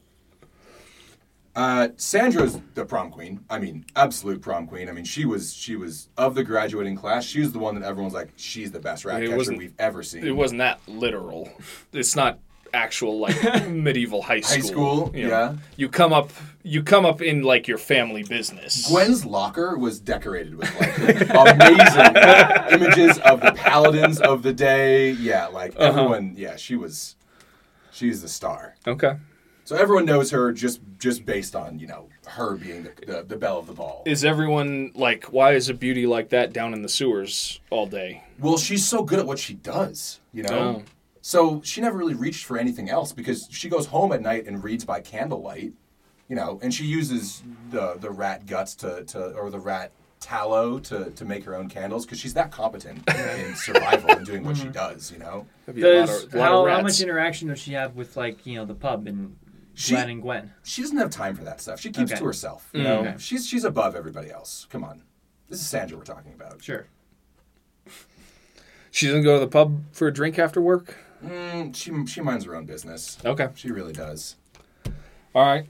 Uh, 1.56 1.88
Sandra's 1.96 2.60
the 2.74 2.84
prom 2.84 3.10
queen. 3.10 3.40
I 3.48 3.58
mean, 3.58 3.86
absolute 3.96 4.42
prom 4.42 4.66
queen. 4.66 4.88
I 4.90 4.92
mean, 4.92 5.04
she 5.06 5.24
was 5.24 5.54
she 5.54 5.74
was 5.74 6.08
of 6.18 6.34
the 6.34 6.44
graduating 6.44 6.96
class. 6.96 7.24
She 7.24 7.40
was 7.40 7.52
the 7.52 7.58
one 7.58 7.74
that 7.80 7.84
everyone's 7.86 8.12
like, 8.14 8.28
she's 8.36 8.70
the 8.72 8.78
best 8.78 9.04
rat 9.06 9.22
It 9.22 9.26
catcher 9.26 9.36
wasn't- 9.38 9.58
we've 9.58 9.72
ever 9.78 10.02
seen. 10.02 10.26
it 10.26 10.36
wasn't 10.36 10.58
that 10.58 10.80
literal 10.86 11.48
it's 11.94 12.14
not 12.14 12.38
actual 12.74 13.18
like 13.20 13.68
medieval 13.70 14.20
high 14.20 14.40
school 14.40 14.60
High 14.60 14.66
school, 14.66 15.12
you 15.14 15.22
know. 15.24 15.30
yeah. 15.30 15.54
you 15.76 15.88
come 15.88 16.12
up 16.12 16.30
you 16.62 16.82
come 16.82 17.06
up 17.06 17.22
in 17.22 17.42
like 17.42 17.66
your 17.66 17.78
family 17.78 18.22
business 18.22 18.86
Gwen's 18.90 19.24
locker 19.24 19.78
was 19.78 19.98
decorated 19.98 20.56
with 20.56 20.68
like 20.78 20.98
amazing 21.54 22.82
images 22.82 23.18
of 23.20 23.40
the 23.40 23.52
paladins 23.56 24.20
of 24.20 24.42
the 24.42 24.52
day. 24.52 25.12
Yeah, 25.12 25.46
like 25.46 25.72
Uh-huh. 25.78 25.88
everyone. 25.88 26.34
Yeah, 26.36 26.56
she 26.56 26.76
was. 26.76 27.16
She's 27.92 28.20
the 28.20 28.28
star. 28.28 28.74
okay 28.86 29.14
So 29.66 29.74
everyone 29.74 30.04
knows 30.04 30.30
her 30.30 30.52
just 30.52 30.80
just 30.96 31.26
based 31.26 31.56
on 31.56 31.80
you 31.80 31.88
know 31.88 32.08
her 32.26 32.54
being 32.54 32.84
the, 32.84 32.92
the, 33.04 33.22
the 33.24 33.36
belle 33.36 33.58
of 33.58 33.66
the 33.66 33.72
ball. 33.72 34.04
is 34.06 34.24
everyone 34.24 34.92
like 34.94 35.24
why 35.24 35.54
is 35.54 35.68
a 35.68 35.74
beauty 35.74 36.06
like 36.06 36.28
that 36.28 36.52
down 36.52 36.72
in 36.72 36.82
the 36.82 36.88
sewers 36.88 37.60
all 37.70 37.86
day 37.86 38.22
Well, 38.38 38.58
she's 38.58 38.86
so 38.86 39.02
good 39.02 39.18
at 39.18 39.26
what 39.26 39.40
she 39.40 39.54
does, 39.54 40.20
you 40.32 40.44
know. 40.44 40.82
Oh. 40.82 40.82
So 41.20 41.60
she 41.64 41.80
never 41.80 41.98
really 41.98 42.14
reached 42.14 42.44
for 42.44 42.56
anything 42.58 42.88
else 42.88 43.12
because 43.12 43.48
she 43.50 43.68
goes 43.68 43.86
home 43.86 44.12
at 44.12 44.22
night 44.22 44.46
and 44.46 44.62
reads 44.62 44.84
by 44.84 45.00
candlelight, 45.00 45.72
you 46.28 46.36
know, 46.36 46.60
and 46.62 46.72
she 46.72 46.84
uses 46.84 47.42
the 47.70 47.96
the 47.98 48.10
rat 48.10 48.46
guts 48.46 48.76
to, 48.76 49.02
to 49.06 49.32
or 49.32 49.50
the 49.50 49.58
rat 49.58 49.90
tallow 50.20 50.78
to, 50.78 51.10
to 51.10 51.24
make 51.24 51.44
her 51.44 51.54
own 51.56 51.68
candles 51.68 52.06
because 52.06 52.18
she's 52.18 52.34
that 52.34 52.50
competent 52.50 52.98
in 53.10 53.54
survival 53.56 54.10
and 54.10 54.24
doing 54.24 54.44
what 54.44 54.56
she 54.56 54.64
mm-hmm. 54.64 54.72
does, 54.72 55.10
you 55.12 55.18
know. 55.18 55.46
That'd 55.66 55.82
a 55.82 56.00
lot 56.00 56.06
Does, 56.06 56.24
of, 56.24 56.34
a 56.34 56.38
lot 56.38 56.48
how, 56.48 56.66
of 56.66 56.72
how 56.72 56.82
much 56.82 57.00
interaction 57.00 57.48
does 57.48 57.58
she 57.58 57.72
have 57.72 57.96
with 57.96 58.16
like 58.16 58.46
you 58.46 58.54
know 58.54 58.64
the 58.64 58.74
pub 58.74 59.08
and 59.08 59.36
She- 59.78 59.92
Glenn 59.94 60.08
and 60.10 60.22
Gwen? 60.22 60.52
She 60.64 60.82
doesn't 60.82 60.96
have 60.96 61.10
time 61.10 61.36
for 61.36 61.44
that 61.44 61.60
stuff. 61.60 61.78
She 61.80 61.90
keeps 61.90 62.10
Okay. 62.10 62.18
to 62.18 62.24
herself, 62.26 62.68
you 62.72 62.82
know. 62.82 63.00
Okay. 63.00 63.14
She's 63.18 63.46
she's 63.46 63.62
above 63.64 63.94
everybody 63.94 64.30
else. 64.30 64.66
Come 64.70 64.82
on, 64.82 65.02
this 65.50 65.60
is 65.60 65.66
Sandra 65.68 65.96
we're 65.98 66.04
talking 66.04 66.32
about. 66.32 66.62
Sure. 66.62 66.86
she 68.90 69.06
doesn't 69.06 69.22
go 69.24 69.34
to 69.34 69.40
the 69.40 69.48
pub 69.48 69.82
for 69.92 70.08
a 70.08 70.12
drink 70.12 70.38
after 70.38 70.60
work 70.60 70.96
Mm, 71.24 71.74
she 71.74 72.06
she 72.06 72.20
minds 72.20 72.44
her 72.44 72.54
own 72.54 72.66
business. 72.66 73.16
okay 73.24 73.48
She 73.54 73.70
really 73.70 73.92
does. 73.92 74.36
all 75.34 75.44
right 75.46 75.66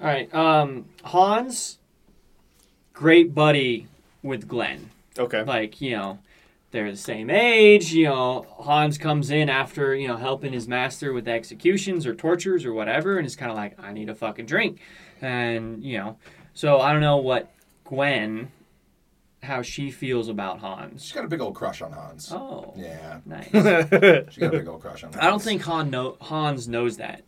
All 0.00 0.06
right. 0.06 0.32
Um, 0.34 0.86
Hans, 1.04 1.78
great 2.92 3.34
buddy 3.34 3.86
with 4.22 4.48
Glenn. 4.48 4.90
okay 5.18 5.42
Like 5.44 5.80
you 5.80 5.96
know, 5.96 6.18
they're 6.72 6.90
the 6.90 6.96
same 6.96 7.30
age. 7.30 7.92
You 7.92 8.06
know, 8.06 8.46
Hans 8.58 8.98
comes 8.98 9.30
in 9.30 9.48
after 9.48 9.94
you 9.94 10.08
know 10.08 10.16
helping 10.16 10.52
his 10.52 10.66
master 10.66 11.12
with 11.12 11.28
executions 11.28 12.06
or 12.06 12.14
tortures 12.14 12.64
or 12.64 12.72
whatever, 12.72 13.18
and 13.18 13.26
is 13.26 13.36
kind 13.36 13.50
of 13.50 13.56
like, 13.56 13.78
I 13.78 13.92
need 13.92 14.08
a 14.08 14.14
fucking 14.14 14.46
drink, 14.46 14.80
and 15.20 15.82
you 15.84 15.98
know, 15.98 16.18
so 16.54 16.80
I 16.80 16.92
don't 16.92 17.02
know 17.02 17.18
what 17.18 17.52
Gwen, 17.84 18.50
how 19.42 19.62
she 19.62 19.90
feels 19.90 20.28
about 20.28 20.60
Hans. 20.60 21.04
She's 21.04 21.12
got 21.12 21.24
a 21.24 21.28
big 21.28 21.40
old 21.40 21.54
crush 21.54 21.82
on 21.82 21.92
Hans. 21.92 22.32
Oh, 22.32 22.72
Yeah, 22.76 23.20
nice. 23.26 23.46
she 24.32 24.40
got 24.40 24.54
a 24.54 24.58
big 24.58 24.68
old 24.68 24.80
crush 24.80 25.04
on 25.04 25.12
Hans. 25.12 25.22
I 25.22 25.28
don't 25.28 25.42
think 25.42 25.62
Han 25.62 25.90
know, 25.90 26.16
Hans 26.20 26.68
knows 26.68 26.96
that. 26.96 27.22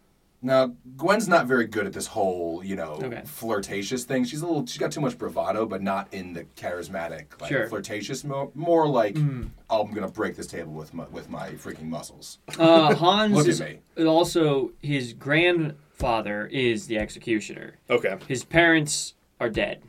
Now, 0.44 0.74
Gwen's 0.98 1.26
not 1.26 1.46
very 1.46 1.66
good 1.66 1.86
at 1.86 1.94
this 1.94 2.06
whole, 2.06 2.62
you 2.62 2.76
know, 2.76 3.00
Okay. 3.02 3.22
flirtatious 3.24 4.04
thing. 4.04 4.24
She's 4.24 4.42
a 4.42 4.46
little, 4.46 4.66
she's 4.66 4.76
got 4.76 4.92
too 4.92 5.00
much 5.00 5.16
bravado, 5.16 5.64
but 5.64 5.82
not 5.82 6.12
in 6.12 6.34
the 6.34 6.44
charismatic, 6.54 7.40
like 7.40 7.48
Sure. 7.50 7.66
flirtatious. 7.66 8.24
More, 8.24 8.50
more 8.54 8.86
like, 8.86 9.16
I'm 9.16 9.50
gonna 9.70 10.08
break 10.08 10.36
this 10.36 10.46
table 10.46 10.72
with 10.72 10.92
my, 10.92 11.06
with 11.08 11.30
my 11.30 11.52
freaking 11.52 11.84
muscles. 11.88 12.40
Uh, 12.58 12.94
Hans 12.96 13.34
Look 13.34 13.48
is 13.48 13.58
at 13.62 13.78
me. 13.96 14.04
also 14.04 14.72
his 14.82 15.14
grandfather 15.14 16.46
is 16.52 16.88
the 16.88 16.98
executioner. 16.98 17.78
okay 17.88 18.18
His 18.28 18.44
parents 18.44 19.14
are 19.40 19.48
dead. 19.48 19.80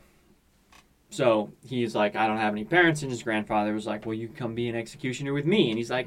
So 1.10 1.50
he's 1.66 1.94
like, 1.94 2.16
I 2.16 2.26
don't 2.26 2.38
have 2.38 2.54
any 2.54 2.64
parents, 2.64 3.02
and 3.02 3.10
his 3.10 3.22
grandfather 3.22 3.74
was 3.74 3.86
like, 3.86 4.06
Well, 4.06 4.14
you 4.14 4.28
come 4.28 4.54
be 4.54 4.68
an 4.68 4.74
executioner 4.74 5.34
with 5.34 5.44
me, 5.44 5.68
and 5.68 5.76
he's 5.78 5.90
like, 5.90 6.06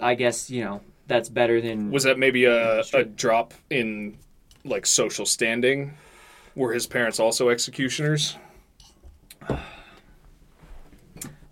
I 0.00 0.14
guess 0.14 0.50
you 0.50 0.64
know 0.64 0.80
that's 1.10 1.28
better 1.28 1.60
than 1.60 1.90
was 1.90 2.04
that 2.04 2.18
maybe 2.18 2.44
a, 2.44 2.82
a 2.94 3.02
drop 3.02 3.52
in 3.68 4.16
like 4.64 4.86
social 4.86 5.26
standing 5.26 5.92
were 6.54 6.72
his 6.72 6.86
parents 6.86 7.18
also 7.18 7.48
executioners 7.48 8.36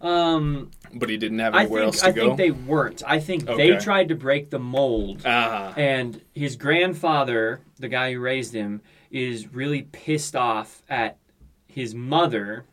um. 0.00 0.70
but 0.94 1.10
he 1.10 1.16
didn't 1.16 1.40
have 1.40 1.56
I 1.56 1.62
anywhere 1.62 1.82
think 1.82 1.94
else 1.94 2.00
to 2.02 2.06
I 2.06 2.12
go 2.12 2.24
think 2.26 2.36
they 2.36 2.50
weren't. 2.52 3.02
I 3.04 3.18
think 3.18 3.46
they 3.46 3.76
tried 3.78 4.08
to 4.10 4.14
break 4.14 4.48
the 4.48 4.60
mold. 4.60 5.22
ah 5.26 5.74
And 5.76 6.22
his 6.36 6.54
grandfather, 6.54 7.60
the 7.80 7.88
guy 7.88 8.12
who 8.12 8.20
raised 8.20 8.54
him, 8.54 8.80
is 9.10 9.52
really 9.52 9.82
pissed 9.82 10.36
off 10.36 10.84
at 10.88 11.18
his 11.66 11.96
mother 11.96 12.64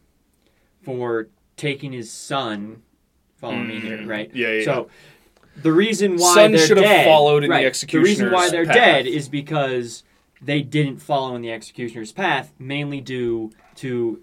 for 0.84 1.30
taking 1.58 1.92
his 1.92 2.12
son. 2.12 2.84
Follow 3.38 3.58
me 3.58 3.80
here, 3.80 4.06
right? 4.06 4.32
Mm. 4.32 4.36
Yeah, 4.36 4.52
yeah, 4.52 4.66
So 4.66 4.90
the 5.56 5.72
reason 5.72 6.18
why 6.18 6.34
Son 6.34 6.52
they're 6.52 6.66
should 6.66 6.78
have 6.78 6.86
dead, 6.86 7.06
followed 7.06 7.44
in 7.44 7.50
the 7.50 7.56
right, 7.56 7.74
The 7.74 7.98
reason 7.98 8.32
why 8.32 8.50
they're 8.50 8.66
path. 8.66 8.76
dead 8.76 9.08
is 9.08 9.30
because 9.30 10.04
they 10.42 10.62
didn't 10.62 10.98
follow 10.98 11.36
in 11.36 11.42
the 11.42 11.52
executioner's 11.52 12.12
path, 12.12 12.54
mainly 12.60 13.02
due 13.02 13.52
to 13.76 14.22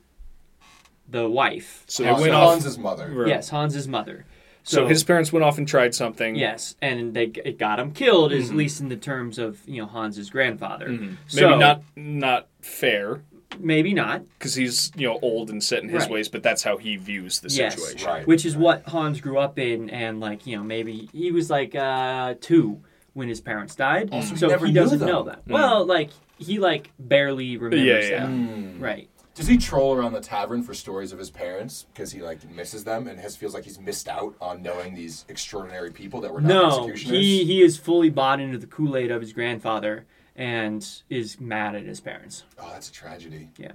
the 1.08 1.28
wife. 1.28 1.84
so 1.86 2.02
they 2.02 2.08
Hans, 2.08 2.22
went 2.22 2.34
off 2.34 2.52
Hans's 2.52 2.78
mother. 2.78 3.10
Right. 3.10 3.28
Yes, 3.28 3.50
Hans's 3.50 3.88
mother. 3.88 4.24
so 4.62 4.86
his 4.86 5.04
parents 5.04 5.32
went 5.32 5.44
off 5.44 5.58
and 5.58 5.66
tried 5.66 5.94
something 5.94 6.36
Yes, 6.36 6.76
and 6.80 7.14
they 7.14 7.24
it 7.44 7.58
got 7.58 7.78
him 7.78 7.92
killed, 7.92 8.32
at 8.32 8.40
mm-hmm. 8.40 8.56
least 8.56 8.80
in 8.80 8.88
the 8.88 8.96
terms 8.96 9.38
of 9.38 9.60
you 9.66 9.82
know 9.82 9.88
Hans's 9.88 10.30
grandfather. 10.30 10.88
Mm-hmm. 10.88 11.04
maybe 11.04 11.16
So, 11.26 11.58
not 11.58 11.82
not 11.96 12.48
fair 12.60 13.22
maybe 13.58 13.94
not. 13.94 14.22
because 14.38 14.54
he's 14.54 14.90
you 14.96 15.06
know 15.08 15.18
old 15.22 15.50
and 15.50 15.62
set 15.62 15.82
in 15.82 15.88
his 15.88 16.02
Right. 16.04 16.10
ways, 16.10 16.28
but 16.28 16.42
that's 16.42 16.62
how 16.62 16.76
he 16.76 16.96
views 16.96 17.40
the 17.40 17.48
Yes, 17.48 17.74
situation. 17.82 18.06
Right. 18.08 18.26
which 18.26 18.44
is 18.46 18.56
what 18.56 18.84
Hans 18.88 19.20
grew 19.20 19.38
up 19.38 19.58
in, 19.58 19.90
and 19.90 20.20
like 20.20 20.46
you 20.46 20.56
know 20.56 20.62
maybe 20.62 21.08
he 21.12 21.32
was 21.32 21.50
like 21.50 21.74
uh, 21.74 22.34
two 22.40 22.80
when 23.14 23.28
his 23.28 23.40
parents 23.40 23.74
died, 23.74 24.08
Also, 24.10 24.34
so 24.36 24.48
never 24.48 24.66
he 24.66 24.72
doesn't 24.72 24.98
them. 25.00 25.08
know 25.08 25.22
that. 25.24 25.42
Well, 25.46 25.84
like 25.84 26.10
he 26.38 26.58
like 26.58 26.90
barely 26.98 27.56
remembers 27.56 28.04
Yeah, 28.06 28.10
yeah. 28.10 28.20
that. 28.26 28.28
Mm. 28.30 28.80
Right. 28.80 29.08
Does 29.34 29.46
he 29.46 29.56
troll 29.56 29.94
around 29.94 30.12
the 30.12 30.20
tavern 30.20 30.62
for 30.62 30.74
stories 30.74 31.10
of 31.12 31.18
his 31.18 31.30
parents 31.30 31.86
because 31.92 32.12
he 32.12 32.20
like 32.20 32.48
misses 32.50 32.84
them 32.84 33.06
and 33.08 33.18
has 33.18 33.34
feels 33.34 33.54
like 33.54 33.64
he's 33.64 33.78
missed 33.80 34.06
out 34.08 34.34
on 34.42 34.62
knowing 34.62 34.94
these 34.94 35.24
extraordinary 35.28 35.90
people 35.90 36.20
that 36.20 36.32
were 36.32 36.40
not 36.42 36.48
No, 36.48 36.68
executioners? 36.88 37.18
he 37.18 37.44
he 37.44 37.62
is 37.62 37.76
fully 37.78 38.10
bought 38.10 38.40
into 38.40 38.58
the 38.58 38.66
Kool 38.66 38.94
Aid 38.96 39.10
of 39.10 39.20
his 39.22 39.32
grandfather 39.32 40.04
and 40.42 41.02
is 41.08 41.40
mad 41.40 41.74
at 41.76 41.84
his 41.84 42.00
parents. 42.00 42.44
Oh, 42.58 42.68
that's 42.72 42.88
a 42.88 42.92
tragedy. 42.92 43.48
Yeah. 43.56 43.72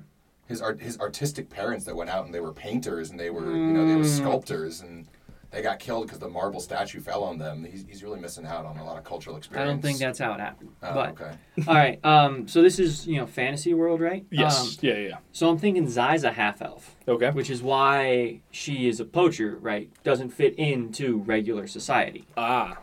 His 0.47 0.61
art, 0.61 0.81
his 0.81 0.99
artistic 0.99 1.49
parents 1.49 1.85
that 1.85 1.95
went 1.95 2.09
out 2.09 2.25
and 2.25 2.33
they 2.33 2.39
were 2.41 2.53
painters 2.53 3.09
and 3.09 3.19
they 3.19 3.29
were 3.29 3.51
you 3.55 3.73
know 3.73 3.87
they 3.87 3.95
were 3.95 4.03
Mm. 4.03 4.17
sculptors 4.17 4.81
and 4.81 5.07
they 5.49 5.61
got 5.61 5.79
killed 5.79 6.07
because 6.07 6.19
the 6.19 6.27
marble 6.27 6.59
statue 6.59 6.99
fell 6.99 7.23
on 7.23 7.37
them. 7.37 7.63
He's, 7.63 7.85
he's 7.87 8.03
really 8.03 8.19
missing 8.19 8.45
out 8.45 8.65
on 8.65 8.77
a 8.77 8.83
lot 8.83 8.97
of 8.97 9.05
cultural 9.05 9.37
experience. 9.37 9.65
I 9.69 9.71
don't 9.71 9.81
think 9.81 9.97
that's 9.97 10.19
how 10.19 10.33
it 10.33 10.41
happened. 10.41 10.71
Oh, 10.83 10.93
but 10.93 11.09
okay. 11.11 11.31
all 11.67 11.73
right. 11.73 12.05
Um, 12.05 12.47
so 12.49 12.61
this 12.61 12.79
is 12.79 13.07
you 13.07 13.17
know 13.17 13.25
fantasy 13.27 13.73
world, 13.73 14.01
right? 14.01 14.25
Yes. 14.29 14.59
Um, 14.59 14.67
yeah, 14.81 14.95
yeah. 14.97 15.17
so 15.31 15.49
I'm 15.49 15.57
thinking 15.57 15.87
Zai's 15.87 16.25
a 16.25 16.31
half 16.33 16.61
elf, 16.61 16.95
Okay. 17.07 17.31
which 17.31 17.49
is 17.49 17.61
why 17.63 18.41
she 18.51 18.89
is 18.89 18.99
a 18.99 19.05
poacher, 19.05 19.57
right? 19.61 19.89
Doesn't 20.03 20.29
fit 20.31 20.53
into 20.55 21.19
regular 21.19 21.65
society. 21.67 22.25
Ah. 22.35 22.77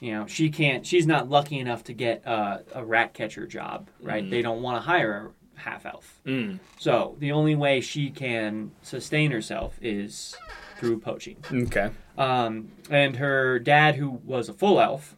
You 0.00 0.12
know, 0.12 0.26
she 0.26 0.50
can't. 0.50 0.86
She's 0.86 1.06
not 1.06 1.30
lucky 1.30 1.58
enough 1.58 1.84
to 1.84 1.94
get 1.94 2.26
uh, 2.26 2.58
a 2.74 2.84
rat 2.84 3.14
catcher 3.14 3.46
job, 3.46 3.88
right? 4.00 4.28
They 4.28 4.42
don't 4.42 4.60
want 4.60 4.76
to 4.76 4.86
hire 4.86 5.32
a 5.56 5.60
half 5.60 5.86
elf. 5.86 6.20
Mm. 6.26 6.58
So 6.78 7.16
the 7.18 7.32
only 7.32 7.54
way 7.54 7.80
she 7.80 8.10
can 8.10 8.72
sustain 8.82 9.30
herself 9.30 9.78
is 9.80 10.36
through 10.76 11.00
poaching. 11.00 11.36
Okay. 11.50 11.90
Um, 12.18 12.72
and 12.90 13.16
her 13.16 13.58
dad, 13.58 13.94
who 13.94 14.10
was 14.10 14.50
a 14.50 14.52
full 14.52 14.80
elf, 14.80 15.16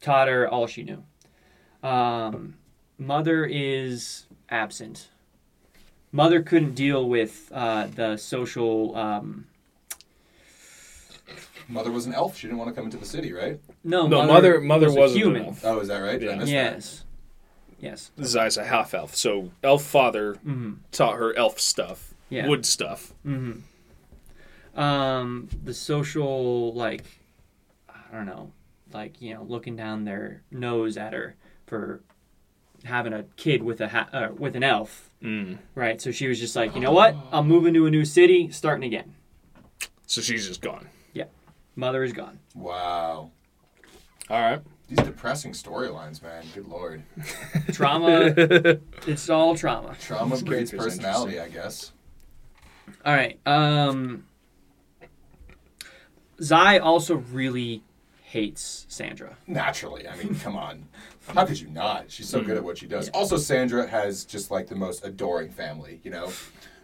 taught 0.00 0.28
her 0.28 0.48
all 0.48 0.66
she 0.66 0.82
knew. 0.82 1.04
Um, 1.82 2.54
mother 2.96 3.44
is 3.44 4.26
absent. 4.48 5.08
Mother 6.10 6.42
couldn't 6.42 6.74
deal 6.74 7.06
with 7.06 7.52
uh, 7.52 7.86
the 7.94 8.16
social. 8.16 8.96
Um, 8.96 9.46
Mother 11.70 11.90
was 11.90 12.06
an 12.06 12.12
elf. 12.14 12.36
She 12.36 12.46
didn't 12.48 12.58
want 12.58 12.68
to 12.70 12.74
come 12.74 12.84
into 12.84 12.96
the 12.96 13.06
city, 13.06 13.32
right? 13.32 13.58
no, 13.84 14.06
No, 14.06 14.26
mother 14.26 14.60
mother 14.60 14.86
was 14.88 14.96
a 14.96 15.00
wasn't 15.00 15.20
human. 15.22 15.42
an 15.42 15.48
elf. 15.48 15.64
Oh, 15.64 15.78
is 15.80 15.88
that 15.88 15.98
right? 15.98 16.18
Did 16.18 16.28
I 16.28 16.32
Yeah. 16.32 16.38
miss 16.38 16.48
that? 16.50 16.52
Yes. 16.52 17.04
Yes. 17.80 18.10
Zai's 18.22 18.56
a 18.58 18.64
half 18.64 18.92
elf, 18.92 19.14
so 19.14 19.50
elf 19.62 19.82
father 19.82 20.34
hmm 20.34 20.74
taught 20.92 21.16
her 21.16 21.34
elf 21.36 21.58
stuff, 21.60 22.12
Yeah. 22.28 22.46
wood 22.48 22.66
stuff. 22.66 23.14
hmm 23.22 23.52
Um, 24.74 25.48
the 25.64 25.74
social, 25.74 26.72
like, 26.74 27.04
I 27.88 28.14
don't 28.16 28.26
know, 28.26 28.52
like 28.92 29.20
you 29.20 29.34
know, 29.34 29.42
looking 29.42 29.76
down 29.76 30.04
their 30.04 30.42
nose 30.50 30.96
at 30.96 31.12
her 31.12 31.36
for 31.66 32.00
having 32.84 33.12
a 33.12 33.24
kid 33.36 33.62
with 33.62 33.80
a 33.80 33.88
ha- 33.88 34.08
uh, 34.12 34.28
with 34.36 34.56
an 34.56 34.62
elf, 34.62 35.10
Mm. 35.22 35.58
right? 35.74 36.00
So 36.00 36.10
she 36.10 36.28
was 36.28 36.38
just 36.40 36.56
like, 36.56 36.74
you 36.74 36.80
know 36.80 36.92
what? 36.92 37.14
I'm 37.32 37.46
moving 37.46 37.74
to 37.74 37.86
a 37.86 37.90
new 37.90 38.04
city, 38.04 38.50
starting 38.50 38.84
again. 38.84 39.14
So 40.06 40.20
she's 40.20 40.46
just 40.48 40.60
gone. 40.60 40.88
Mother 41.80 42.04
is 42.04 42.12
gone. 42.12 42.38
Wow. 42.54 43.30
All 44.28 44.40
right. 44.40 44.60
These 44.88 44.98
depressing 44.98 45.52
storylines, 45.52 46.22
man. 46.22 46.44
Good 46.54 46.68
lord. 46.68 47.02
Trauma. 47.72 48.34
it's 49.06 49.30
all 49.30 49.56
trauma. 49.56 49.96
Trauma 49.98 50.34
This 50.34 50.42
breeds 50.42 50.70
character's 50.70 50.96
personality, 50.98 51.40
I 51.40 51.48
guess. 51.48 51.92
All 53.04 53.14
right. 53.14 53.40
Um, 53.46 54.26
Zai 56.42 56.78
also 56.78 57.14
really 57.16 57.82
hates 58.24 58.84
Sandra. 58.88 59.38
Naturally. 59.46 60.06
I 60.06 60.16
mean, 60.16 60.34
come 60.34 60.56
on. 60.56 60.86
How 61.28 61.46
could 61.46 61.58
you 61.58 61.68
not? 61.68 62.10
She's 62.10 62.28
so 62.28 62.42
good 62.42 62.58
at 62.58 62.62
what 62.64 62.76
she 62.76 62.86
does. 62.86 63.08
Also, 63.10 63.38
Sandra 63.38 63.86
has 63.86 64.26
just 64.26 64.50
like 64.50 64.66
the 64.66 64.76
most 64.76 65.02
adoring 65.02 65.50
family, 65.50 66.00
you 66.04 66.10
know? 66.10 66.30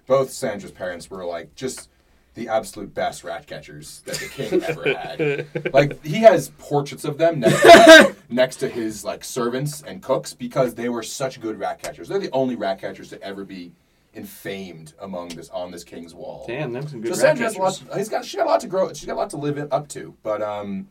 Both 0.07 0.31
Sandra's 0.31 0.73
parents 0.73 1.11
were 1.11 1.27
like 1.27 1.55
just 1.55 1.91
the 2.37 2.49
absolute 2.49 2.95
best 2.95 3.25
rat 3.25 3.47
catchers 3.47 4.03
that 4.07 4.15
the 4.17 4.29
king 4.29 4.63
ever 4.63 4.95
had. 4.95 5.73
Like 5.75 6.05
he 6.05 6.19
has 6.19 6.51
portraits 6.59 7.05
of 7.05 7.19
them 7.19 7.41
next 7.41 7.63
to, 7.63 8.17
next 8.29 8.57
to 8.57 8.69
his 8.69 9.05
like 9.05 9.25
servants 9.25 9.83
and 9.83 10.01
cooks 10.03 10.33
because 10.35 10.75
they 10.75 10.89
were 10.89 11.03
such 11.03 11.41
good 11.41 11.59
rat 11.59 11.83
catchers. 11.83 12.09
They're 12.09 12.19
the 12.21 12.31
only 12.33 12.55
rat 12.55 12.79
catchers 12.81 13.09
to 13.11 13.21
ever 13.23 13.45
be 13.45 13.73
infamed 14.15 14.95
among 15.01 15.29
this 15.29 15.49
on 15.51 15.71
this 15.71 15.85
king's 15.85 16.15
wall. 16.15 16.45
Damn, 16.47 16.73
them 16.73 16.87
some 16.89 17.03
So 17.03 17.09
good 17.11 17.17
Sandra 17.17 17.45
rat 17.47 17.53
has 17.53 17.57
a 17.57 17.63
lot. 17.63 17.79
catchers. 17.79 17.97
He's 17.97 18.09
got. 18.09 18.25
She 18.25 18.37
got 18.37 18.47
a 18.47 18.51
lot 18.51 18.61
to 18.61 18.67
grow. 18.67 18.89
She's 18.93 19.07
got 19.07 19.15
a 19.15 19.21
lot 19.21 19.31
to 19.31 19.37
live 19.37 19.59
in, 19.59 19.69
up 19.71 19.89
to. 19.89 20.15
But 20.23 20.43
um, 20.43 20.89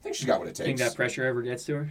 I 0.00 0.02
think 0.02 0.14
she's 0.16 0.26
got 0.26 0.38
what 0.40 0.48
it 0.48 0.56
Think 0.56 0.78
takes. 0.78 0.90
that 0.90 0.96
pressure 0.96 1.24
ever 1.24 1.42
gets 1.42 1.64
to 1.64 1.74
her? 1.74 1.90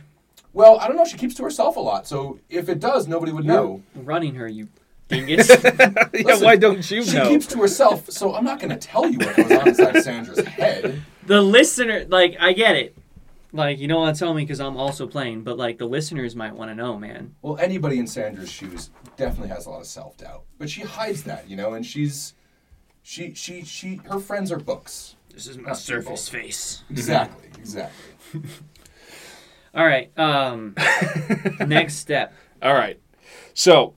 well, 0.54 0.80
I 0.80 0.88
don't 0.88 0.96
know. 0.96 1.06
She 1.06 1.17
keeps 1.17 1.36
to 1.36 1.43
herself 1.43 1.76
a 1.76 1.80
lot. 1.80 2.08
So 2.08 2.39
if 2.50 2.67
it 2.70 2.80
does, 2.80 3.08
nobody 3.08 3.32
would 3.32 3.46
know. 3.46 3.84
Running 3.96 4.36
her, 4.36 4.48
you 4.48 4.67
dingus. 5.08 5.50
yeah, 5.63 6.08
Listen, 6.13 6.46
why 6.46 6.56
don't 6.56 6.89
you 6.89 7.04
She 7.04 7.13
know? 7.17 7.30
keeps 7.30 7.48
to 7.48 7.60
herself. 7.60 8.10
So 8.12 8.36
I'm 8.36 8.43
not 8.43 8.60
going 8.60 8.70
to 8.72 8.78
tell 8.78 9.10
you 9.10 9.17
what 9.20 9.36
goes 9.36 9.52
on 9.52 9.67
inside 9.70 10.02
Sandra's 10.04 10.46
head. 10.46 11.02
the 11.26 11.41
listener, 11.41 12.06
like, 12.10 12.38
I 12.39 12.54
get 12.54 12.76
it. 12.76 12.98
Like, 13.54 13.80
you 13.80 13.88
don't 13.88 14.02
want 14.02 14.15
to 14.15 14.20
tell 14.20 14.34
me 14.34 14.43
because 14.43 14.60
I'm 14.60 14.76
also 14.78 15.08
playing, 15.08 15.43
but 15.43 15.58
like, 15.58 15.78
the 15.78 15.86
listeners 15.88 16.36
might 16.36 16.54
want 16.54 16.70
to 16.70 16.76
know, 16.76 16.98
man. 16.98 17.36
Well, 17.41 17.58
anybody 17.58 17.98
in 17.98 18.06
Sandra's 18.06 18.52
shoes 18.52 18.89
definitely 19.15 19.50
has 19.50 19.65
a 19.65 19.70
lot 19.70 19.80
of 19.80 19.88
self 19.88 20.17
doubt, 20.17 20.43
but 20.58 20.70
she 20.70 20.82
hides 20.82 21.24
that, 21.24 21.50
you 21.50 21.56
know. 21.56 21.74
And 21.74 21.86
she's, 21.86 22.34
she, 23.04 23.34
she, 23.34 23.63
she. 23.63 24.02
Her 24.10 24.20
friends 24.20 24.52
are 24.52 24.60
books. 24.60 25.15
This 25.34 25.48
is 25.48 25.58
my 25.58 25.74
surface 25.74 26.28
face. 26.28 26.84
Exactly. 26.89 27.48
Exactly. 27.58 28.04
All 29.74 29.86
right. 29.86 30.12
Um, 30.17 30.76
next 31.65 31.96
step. 31.96 32.34
All 32.62 32.74
right. 32.74 33.00
So 33.54 33.93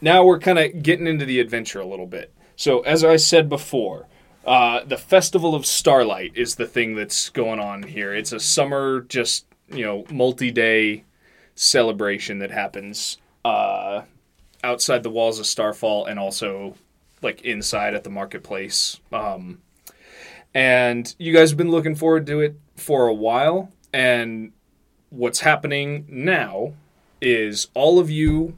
now 0.00 0.24
we're 0.24 0.38
kind 0.38 0.58
of 0.58 0.82
getting 0.82 1.06
into 1.06 1.24
the 1.24 1.40
adventure 1.40 1.80
a 1.80 1.86
little 1.86 2.06
bit. 2.06 2.32
So 2.56 2.80
as 2.80 3.04
I 3.04 3.16
said 3.16 3.48
before, 3.48 4.06
uh, 4.46 4.84
the 4.84 4.96
Festival 4.96 5.54
of 5.54 5.66
Starlight 5.66 6.32
is 6.36 6.54
the 6.54 6.66
thing 6.66 6.94
that's 6.94 7.30
going 7.30 7.58
on 7.58 7.82
here. 7.82 8.14
It's 8.14 8.32
a 8.32 8.40
summer, 8.40 9.00
just 9.00 9.46
you 9.68 9.84
know, 9.84 10.04
multi-day 10.10 11.04
celebration 11.54 12.38
that 12.38 12.50
happens 12.50 13.18
uh, 13.44 14.02
outside 14.62 15.02
the 15.02 15.10
walls 15.10 15.38
of 15.40 15.46
Starfall 15.46 16.06
and 16.06 16.18
also 16.18 16.76
like 17.22 17.40
inside 17.42 17.94
at 17.94 18.04
the 18.04 18.10
marketplace. 18.10 19.00
Um, 19.12 19.62
and 20.54 21.14
you 21.18 21.32
guys 21.32 21.50
have 21.50 21.58
been 21.58 21.70
looking 21.70 21.94
forward 21.94 22.26
to 22.26 22.40
it 22.40 22.56
for 22.76 23.06
a 23.08 23.14
while. 23.14 23.72
And 23.92 24.52
what's 25.10 25.40
happening 25.40 26.06
now 26.08 26.74
is 27.20 27.68
all 27.74 27.98
of 27.98 28.10
you 28.10 28.56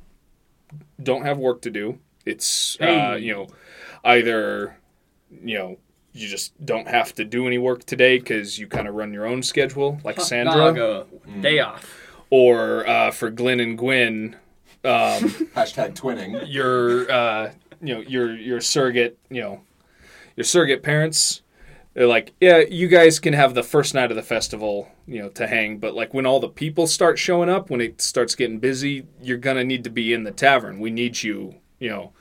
don't 1.02 1.22
have 1.22 1.38
work 1.38 1.62
to 1.62 1.70
do. 1.70 1.98
It's 2.26 2.78
uh, 2.80 3.16
you 3.20 3.32
know 3.34 3.46
either 4.04 4.76
you 5.42 5.58
know 5.58 5.78
you 6.12 6.28
just 6.28 6.52
don't 6.64 6.88
have 6.88 7.14
to 7.14 7.24
do 7.24 7.46
any 7.46 7.58
work 7.58 7.84
today 7.84 8.18
because 8.18 8.58
you 8.58 8.66
kind 8.66 8.88
of 8.88 8.94
run 8.94 9.12
your 9.12 9.26
own 9.26 9.42
schedule 9.42 10.00
like 10.04 10.20
Sandra, 10.20 10.56
Naga, 10.72 11.06
day 11.40 11.60
off. 11.60 11.86
or 12.30 12.86
uh, 12.88 13.10
for 13.10 13.30
Glenn 13.30 13.60
and 13.60 13.78
Gwen, 13.78 14.36
um, 14.84 14.90
Hashtag 15.54 15.94
twinning. 15.94 16.44
your 16.46 17.10
uh, 17.10 17.52
you 17.80 17.94
know 17.94 18.00
your 18.00 18.34
your 18.36 18.60
surrogate 18.60 19.18
you 19.30 19.40
know 19.40 19.60
your 20.36 20.44
surrogate 20.44 20.82
parents. 20.82 21.42
They're 21.98 22.06
like, 22.06 22.32
yeah, 22.40 22.58
you 22.58 22.86
guys 22.86 23.18
can 23.18 23.32
have 23.32 23.54
the 23.54 23.64
first 23.64 23.92
night 23.92 24.12
of 24.12 24.16
the 24.16 24.22
festival, 24.22 24.88
you 25.04 25.20
know, 25.20 25.30
to 25.30 25.48
hang. 25.48 25.78
But 25.78 25.96
like 25.96 26.14
when 26.14 26.26
all 26.26 26.38
the 26.38 26.48
people 26.48 26.86
start 26.86 27.18
showing 27.18 27.48
up, 27.48 27.70
when 27.70 27.80
it 27.80 28.00
starts 28.00 28.36
getting 28.36 28.60
busy, 28.60 29.08
you're 29.20 29.36
gonna 29.36 29.64
need 29.64 29.82
to 29.82 29.90
be 29.90 30.12
in 30.12 30.22
the 30.22 30.30
tavern. 30.30 30.78
We 30.78 30.92
need 30.92 31.24
you, 31.24 31.56
you 31.80 31.88
know, 31.88 32.12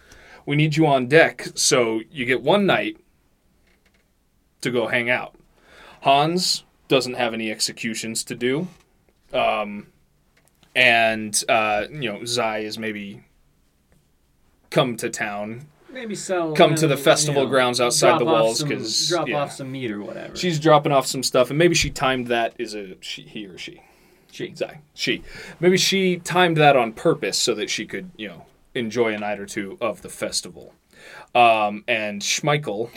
we 0.48 0.56
need 0.56 0.78
you 0.78 0.88
on 0.88 1.06
deck. 1.06 1.50
So 1.54 2.02
you 2.10 2.26
get 2.26 2.42
one 2.42 2.66
night 2.66 2.98
to 4.62 4.72
go 4.72 4.88
hang 4.88 5.12
out. 5.12 5.36
Hans 6.02 6.63
doesn't 6.88 7.13
have 7.13 7.36
any 7.36 7.52
executions 7.52 8.24
to 8.24 8.34
do, 8.34 8.68
um, 9.32 9.90
and 10.76 11.44
uh, 11.48 11.86
you 11.92 12.12
know, 12.12 12.26
Zai 12.26 12.62
is 12.62 12.80
maybe 12.80 13.26
come 14.72 14.98
to 14.98 15.12
town 15.12 15.68
Maybe 15.98 16.14
sell. 16.14 16.54
come 16.54 16.76
to 16.76 16.86
the 16.86 16.94
uh, 16.94 16.98
festival 16.98 17.42
you 17.42 17.48
know, 17.48 17.52
grounds 17.52 17.82
outside 17.82 18.20
the 18.20 18.26
walls 18.26 18.62
because 18.62 19.10
drop 19.10 19.28
off 19.32 19.52
some 19.54 19.72
meat 19.72 19.90
or 19.90 20.00
whatever. 20.00 20.36
she's 20.36 20.60
dropping 20.60 20.92
off 20.92 21.08
some 21.08 21.24
stuff 21.24 21.50
and 21.50 21.58
maybe 21.58 21.74
she 21.74 21.90
timed 21.90 22.28
that 22.28 22.54
is 22.60 22.76
a 22.76 22.96
she 23.02 23.24
he 23.24 23.48
or 23.48 23.58
she 23.58 23.82
she. 24.32 24.54
Zai, 24.54 24.82
she 24.94 25.24
maybe 25.60 25.76
she 25.76 26.18
timed 26.18 26.58
that 26.58 26.76
on 26.76 26.94
purpose 26.94 27.36
so 27.36 27.56
that 27.56 27.72
she 27.72 27.88
could 27.88 28.12
you 28.16 28.28
know 28.28 28.46
enjoy 28.76 29.12
a 29.12 29.18
night 29.18 29.40
or 29.40 29.48
two 29.48 29.76
of 29.82 30.04
the 30.04 30.10
festival 30.10 30.76
um, 31.34 31.84
and 31.88 32.22
Schmeichel 32.22 32.92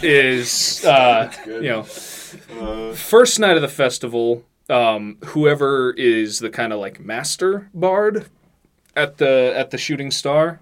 is 0.02 0.82
uh, 0.86 1.30
you 1.44 1.60
know 1.60 1.82
first 2.94 3.38
night 3.38 3.56
of 3.56 3.60
the 3.60 3.68
festival 3.68 4.42
um, 4.70 5.18
whoever 5.26 5.90
is 5.92 6.38
the 6.38 6.48
kind 6.48 6.72
of 6.72 6.80
like 6.80 7.00
master 7.00 7.68
bard 7.74 8.30
at 8.96 9.18
the 9.18 9.52
at 9.54 9.70
the 9.70 9.76
shooting 9.76 10.10
star 10.10 10.58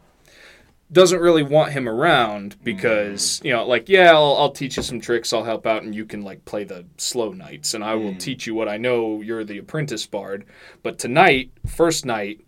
doesn't 0.94 1.20
really 1.20 1.42
want 1.42 1.72
him 1.72 1.88
around 1.88 2.56
mm. 2.56 2.64
because 2.64 3.40
you 3.44 3.52
know 3.52 3.66
like 3.66 3.88
yeah 3.88 4.12
I'll, 4.12 4.36
I'll 4.38 4.52
teach 4.52 4.76
you 4.76 4.82
some 4.82 5.00
tricks 5.00 5.32
i'll 5.32 5.44
help 5.44 5.66
out 5.66 5.82
and 5.82 5.94
you 5.94 6.06
can 6.06 6.22
like 6.22 6.44
play 6.44 6.64
the 6.64 6.86
slow 6.96 7.32
nights 7.32 7.74
and 7.74 7.84
i 7.84 7.94
will 7.94 8.12
mm. 8.12 8.18
teach 8.18 8.46
you 8.46 8.54
what 8.54 8.68
i 8.68 8.76
know 8.76 9.20
you're 9.20 9.44
the 9.44 9.58
apprentice 9.58 10.06
bard. 10.06 10.46
But 10.82 10.98
tonight 10.98 11.50
first 11.66 12.06
night 12.06 12.40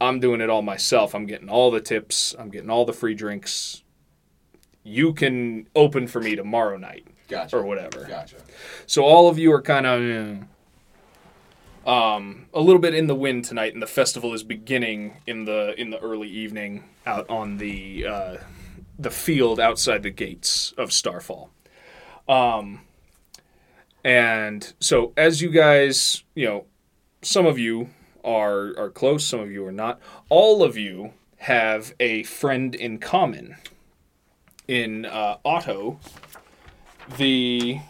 i'm 0.00 0.20
doing 0.20 0.40
it 0.40 0.48
all 0.48 0.62
myself. 0.62 1.14
I'm 1.14 1.26
getting 1.26 1.48
all 1.48 1.70
the 1.70 1.80
tips 1.80 2.34
i'm 2.38 2.48
getting 2.48 2.70
all 2.70 2.84
the 2.84 2.92
free 2.92 3.14
drinks. 3.14 3.82
You 4.84 5.12
can 5.12 5.68
open 5.74 6.06
for 6.06 6.20
me 6.20 6.34
tomorrow 6.36 6.78
night 6.78 7.06
Gotcha. 7.28 7.56
or 7.56 7.64
whatever. 7.64 8.04
Gotcha. 8.04 8.36
so 8.86 9.02
all 9.02 9.28
of 9.28 9.38
you 9.38 9.52
are 9.52 9.60
kind 9.60 9.86
of 9.86 10.00
eh. 10.00 10.44
Um, 11.88 12.46
a 12.52 12.60
little 12.60 12.80
bit 12.80 12.94
in 12.94 13.06
the 13.06 13.14
wind 13.14 13.46
tonight, 13.46 13.72
and 13.72 13.82
the 13.82 13.86
festival 13.86 14.34
is 14.34 14.44
beginning 14.44 15.16
in 15.26 15.46
the 15.46 15.74
in 15.80 15.88
the 15.88 15.98
early 15.98 16.28
evening 16.28 16.84
out 17.06 17.28
on 17.30 17.56
the 17.56 18.06
uh, 18.06 18.36
the 18.98 19.10
field 19.10 19.58
outside 19.58 20.02
the 20.02 20.10
gates 20.10 20.74
of 20.76 20.92
Starfall. 20.92 21.50
Um, 22.28 22.82
and 24.04 24.74
so 24.78 25.14
as 25.16 25.40
you 25.40 25.48
guys, 25.48 26.24
you 26.34 26.46
know, 26.46 26.66
some 27.22 27.46
of 27.46 27.58
you 27.58 27.88
are 28.22 28.78
are 28.78 28.90
close, 28.90 29.24
some 29.24 29.40
of 29.40 29.50
you 29.50 29.64
are 29.64 29.72
not. 29.72 29.98
All 30.28 30.62
of 30.62 30.76
you 30.76 31.14
have 31.38 31.94
a 31.98 32.22
friend 32.24 32.74
in 32.74 32.98
common. 32.98 33.56
In 34.66 35.06
uh, 35.06 35.38
Otto, 35.46 35.98
the 37.16 37.80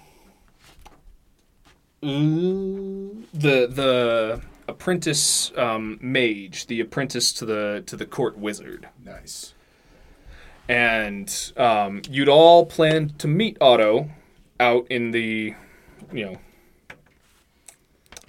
the 2.01 3.27
the 3.33 4.41
apprentice 4.69 5.51
um, 5.57 5.99
mage, 6.01 6.67
the 6.67 6.81
apprentice 6.81 7.33
to 7.35 7.45
the 7.45 7.83
to 7.87 7.97
the 7.97 8.07
court 8.07 8.39
wizard 8.39 8.89
Nice. 9.05 9.55
and 10.69 11.53
um, 11.57 12.03
you'd 12.11 12.29
all 12.29 12.67
planned 12.67 13.19
to 13.19 13.27
meet 13.29 13.57
Otto 13.61 14.11
out 14.61 14.87
in 14.91 15.13
the, 15.13 15.55
you 16.13 16.25
know, 16.27 16.37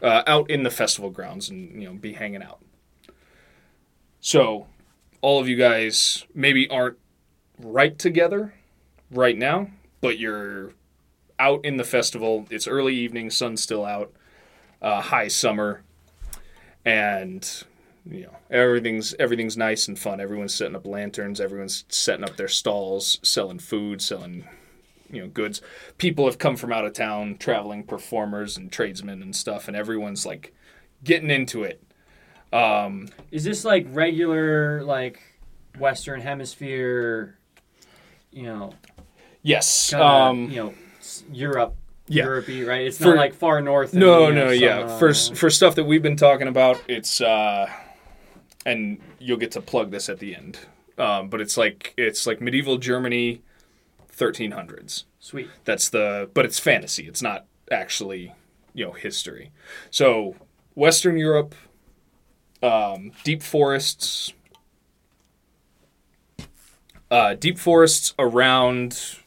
uh, 0.01 0.23
out 0.27 0.49
in 0.49 0.63
the 0.63 0.69
festival 0.71 1.09
grounds 1.09 1.49
and 1.49 1.81
you 1.81 1.87
know 1.87 1.93
be 1.93 2.13
hanging 2.13 2.41
out. 2.41 2.59
So, 4.21 4.67
all 5.21 5.39
of 5.39 5.47
you 5.47 5.55
guys 5.55 6.25
maybe 6.33 6.69
aren't 6.69 6.97
right 7.59 7.97
together 7.97 8.53
right 9.11 9.37
now, 9.37 9.69
but 10.01 10.17
you're 10.17 10.71
out 11.39 11.63
in 11.65 11.77
the 11.77 11.83
festival. 11.83 12.45
It's 12.49 12.67
early 12.67 12.95
evening, 12.95 13.29
sun's 13.29 13.63
still 13.63 13.85
out, 13.85 14.11
uh, 14.81 15.01
high 15.01 15.29
summer, 15.29 15.83
and 16.85 17.63
you 18.09 18.23
know 18.23 18.35
everything's 18.49 19.13
everything's 19.19 19.57
nice 19.57 19.87
and 19.87 19.99
fun 19.99 20.21
everyone's 20.21 20.55
setting 20.55 20.75
up 20.75 20.85
lanterns 20.85 21.41
everyone's 21.41 21.83
setting 21.89 22.23
up 22.23 22.37
their 22.37 22.47
stalls 22.47 23.19
selling 23.21 23.59
food 23.59 24.01
selling 24.01 24.47
you 25.11 25.21
know 25.21 25.27
goods 25.27 25.61
people 25.97 26.25
have 26.25 26.37
come 26.37 26.55
from 26.55 26.71
out 26.71 26.85
of 26.85 26.93
town 26.93 27.35
traveling 27.37 27.83
performers 27.83 28.55
and 28.55 28.71
tradesmen 28.71 29.21
and 29.21 29.35
stuff 29.35 29.67
and 29.67 29.75
everyone's 29.75 30.25
like 30.25 30.53
getting 31.03 31.29
into 31.29 31.61
it 31.63 31.83
um 32.53 33.09
Is 33.31 33.43
this 33.43 33.65
like 33.65 33.85
regular 33.89 34.81
like 34.83 35.21
Western 35.77 36.21
Hemisphere? 36.21 37.37
You 38.31 38.43
know, 38.43 38.73
yes 39.43 39.91
kinda, 39.91 40.05
um 40.05 40.49
you 40.49 40.63
know, 40.63 40.73
Europe. 41.31 41.75
Yeah. 42.07 42.23
Europe-y, 42.25 42.63
right? 42.63 42.87
It's 42.87 42.97
For- 42.97 43.05
not 43.05 43.17
like 43.17 43.33
far 43.35 43.61
north. 43.61 43.93
no 43.93 44.31
no 44.31 44.47
some, 44.53 44.63
yeah 44.63 44.79
uh, 44.79 44.97
for 44.99 45.13
for 45.13 45.49
stuff 45.49 45.75
that 45.75 45.83
we've 45.83 46.01
been 46.01 46.15
talking 46.17 46.47
about 46.47 46.81
it's 46.87 47.21
uh 47.21 47.69
and 48.65 48.99
you'll 49.19 49.37
get 49.37 49.51
to 49.51 49.61
plug 49.61 49.91
this 49.91 50.09
at 50.09 50.17
the 50.19 50.35
end 50.35 50.57
um 50.97 51.29
but 51.29 51.39
it's 51.39 51.55
like 51.55 51.93
it's 51.97 52.25
like 52.25 52.41
medieval 52.41 52.77
germany 52.77 53.41
1300s 54.17 55.03
sweet. 55.19 55.47
That's 55.65 55.89
the 55.89 56.29
but 56.33 56.45
it's 56.45 56.59
fantasy. 56.59 57.07
It's 57.07 57.21
not 57.21 57.45
actually 57.71 58.33
you 58.73 58.85
know 58.85 58.91
history. 58.93 59.51
So 59.91 60.35
Western 60.75 61.17
Europe, 61.17 61.53
um, 62.63 63.11
deep 63.23 63.43
forests, 63.43 64.33
uh, 67.11 67.33
deep 67.35 67.57
forests 67.57 68.13
around 68.19 69.17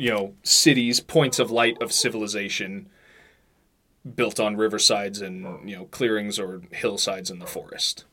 you 0.00 0.10
know 0.10 0.34
cities, 0.42 1.00
points 1.00 1.38
of 1.38 1.50
light 1.50 1.80
of 1.82 1.92
civilization, 1.92 2.88
built 4.14 4.40
on 4.40 4.56
riversides 4.56 5.20
and 5.22 5.68
you 5.68 5.76
know 5.76 5.84
clearings 5.86 6.38
or 6.38 6.62
hillsides 6.72 7.30
in 7.30 7.38
the 7.38 7.46
forest. 7.46 8.04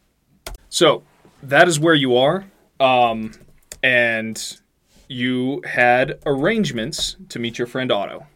So 0.69 1.03
that 1.41 1.67
is 1.67 1.79
where 1.79 1.95
you 1.95 2.15
are, 2.17 2.45
um, 2.79 3.31
and 3.81 4.57
you 5.07 5.61
had 5.65 6.19
arrangements 6.25 7.15
to 7.29 7.39
meet 7.39 7.57
your 7.57 7.67
friend 7.67 7.91
Otto, 7.91 8.27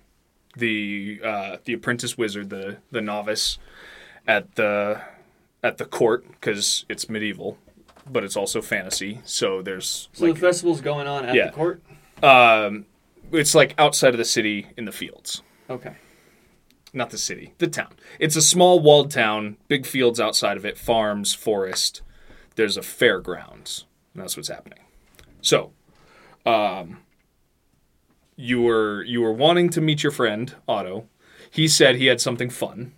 the 0.55 1.19
uh, 1.23 1.57
the 1.65 1.73
apprentice 1.73 2.17
wizard, 2.17 2.49
the 2.49 2.77
the 2.91 3.01
novice 3.01 3.57
at 4.27 4.55
the 4.55 5.01
at 5.63 5.77
the 5.77 5.85
court 5.85 6.25
because 6.31 6.85
it's 6.89 7.09
medieval, 7.09 7.57
but 8.09 8.23
it's 8.23 8.37
also 8.37 8.61
fantasy. 8.61 9.19
So 9.25 9.61
there's 9.61 10.07
So 10.13 10.25
like 10.25 10.35
the 10.35 10.39
festival's 10.41 10.79
going 10.81 11.07
on 11.07 11.25
at 11.25 11.35
Yeah. 11.35 11.47
the 11.47 11.51
court. 11.51 11.81
um, 12.23 12.85
it's 13.31 13.55
like 13.55 13.73
outside 13.77 14.09
of 14.13 14.17
the 14.17 14.25
city 14.25 14.67
in 14.77 14.85
the 14.85 14.91
fields, 14.91 15.41
Okay. 15.69 15.95
not 16.93 17.09
the 17.09 17.17
city, 17.17 17.53
the 17.57 17.67
town. 17.67 17.93
It's 18.19 18.35
a 18.35 18.41
small 18.41 18.79
walled 18.79 19.11
town, 19.11 19.57
big 19.67 19.85
fields 19.85 20.19
outside 20.19 20.57
of 20.57 20.65
it, 20.65 20.77
farms, 20.77 21.33
forest. 21.33 22.01
There's 22.55 22.77
a 22.77 22.81
fairgrounds. 22.81 23.85
And 24.13 24.21
that's 24.23 24.35
what's 24.35 24.49
happening. 24.49 24.79
So, 25.41 25.71
um, 26.45 26.99
you 28.35 28.61
were 28.61 29.03
you 29.03 29.21
were 29.21 29.31
wanting 29.31 29.69
to 29.69 29.81
meet 29.81 30.03
your 30.03 30.11
friend 30.11 30.53
Otto. 30.67 31.07
He 31.49 31.67
said 31.67 31.95
he 31.95 32.07
had 32.07 32.19
something 32.19 32.49
fun, 32.49 32.93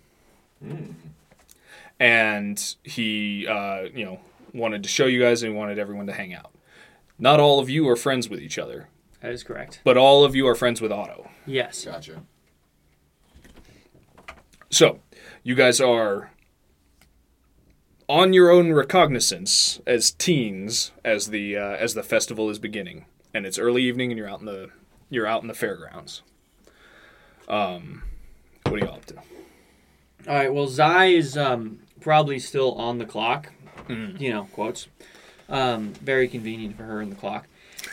and 2.00 2.74
he 2.82 3.46
uh, 3.46 3.82
you 3.94 4.04
know 4.04 4.20
wanted 4.52 4.82
to 4.82 4.88
show 4.88 5.06
you 5.06 5.20
guys 5.20 5.42
and 5.42 5.52
he 5.52 5.58
wanted 5.58 5.78
everyone 5.78 6.06
to 6.06 6.12
hang 6.12 6.32
out. 6.34 6.52
Not 7.18 7.40
all 7.40 7.58
of 7.60 7.68
you 7.70 7.88
are 7.88 7.96
friends 7.96 8.28
with 8.28 8.40
each 8.40 8.58
other, 8.58 8.88
That 9.24 9.32
is 9.32 9.42
correct. 9.42 9.80
but 9.84 9.96
all 9.96 10.22
of 10.22 10.36
you 10.36 10.46
are 10.46 10.54
friends 10.54 10.82
with 10.82 10.92
Otto. 10.92 11.30
Yes. 11.46 11.86
Gotcha. 11.86 12.20
So, 14.68 15.00
you 15.42 15.54
guys 15.54 15.80
are 15.80 16.30
on 18.06 18.34
your 18.34 18.50
own 18.50 18.74
recognizance 18.74 19.80
as 19.86 20.10
teens 20.10 20.92
as 21.06 21.28
the 21.28 21.56
uh, 21.56 21.70
as 21.76 21.94
the 21.94 22.02
festival 22.02 22.50
is 22.50 22.58
beginning, 22.58 23.06
and 23.32 23.46
it's 23.46 23.58
early 23.58 23.82
evening, 23.84 24.10
and 24.10 24.18
you're 24.18 24.28
out 24.28 24.40
in 24.40 24.46
the 24.46 24.68
you're 25.08 25.26
out 25.26 25.40
in 25.40 25.48
the 25.48 25.54
fairgrounds. 25.54 26.20
Um, 27.48 28.02
what 28.64 28.74
are 28.74 28.84
you 28.84 28.90
all 28.90 28.96
up 28.96 29.06
to? 29.06 29.16
All 29.16 30.34
right. 30.34 30.52
Well, 30.52 30.66
Zai 30.66 31.06
is 31.06 31.38
um, 31.38 31.78
probably 31.98 32.38
still 32.38 32.72
on 32.74 32.98
the 32.98 33.06
clock. 33.06 33.52
Mm-hmm. 33.88 34.22
You 34.22 34.34
know, 34.34 34.48
quotes. 34.52 34.88
Um, 35.48 35.94
very 35.94 36.28
convenient 36.28 36.76
for 36.76 36.82
her 36.82 37.00
in 37.00 37.08
the 37.08 37.16
clock. 37.16 37.46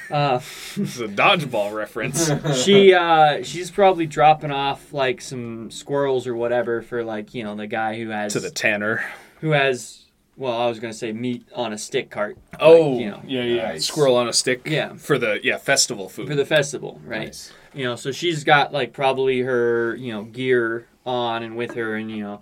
Uh, 0.10 0.39
This 0.75 0.95
is 0.95 1.01
a 1.01 1.08
dodgeball 1.08 1.73
reference. 1.73 2.30
she 2.63 2.93
uh, 2.93 3.43
she's 3.43 3.69
probably 3.71 4.06
dropping 4.06 4.51
off 4.51 4.93
like 4.93 5.21
some 5.21 5.69
squirrels 5.71 6.27
or 6.27 6.36
whatever 6.36 6.82
for 6.82 7.04
like 7.04 7.34
you 7.34 7.43
know 7.43 7.56
the 7.56 7.67
guy 7.67 7.97
who 7.97 8.10
has 8.10 8.34
to 8.34 8.39
the 8.39 8.49
tanner. 8.51 9.04
who 9.41 9.51
has 9.51 10.06
well 10.38 10.60
I 10.60 10.67
was 10.67 10.80
gonna 10.80 10.93
say 10.93 11.12
meat 11.12 11.45
on 11.54 11.73
a 11.73 11.77
stick 11.77 12.10
cart. 12.10 12.38
Oh, 12.60 12.97
you 12.99 13.10
know. 13.12 13.21
yeah, 13.25 13.43
yeah. 13.43 13.67
Nice. 13.69 13.86
Squirrel 13.86 14.15
on 14.15 14.27
a 14.27 14.34
stick. 14.34 14.62
Yeah. 14.65 14.95
For 14.95 15.17
the 15.17 15.39
yeah 15.43 15.58
festival 15.58 16.10
food. 16.10 16.27
for 16.27 16.36
the 16.36 16.45
festival, 16.45 16.99
right? 17.06 17.27
Nice. 17.27 17.51
You 17.73 17.86
know, 17.86 17.95
so 17.95 18.12
she's 18.12 18.43
got 18.43 18.73
like 18.73 18.93
probably 18.93 19.41
her 19.41 19.95
you 19.95 20.12
know 20.13 20.23
gear 20.23 20.88
on 21.06 21.43
and 21.43 21.56
with 21.58 21.73
her, 21.75 21.95
and 21.95 22.10
you 22.12 22.23
know 22.23 22.41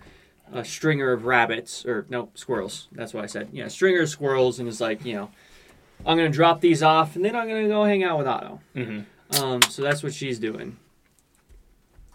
a 0.52 0.66
stringer 0.66 1.12
of 1.12 1.26
rabbits 1.26 1.86
or 1.86 2.06
no 2.10 2.30
squirrels. 2.34 2.88
That's 2.92 3.14
what 3.14 3.24
I 3.24 3.28
said. 3.28 3.50
Yeah, 3.54 3.68
stringer 3.68 4.02
of 4.02 4.10
squirrels, 4.10 4.60
and 4.60 4.68
is 4.68 4.82
like 4.82 5.06
you 5.06 5.14
know 5.14 5.32
I'm 6.06 6.18
gonna 6.18 6.30
drop 6.30 6.62
these 6.62 6.82
off, 6.82 7.16
and 7.16 7.24
then 7.26 7.36
I'm 7.36 7.48
gonna 7.48 7.68
go 7.68 7.84
hang 7.84 8.04
out 8.04 8.18
with 8.18 8.28
Otto. 8.28 8.62
Mhm. 8.76 9.06
Um, 9.40 9.62
so 9.64 9.82
that's 9.82 10.02
what 10.02 10.14
she's 10.14 10.40
doing 10.40 10.78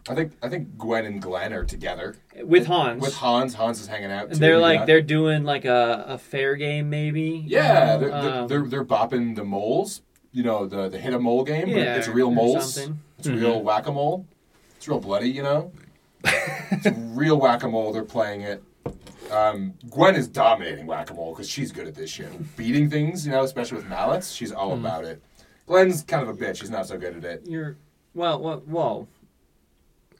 I 0.09 0.15
think 0.15 0.33
I 0.43 0.49
think 0.51 0.77
Gwen 0.77 1.07
and 1.07 1.21
Glenn 1.23 1.53
are 1.55 1.65
together 1.65 2.17
with 2.43 2.67
Hans. 2.67 3.01
with 3.01 3.15
Hans. 3.15 3.55
Hans 3.55 3.81
is 3.81 3.87
hanging 3.87 4.11
out. 4.11 4.25
and 4.25 4.35
too, 4.35 4.39
they're 4.39 4.59
like 4.59 4.81
yeah. 4.81 4.85
they're 4.85 5.03
doing 5.03 5.45
like 5.45 5.65
a, 5.65 6.05
a 6.09 6.19
fair 6.19 6.57
game 6.57 6.91
maybe. 6.91 7.43
yeah, 7.47 7.97
they're, 7.97 8.11
they're, 8.11 8.35
Um, 8.35 8.49
they're 8.49 8.63
they're 8.67 8.85
bopping 8.85 9.35
the 9.35 9.45
moles. 9.45 10.03
You 10.33 10.43
know 10.43 10.67
the 10.67 10.89
the 10.91 10.99
hit 10.99 11.15
a 11.15 11.19
mole 11.19 11.45
game. 11.45 11.67
but 11.73 11.77
Yeah, 11.77 11.97
it's 11.97 12.09
real 12.09 12.29
or 12.29 12.35
moles. 12.35 12.75
something. 12.75 13.01
It's 13.19 13.29
real 13.29 13.63
whack 13.63 13.87
a 13.87 13.93
mole. 13.93 14.27
It's 14.77 14.87
real 14.87 15.01
bloody. 15.01 15.31
You 15.31 15.43
know. 15.43 15.73
it's 16.25 16.87
real 16.99 17.41
whack 17.41 17.63
a 17.63 17.69
mole. 17.69 17.93
They're 17.93 18.05
playing 18.05 18.43
it. 18.43 18.63
Um, 19.31 19.75
Gwen 19.91 20.15
is 20.15 20.29
dominating 20.29 20.87
whack 20.87 21.11
a 21.11 21.15
mole 21.15 21.33
because 21.33 21.49
she's 21.49 21.73
good 21.73 21.87
at 21.87 21.95
this 21.95 22.11
shit. 22.11 22.57
Beating 22.57 22.89
things, 22.91 23.27
you 23.27 23.33
know, 23.33 23.43
especially 23.45 23.77
with 23.79 23.89
mallets. 23.89 24.33
She's 24.33 24.53
all 24.53 24.73
Mm-hmm. 24.77 24.85
about 24.87 25.05
it. 25.05 25.23
Glenn's 25.67 26.03
kind 26.03 26.23
of 26.23 26.29
a 26.29 26.35
bitch. 26.35 26.61
He's 26.61 26.71
not 26.71 26.87
so 26.87 26.99
good 26.99 27.17
at 27.17 27.25
it. 27.25 27.43
You're 27.47 27.77
well, 28.15 28.39
well, 28.39 28.59
whoa, 28.67 29.09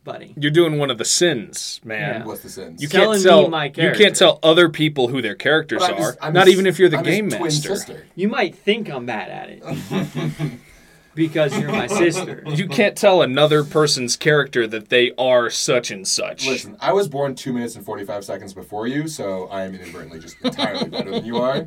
buddy. 0.05 0.35
You're 0.39 0.51
doing 0.51 0.79
one 0.79 0.91
of 0.91 0.99
the 0.99 1.05
sins, 1.05 1.81
man. 1.85 2.21
Yeah. 2.23 2.27
What's 2.27 2.41
the 2.43 2.49
sins? 2.49 2.81
You 2.83 2.89
Telling 2.89 3.09
can't 3.21 3.25
me 3.25 3.31
tell 3.31 3.49
my 3.51 3.65
you 3.67 3.93
can't 3.93 4.17
tell 4.17 4.39
other 4.43 4.69
people 4.69 5.09
who 5.09 5.21
their 5.23 5.35
characters 5.35 5.83
I'm 5.83 5.95
are. 5.95 6.13
his- 6.13 6.17
not 6.35 6.47
his- 6.47 6.55
even 6.55 6.67
if 6.67 6.79
you're 6.79 6.89
the 6.89 6.99
I'm 6.99 7.05
his 7.05 7.15
game 7.15 7.29
twin 7.31 7.43
master. 7.43 7.69
sister. 7.77 8.07
You 8.17 8.29
might 8.29 8.55
think 8.57 8.89
I'm 8.91 9.07
bad 9.07 9.31
at 9.31 9.51
it 9.51 9.63
because 11.15 11.57
you're 11.59 11.71
my 11.73 11.87
sister. 11.87 12.43
You 12.55 12.69
can't 12.69 12.97
tell 12.97 13.23
another 13.23 13.65
person's 13.65 14.17
character 14.17 14.67
that 14.67 14.89
they 14.89 15.13
are 15.19 15.51
such 15.51 15.91
and 15.91 16.07
such. 16.07 16.47
Listen, 16.47 16.77
I 16.81 16.93
was 16.93 17.09
born 17.09 17.35
two 17.35 17.53
minutes 17.53 17.75
and 17.77 17.85
45 17.85 18.25
seconds 18.25 18.55
before 18.55 18.87
you, 18.87 19.09
so 19.09 19.47
I 19.49 19.63
am 19.63 19.75
inadvertently 19.75 20.21
just 20.21 20.37
entirely 20.43 20.89
better 20.89 21.11
than 21.11 21.25
you 21.25 21.39
are. 21.39 21.67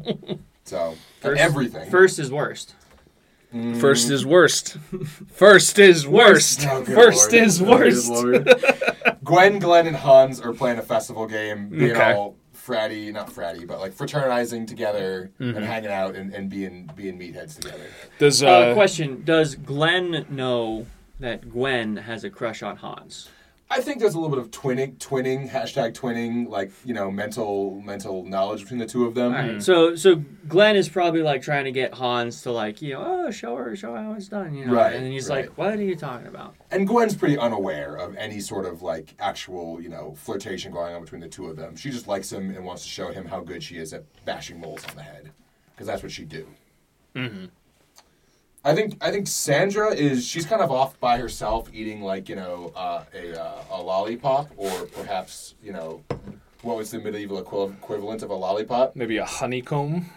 So, 0.64 0.96
First- 1.22 1.42
everything. 1.42 1.88
Mm. 1.88 1.92
First 1.92 2.20
is 2.20 2.32
worst. 2.32 2.76
First 3.80 4.10
is 4.10 4.26
worst. 4.26 4.78
First 5.34 5.80
is 5.80 6.06
worst. 6.06 6.66
Oh, 6.68 6.84
First 6.84 7.32
lord. 7.32 7.44
is 7.44 7.62
Oh, 7.62 7.66
worst. 7.66 9.24
Gwen, 9.24 9.60
Glenn, 9.60 9.88
and 9.88 9.96
Hans 9.96 10.40
are 10.42 10.54
playing 10.54 10.80
a 10.80 10.82
festival 10.82 11.26
game, 11.28 11.70
being 11.70 11.92
Okay. 11.92 12.14
all 12.14 12.36
fratty, 12.68 13.12
not 13.14 13.28
fratty, 13.30 13.66
but 13.66 13.80
like 13.80 13.94
fraternizing 13.94 14.66
together 14.66 15.32
Mm-hmm. 15.40 15.56
and 15.58 15.66
hanging 15.66 15.92
out 15.92 16.16
and, 16.16 16.34
and 16.34 16.50
being 16.50 16.90
being 16.96 17.18
meatheads 17.18 17.56
together. 17.60 17.86
Does 18.20 18.44
Uh, 18.44 18.48
uh, 18.48 18.74
question: 18.74 19.24
Does 19.24 19.56
Glenn 19.56 20.26
know 20.30 20.86
that 21.20 21.50
Gwen 21.50 21.98
has 21.98 22.24
a 22.24 22.30
crush 22.30 22.62
on 22.62 22.78
Hans. 22.78 23.30
I 23.70 23.82
think 23.82 24.00
there's 24.00 24.14
a 24.14 24.20
little 24.20 24.34
bit 24.34 24.40
of 24.40 24.50
twinning, 24.50 24.98
twinning, 24.98 25.50
hashtag 25.50 25.94
twinning, 25.94 26.48
like 26.48 26.72
you 26.86 26.94
know, 26.94 27.12
mental 27.12 27.82
mental 27.82 28.24
knowledge 28.24 28.62
between 28.62 28.80
the 28.80 28.86
two 28.86 29.06
of 29.06 29.14
them. 29.14 29.34
All 29.34 29.40
right. 29.40 29.62
So 29.62 29.96
so 29.96 30.24
Glenn 30.48 30.78
is 30.78 30.88
probably 30.88 31.22
like 31.22 31.42
trying 31.42 31.66
to 31.66 31.72
get 31.72 31.94
Hans 31.94 32.42
to 32.44 32.52
like 32.52 32.82
you 32.82 32.94
know 32.94 33.26
oh 33.28 33.32
show 33.32 33.58
her 33.58 33.76
show 33.76 33.94
her 33.94 34.02
how 34.02 34.14
it's 34.14 34.30
done 34.30 34.56
you 34.56 34.66
know 34.66 34.74
Right, 34.74 34.94
and 34.96 35.12
he's 35.12 35.30
right. 35.30 35.48
like 35.48 35.58
what 35.58 35.74
are 35.74 35.84
you 35.84 35.98
talking 35.98 36.28
about 36.28 36.56
And 36.72 36.88
Gwen's 36.88 37.16
pretty 37.16 37.38
unaware 37.38 37.96
of 37.98 38.16
any 38.16 38.40
sort 38.40 38.66
of 38.66 38.82
like 38.82 39.14
actual, 39.20 39.82
you 39.82 39.90
know, 39.90 40.16
flirtation 40.16 40.72
going 40.72 40.96
on 40.96 41.02
between 41.02 41.22
the 41.22 41.28
two 41.28 41.48
of 41.48 41.58
them. 41.58 41.76
She 41.76 41.90
just 41.90 42.08
likes 42.08 42.32
him 42.32 42.50
and 42.56 42.64
wants 42.64 42.84
to 42.84 42.90
show 42.90 43.12
him 43.12 43.26
how 43.26 43.42
good 43.42 43.62
she 43.62 43.78
is 43.78 43.92
at 43.94 44.04
bashing 44.24 44.62
moles 44.62 44.86
on 44.90 44.96
the 44.96 45.04
head, 45.04 45.32
because 45.74 45.88
that's 45.88 46.04
what 46.04 46.12
she 46.14 46.24
do. 46.24 46.48
Mm-hmm. 47.16 47.46
I 48.68 48.76
think 48.76 48.98
I 49.00 49.12
think 49.12 49.28
Sandra 49.28 49.94
is 49.94 50.28
she's 50.28 50.46
kind 50.46 50.62
of 50.62 50.72
off 50.72 51.00
by 51.00 51.18
herself, 51.20 51.70
eating 51.74 52.02
like 52.02 52.28
you 52.28 52.36
know 52.36 52.74
uh, 52.76 53.06
a 53.14 53.42
uh, 53.42 53.64
a 53.72 53.82
lollipop, 53.82 54.52
or 54.58 54.88
perhaps 54.88 55.56
you 55.64 55.72
know 55.72 56.04
what 56.64 56.76
was 56.76 56.92
the 56.92 57.00
medieval 57.00 57.40
equivalent 57.40 58.24
of 58.24 58.30
a 58.30 58.34
lollipop? 58.34 58.94
Maybe 58.94 59.20
a 59.20 59.26
honeycomb. 59.26 60.08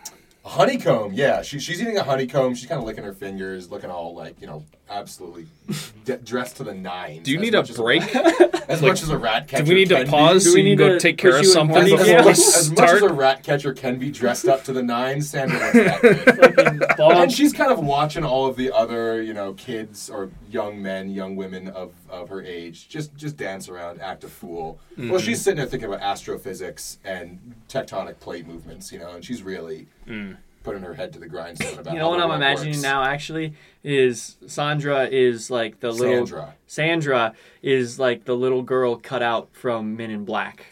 A 0.44 0.48
honeycomb, 0.48 1.12
yeah. 1.12 1.42
She, 1.42 1.60
she's 1.60 1.80
eating 1.80 1.98
a 1.98 2.02
honeycomb. 2.02 2.56
She's 2.56 2.66
kind 2.66 2.80
of 2.80 2.86
licking 2.86 3.04
her 3.04 3.12
fingers, 3.12 3.70
looking 3.70 3.90
all 3.90 4.16
like, 4.16 4.40
you 4.40 4.48
know, 4.48 4.64
absolutely 4.90 5.46
d- 6.04 6.16
dressed 6.24 6.56
to 6.56 6.64
the 6.64 6.74
nines. 6.74 7.24
Do 7.24 7.30
you 7.30 7.38
as 7.38 7.42
need 7.42 7.54
a 7.54 7.58
much 7.58 7.70
as 7.70 7.76
break? 7.76 8.14
rat- 8.14 8.64
as 8.70 8.82
much 8.82 9.02
as 9.02 9.08
a 9.10 9.18
rat 9.18 9.48
catcher 9.48 9.64
Do 9.64 9.68
we 9.70 9.74
need 9.76 9.88
to 9.90 9.94
can 9.96 10.04
be. 10.04 10.10
pause 10.10 10.44
Do 10.44 10.50
so 10.50 10.54
we 10.56 10.62
need 10.62 10.78
can 10.78 10.88
go 10.88 10.92
to 10.94 10.98
take 11.00 11.16
care 11.18 11.36
of 11.38 11.46
something 11.46 11.84
before 11.84 12.04
jail? 12.04 12.24
we 12.24 12.30
As 12.30 12.70
much 12.70 12.80
as 12.90 12.98
start? 12.98 13.02
a 13.02 13.08
rat 13.14 13.42
catcher 13.42 13.72
can 13.72 13.98
be 13.98 14.10
dressed 14.10 14.46
up 14.48 14.64
to 14.64 14.72
the 14.72 14.82
nines, 14.82 15.30
Sandra 15.30 15.58
looks 15.58 15.72
that 15.72 16.94
good. 16.98 17.00
And 17.00 17.32
she's 17.32 17.52
kind 17.52 17.70
of 17.72 17.78
watching 17.80 18.24
all 18.24 18.46
of 18.46 18.56
the 18.56 18.72
other, 18.72 19.22
you 19.22 19.32
know, 19.34 19.52
kids 19.54 20.10
or 20.10 20.30
young 20.50 20.82
men, 20.82 21.10
young 21.10 21.36
women 21.36 21.68
of, 21.68 21.92
of 22.08 22.28
her 22.28 22.42
age 22.42 22.88
just 22.88 23.14
just 23.16 23.36
dance 23.36 23.68
around, 23.68 24.00
act 24.00 24.24
a 24.24 24.28
fool. 24.28 24.78
Mm-hmm. 24.92 25.10
Well, 25.10 25.20
she's 25.20 25.40
sitting 25.40 25.58
there 25.58 25.66
thinking 25.66 25.88
about 25.88 26.02
astrophysics 26.02 26.98
and 27.04 27.54
tectonic 27.68 28.18
plate 28.20 28.46
movements, 28.46 28.92
you 28.92 28.98
know, 28.98 29.10
and 29.12 29.24
she's 29.24 29.42
really 29.42 29.86
Mm. 30.06 30.36
Putting 30.62 30.82
her 30.82 30.94
head 30.94 31.12
to 31.14 31.18
the 31.18 31.26
grindstone 31.26 31.78
about 31.78 31.94
you 31.94 32.00
how 32.00 32.04
know 32.06 32.10
what 32.10 32.20
I'm 32.20 32.30
imagining 32.36 32.72
works. 32.72 32.82
now 32.82 33.02
actually 33.02 33.54
is 33.82 34.36
Sandra 34.46 35.04
is 35.06 35.50
like 35.50 35.80
the 35.80 35.90
little 35.90 36.26
Sandra. 36.26 36.54
Sandra 36.66 37.34
is 37.62 37.98
like 37.98 38.24
the 38.24 38.36
little 38.36 38.62
girl 38.62 38.96
cut 38.96 39.22
out 39.22 39.48
from 39.52 39.96
Men 39.96 40.10
in 40.10 40.24
Black. 40.24 40.66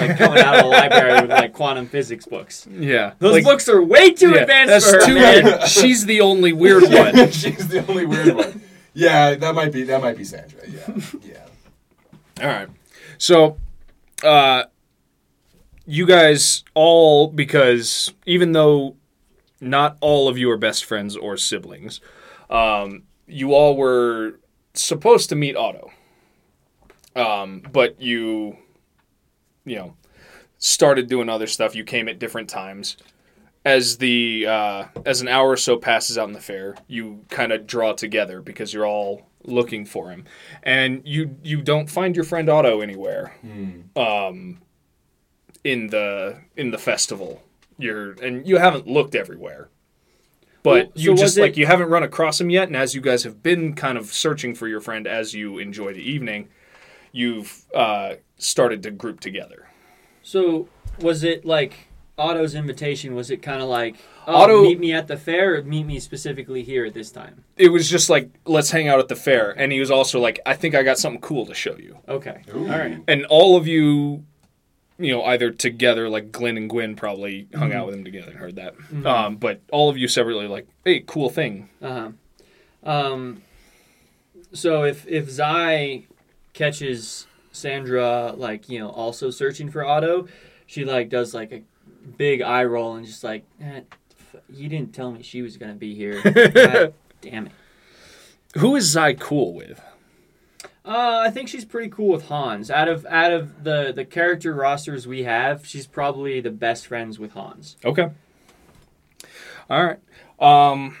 like 0.00 0.18
coming 0.18 0.40
out 0.42 0.56
of 0.56 0.62
the 0.64 0.68
library 0.68 1.20
with 1.22 1.30
like 1.30 1.52
quantum 1.52 1.86
physics 1.86 2.26
books. 2.26 2.66
Yeah. 2.70 3.12
Those 3.20 3.34
Like, 3.34 3.44
books 3.44 3.68
are 3.68 3.80
way 3.82 4.10
too 4.10 4.30
yeah, 4.32 4.40
advanced 4.40 4.70
that's 4.72 4.90
for 4.90 5.00
her, 5.00 5.06
too 5.06 5.14
man. 5.14 5.60
She's 5.68 6.04
the 6.06 6.20
only 6.20 6.52
weird 6.52 6.82
one. 6.84 7.14
she's 7.30 7.68
the 7.68 7.84
only 7.88 8.04
weird 8.04 8.34
one. 8.34 8.60
Yeah, 8.94 9.36
that 9.36 9.54
might 9.54 9.72
be 9.72 9.84
that 9.84 10.02
might 10.02 10.16
be 10.16 10.24
Sandra. 10.24 10.60
Yeah, 10.68 11.00
yeah. 11.22 11.46
All 12.42 12.48
right. 12.48 12.68
So, 13.16 13.58
uh, 14.24 14.64
you 15.86 16.04
guys 16.06 16.64
all, 16.74 17.28
because 17.28 18.12
even 18.26 18.50
though 18.52 18.96
not 19.60 19.96
all 20.00 20.28
of 20.28 20.38
you 20.38 20.50
are 20.50 20.56
best 20.56 20.84
friends 20.84 21.16
or 21.16 21.36
siblings, 21.36 22.00
um, 22.48 23.02
you 23.26 23.54
all 23.54 23.76
were 23.76 24.40
supposed 24.74 25.28
to 25.28 25.36
meet 25.36 25.56
Otto. 25.56 25.90
Um, 27.14 27.62
but 27.72 28.00
you, 28.00 28.56
you 29.64 29.76
know, 29.76 29.94
started 30.58 31.08
doing 31.08 31.28
other 31.28 31.46
stuff. 31.46 31.74
You 31.74 31.84
came 31.84 32.08
at 32.08 32.18
different 32.18 32.48
times. 32.48 32.96
As 33.64 33.98
the 33.98 34.46
uh, 34.46 34.84
as 35.04 35.20
an 35.20 35.28
hour 35.28 35.50
or 35.50 35.56
so 35.56 35.76
passes 35.76 36.16
out 36.16 36.28
in 36.28 36.32
the 36.32 36.40
fair, 36.40 36.76
you 36.86 37.24
kind 37.28 37.52
of 37.52 37.66
draw 37.66 37.92
together 37.92 38.40
because 38.40 38.72
you're 38.72 38.86
all 38.86 39.28
looking 39.44 39.84
for 39.84 40.10
him, 40.10 40.24
and 40.62 41.02
you 41.04 41.36
you 41.42 41.60
don't 41.60 41.90
find 41.90 42.16
your 42.16 42.24
friend 42.24 42.48
Otto 42.48 42.80
anywhere. 42.80 43.36
Um, 43.96 44.62
in 45.62 45.88
the 45.88 46.40
in 46.56 46.70
the 46.70 46.78
festival, 46.78 47.42
you're 47.82 48.12
and 48.22 48.46
you 48.46 48.58
haven't 48.58 48.86
looked 48.86 49.14
everywhere, 49.14 49.68
but 50.62 50.86
Well, 50.86 50.92
you 50.94 51.04
so 51.06 51.12
was 51.12 51.20
just 51.20 51.38
it- 51.38 51.42
like 51.42 51.56
you 51.56 51.66
haven't 51.66 51.88
run 51.88 52.02
across 52.02 52.40
him 52.40 52.50
yet. 52.50 52.68
And 52.68 52.76
as 52.76 52.94
you 52.94 53.00
guys 53.00 53.24
have 53.24 53.42
been 53.42 53.74
kind 53.74 53.96
of 53.98 54.06
searching 54.06 54.54
for 54.54 54.68
your 54.68 54.80
friend 54.80 55.06
as 55.06 55.34
you 55.34 55.58
enjoy 55.58 55.92
the 55.94 56.02
evening, 56.02 56.48
you've 57.12 57.64
uh, 57.74 58.14
started 58.38 58.82
to 58.84 58.90
group 58.90 59.20
together. 59.20 59.68
So 60.22 60.68
was 61.00 61.24
it 61.24 61.44
like 61.44 61.88
Otto's 62.18 62.54
invitation? 62.54 63.14
Was 63.14 63.30
it 63.30 63.40
kind 63.42 63.62
of 63.62 63.68
like 63.68 63.96
oh, 64.26 64.34
Otto- 64.34 64.62
meet 64.62 64.78
me 64.78 64.92
at 64.92 65.08
the 65.08 65.16
fair, 65.16 65.56
or 65.56 65.62
meet 65.62 65.84
me 65.86 65.98
specifically 65.98 66.62
here 66.62 66.84
at 66.84 66.92
this 66.94 67.10
time? 67.10 67.44
It 67.56 67.70
was 67.70 67.88
just 67.88 68.10
like 68.10 68.28
let's 68.44 68.70
hang 68.70 68.88
out 68.88 68.98
at 68.98 69.08
the 69.08 69.16
fair, 69.16 69.52
and 69.52 69.72
he 69.72 69.80
was 69.80 69.90
also 69.90 70.20
like, 70.20 70.38
I 70.44 70.54
think 70.54 70.74
I 70.74 70.82
got 70.82 70.98
something 70.98 71.20
cool 71.22 71.46
to 71.46 71.54
show 71.54 71.76
you. 71.78 71.96
Okay, 72.08 72.42
Ooh. 72.54 72.70
all 72.70 72.78
right. 72.78 73.02
And 73.08 73.24
all 73.26 73.56
of 73.56 73.66
you, 73.66 74.24
you 75.00 75.12
know, 75.12 75.24
either 75.24 75.50
together, 75.50 76.08
like 76.08 76.30
Glenn 76.30 76.56
and 76.56 76.68
Gwen 76.68 76.94
probably 76.94 77.48
hung 77.54 77.72
out 77.72 77.86
with 77.86 77.94
him 77.94 78.04
together 78.04 78.30
and 78.30 78.38
heard 78.38 78.56
that. 78.56 78.74
Um, 79.04 79.36
but 79.36 79.60
all 79.72 79.88
of 79.88 79.96
you 79.96 80.06
separately, 80.08 80.46
like, 80.46 80.68
hey, 80.84 81.02
cool 81.06 81.30
thing. 81.30 81.68
Uh 81.80 82.12
huh. 82.84 82.90
Um. 82.90 83.42
So 84.52 84.84
if 84.84 85.06
if 85.06 85.30
Zai 85.30 86.04
catches 86.52 87.26
Sandra 87.52 88.32
like 88.36 88.68
you 88.68 88.78
know 88.78 88.90
also 88.90 89.30
searching 89.30 89.70
for 89.70 89.84
Otto, 89.84 90.28
she 90.66 90.84
like 90.84 91.08
does 91.08 91.34
like 91.34 91.52
a 91.52 91.62
big 92.16 92.42
eye 92.42 92.64
roll 92.64 92.96
and 92.96 93.06
just 93.06 93.24
like, 93.24 93.44
eh, 93.60 93.80
you 94.48 94.68
didn't 94.68 94.92
tell 94.92 95.10
me 95.12 95.22
she 95.22 95.42
was 95.42 95.56
gonna 95.56 95.74
be 95.74 95.94
here. 95.94 96.20
God 96.54 96.94
damn 97.20 97.46
it. 97.46 97.52
Who 98.56 98.76
is 98.76 98.84
Zai 98.84 99.14
cool 99.14 99.54
with? 99.54 99.80
Uh, 100.84 101.22
I 101.26 101.30
think 101.30 101.48
she's 101.48 101.64
pretty 101.64 101.90
cool 101.90 102.08
with 102.08 102.26
Hans. 102.28 102.70
Out 102.70 102.88
of 102.88 103.04
out 103.06 103.32
of 103.32 103.64
the 103.64 103.92
the 103.94 104.04
character 104.04 104.54
rosters 104.54 105.06
we 105.06 105.24
have, 105.24 105.66
she's 105.66 105.86
probably 105.86 106.40
the 106.40 106.50
best 106.50 106.86
friends 106.86 107.18
with 107.18 107.32
Hans. 107.32 107.76
Okay. 107.84 108.08
All 109.68 109.84
right. 109.84 109.98
Um. 110.40 110.96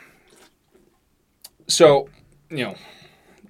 So, 1.66 2.08
you 2.50 2.64
know, 2.64 2.74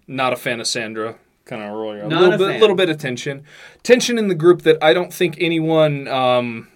not 0.06 0.32
a 0.32 0.36
fan 0.36 0.60
of 0.60 0.66
Sandra. 0.66 1.16
Kind 1.46 1.62
of 1.62 1.72
roll 1.72 1.96
your 1.96 2.04
a 2.04 2.08
Not 2.08 2.20
little 2.20 2.34
a 2.34 2.38
bit, 2.38 2.48
fan. 2.52 2.60
little 2.60 2.76
bit 2.76 2.90
of 2.90 2.98
tension, 2.98 3.42
tension 3.82 4.18
in 4.18 4.28
the 4.28 4.34
group 4.36 4.62
that 4.62 4.78
I 4.82 4.92
don't 4.92 5.12
think 5.12 5.36
anyone 5.40 6.06
um, 6.06 6.68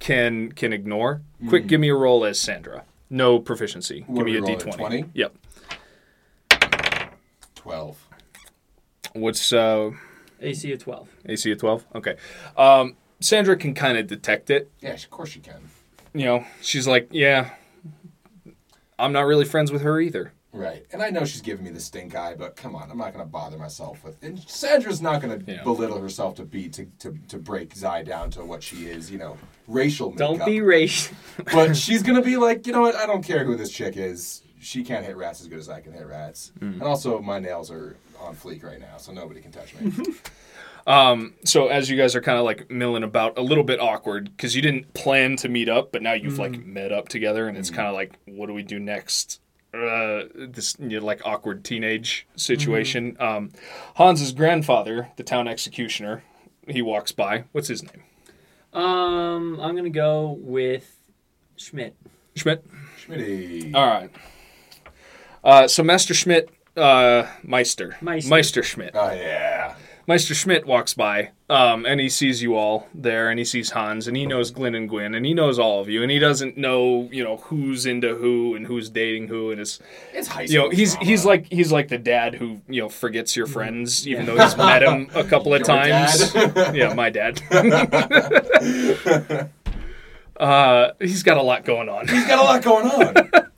can 0.00 0.50
can 0.50 0.72
ignore. 0.72 1.22
Quick, 1.48 1.68
give 1.68 1.80
me 1.80 1.90
a 1.90 1.94
roll 1.94 2.24
as 2.24 2.40
Sandra. 2.40 2.84
No 3.08 3.38
proficiency. 3.38 4.02
What 4.08 4.24
give 4.24 4.26
me 4.26 4.34
are 4.34 4.38
a 4.38 4.40
we 4.40 4.46
d 4.46 4.52
rolling, 4.54 4.58
twenty. 4.78 5.02
20? 5.02 5.10
Yep. 5.14 5.34
Twelve. 7.54 8.03
What's 9.14 9.52
uh, 9.52 9.92
AC 10.40 10.72
of 10.72 10.80
twelve. 10.80 11.08
AC 11.26 11.50
of 11.52 11.58
twelve? 11.58 11.86
Okay. 11.94 12.16
Um, 12.56 12.96
Sandra 13.20 13.56
can 13.56 13.72
kind 13.74 13.96
of 13.96 14.06
detect 14.06 14.50
it. 14.50 14.70
Yeah, 14.80 14.92
of 14.94 15.08
course 15.10 15.30
she 15.30 15.40
can. 15.40 15.68
You 16.12 16.24
know, 16.26 16.44
she's 16.60 16.86
like, 16.86 17.08
yeah, 17.12 17.50
I'm 18.98 19.12
not 19.12 19.22
really 19.26 19.44
friends 19.44 19.72
with 19.72 19.82
her 19.82 20.00
either. 20.00 20.32
Right. 20.52 20.86
And 20.92 21.02
I 21.02 21.10
know 21.10 21.24
she's 21.24 21.40
giving 21.40 21.64
me 21.64 21.70
the 21.72 21.80
stink 21.80 22.14
eye, 22.14 22.34
but 22.38 22.54
come 22.54 22.76
on, 22.76 22.88
I'm 22.88 22.98
not 22.98 23.12
going 23.12 23.24
to 23.24 23.28
bother 23.30 23.58
myself 23.58 24.04
with. 24.04 24.22
And 24.22 24.38
Sandra's 24.48 25.02
not 25.02 25.20
going 25.20 25.36
to 25.44 25.52
Yeah. 25.52 25.64
belittle 25.64 26.00
herself 26.00 26.36
to 26.36 26.44
be 26.44 26.68
to, 26.68 26.84
to 27.00 27.16
to 27.28 27.38
break 27.38 27.74
Zai 27.74 28.02
down 28.04 28.30
to 28.32 28.44
what 28.44 28.62
she 28.62 28.86
is, 28.86 29.10
you 29.10 29.18
know, 29.18 29.36
racial 29.66 30.10
makeup. 30.10 30.36
Don't 30.38 30.44
be 30.46 30.60
racial. 30.60 31.16
but 31.52 31.76
she's 31.76 32.02
going 32.04 32.16
to 32.16 32.22
be 32.22 32.36
like, 32.36 32.66
you 32.68 32.72
know 32.72 32.82
what? 32.82 32.94
I 32.94 33.06
don't 33.06 33.24
care 33.24 33.44
who 33.44 33.56
this 33.56 33.70
chick 33.70 33.96
is. 33.96 34.42
She 34.64 34.82
can't 34.82 35.04
hit 35.04 35.16
rats 35.16 35.40
as 35.40 35.48
good 35.48 35.58
as 35.58 35.68
I 35.68 35.80
can 35.80 35.92
hit 35.92 36.06
rats. 36.06 36.52
Hmm. 36.58 36.72
And 36.72 36.82
also, 36.82 37.20
my 37.20 37.38
nails 37.38 37.70
are 37.70 37.96
on 38.18 38.34
fleek 38.34 38.64
right 38.64 38.80
now, 38.80 38.96
so 38.96 39.12
nobody 39.12 39.40
can 39.40 39.52
touch 39.52 39.74
me. 39.74 39.92
Um, 40.86 41.32
so 41.44 41.68
as 41.68 41.88
you 41.88 41.96
guys 41.96 42.14
are 42.14 42.20
kind 42.20 42.38
of 42.38 42.44
like 42.44 42.70
milling 42.70 43.04
about, 43.04 43.38
a 43.38 43.40
little 43.40 43.64
bit 43.64 43.80
awkward 43.80 44.24
because 44.36 44.54
you 44.54 44.60
didn't 44.60 44.92
plan 44.92 45.36
to 45.36 45.48
meet 45.48 45.68
up, 45.68 45.92
but 45.92 46.02
now 46.02 46.12
you've 46.12 46.38
like 46.38 46.62
met 46.62 46.92
up 46.92 47.08
together, 47.08 47.48
and 47.48 47.56
it's 47.56 47.70
kind 47.70 47.88
of 47.88 47.94
like, 47.94 48.18
what 48.26 48.48
do 48.48 48.52
we 48.52 48.62
do 48.62 48.78
next? 48.78 49.40
Uh, 49.72 50.24
this 50.34 50.76
you 50.78 51.00
know, 51.00 51.06
like 51.06 51.22
awkward 51.24 51.64
teenage 51.64 52.26
situation. 52.36 53.16
Um, 53.18 53.50
Hans's 53.94 54.32
grandfather, 54.32 55.08
the 55.16 55.22
town 55.22 55.48
executioner, 55.48 56.22
he 56.68 56.82
walks 56.82 57.12
by. 57.12 57.44
What's 57.52 57.68
his 57.68 57.82
name? 57.82 58.02
Um, 58.74 59.58
I'm 59.60 59.74
gonna 59.74 59.88
go 59.88 60.36
with 60.38 61.00
Schmidt. 61.56 61.96
Schmidt. 62.36 62.62
Schmitty. 62.98 63.74
All 63.74 63.86
right. 63.86 64.10
Uh, 65.44 65.68
so 65.68 65.82
Master 65.82 66.14
Schmidt, 66.14 66.48
uh, 66.76 67.26
Meister, 67.42 67.96
Meister. 68.00 68.62
Schmidt. 68.62 68.92
Oh, 68.94 69.12
yeah. 69.12 69.74
Meister 70.06 70.34
Schmidt 70.34 70.66
walks 70.66 70.92
by, 70.92 71.30
um, 71.48 71.86
and 71.86 71.98
he 71.98 72.10
sees 72.10 72.42
you 72.42 72.56
all 72.56 72.88
there, 72.92 73.30
and 73.30 73.38
he 73.38 73.44
sees 73.44 73.70
Hans, 73.70 74.06
and 74.06 74.14
he 74.14 74.26
knows 74.26 74.50
Glenn 74.50 74.74
and 74.74 74.86
Gwen, 74.86 75.14
and 75.14 75.24
he 75.24 75.32
knows 75.32 75.58
all 75.58 75.80
of 75.80 75.88
you, 75.88 76.02
and 76.02 76.10
he 76.10 76.18
doesn't 76.18 76.58
know, 76.58 77.08
you 77.10 77.24
know, 77.24 77.38
who's 77.38 77.86
into 77.86 78.14
who 78.16 78.54
and 78.54 78.66
who's 78.66 78.90
dating 78.90 79.28
who, 79.28 79.50
and 79.50 79.58
it's, 79.62 79.80
It's 80.12 80.28
high 80.28 80.42
you 80.42 80.58
know, 80.58 80.68
he's 80.68 80.92
drama. 80.92 81.06
he's 81.06 81.24
like 81.24 81.46
he's 81.50 81.72
like 81.72 81.88
the 81.88 81.96
dad 81.96 82.34
who 82.34 82.60
you 82.68 82.82
know 82.82 82.90
forgets 82.90 83.34
your 83.34 83.46
friends, 83.46 84.06
even 84.06 84.26
though 84.26 84.36
he's 84.36 84.54
met 84.58 84.82
him 84.82 85.08
a 85.14 85.24
couple 85.24 85.54
of 85.54 85.60
Your 85.66 85.66
times. 85.66 86.32
dad? 86.34 86.74
yeah, 86.76 86.92
my 86.92 87.08
dad. 87.08 87.40
uh, 90.38 90.90
he's 91.00 91.22
got 91.22 91.38
a 91.38 91.42
lot 91.42 91.64
going 91.64 91.88
on. 91.88 92.08
He's 92.08 92.26
got 92.26 92.38
a 92.38 92.42
lot 92.42 92.62
going 92.62 92.86
on. 92.88 93.50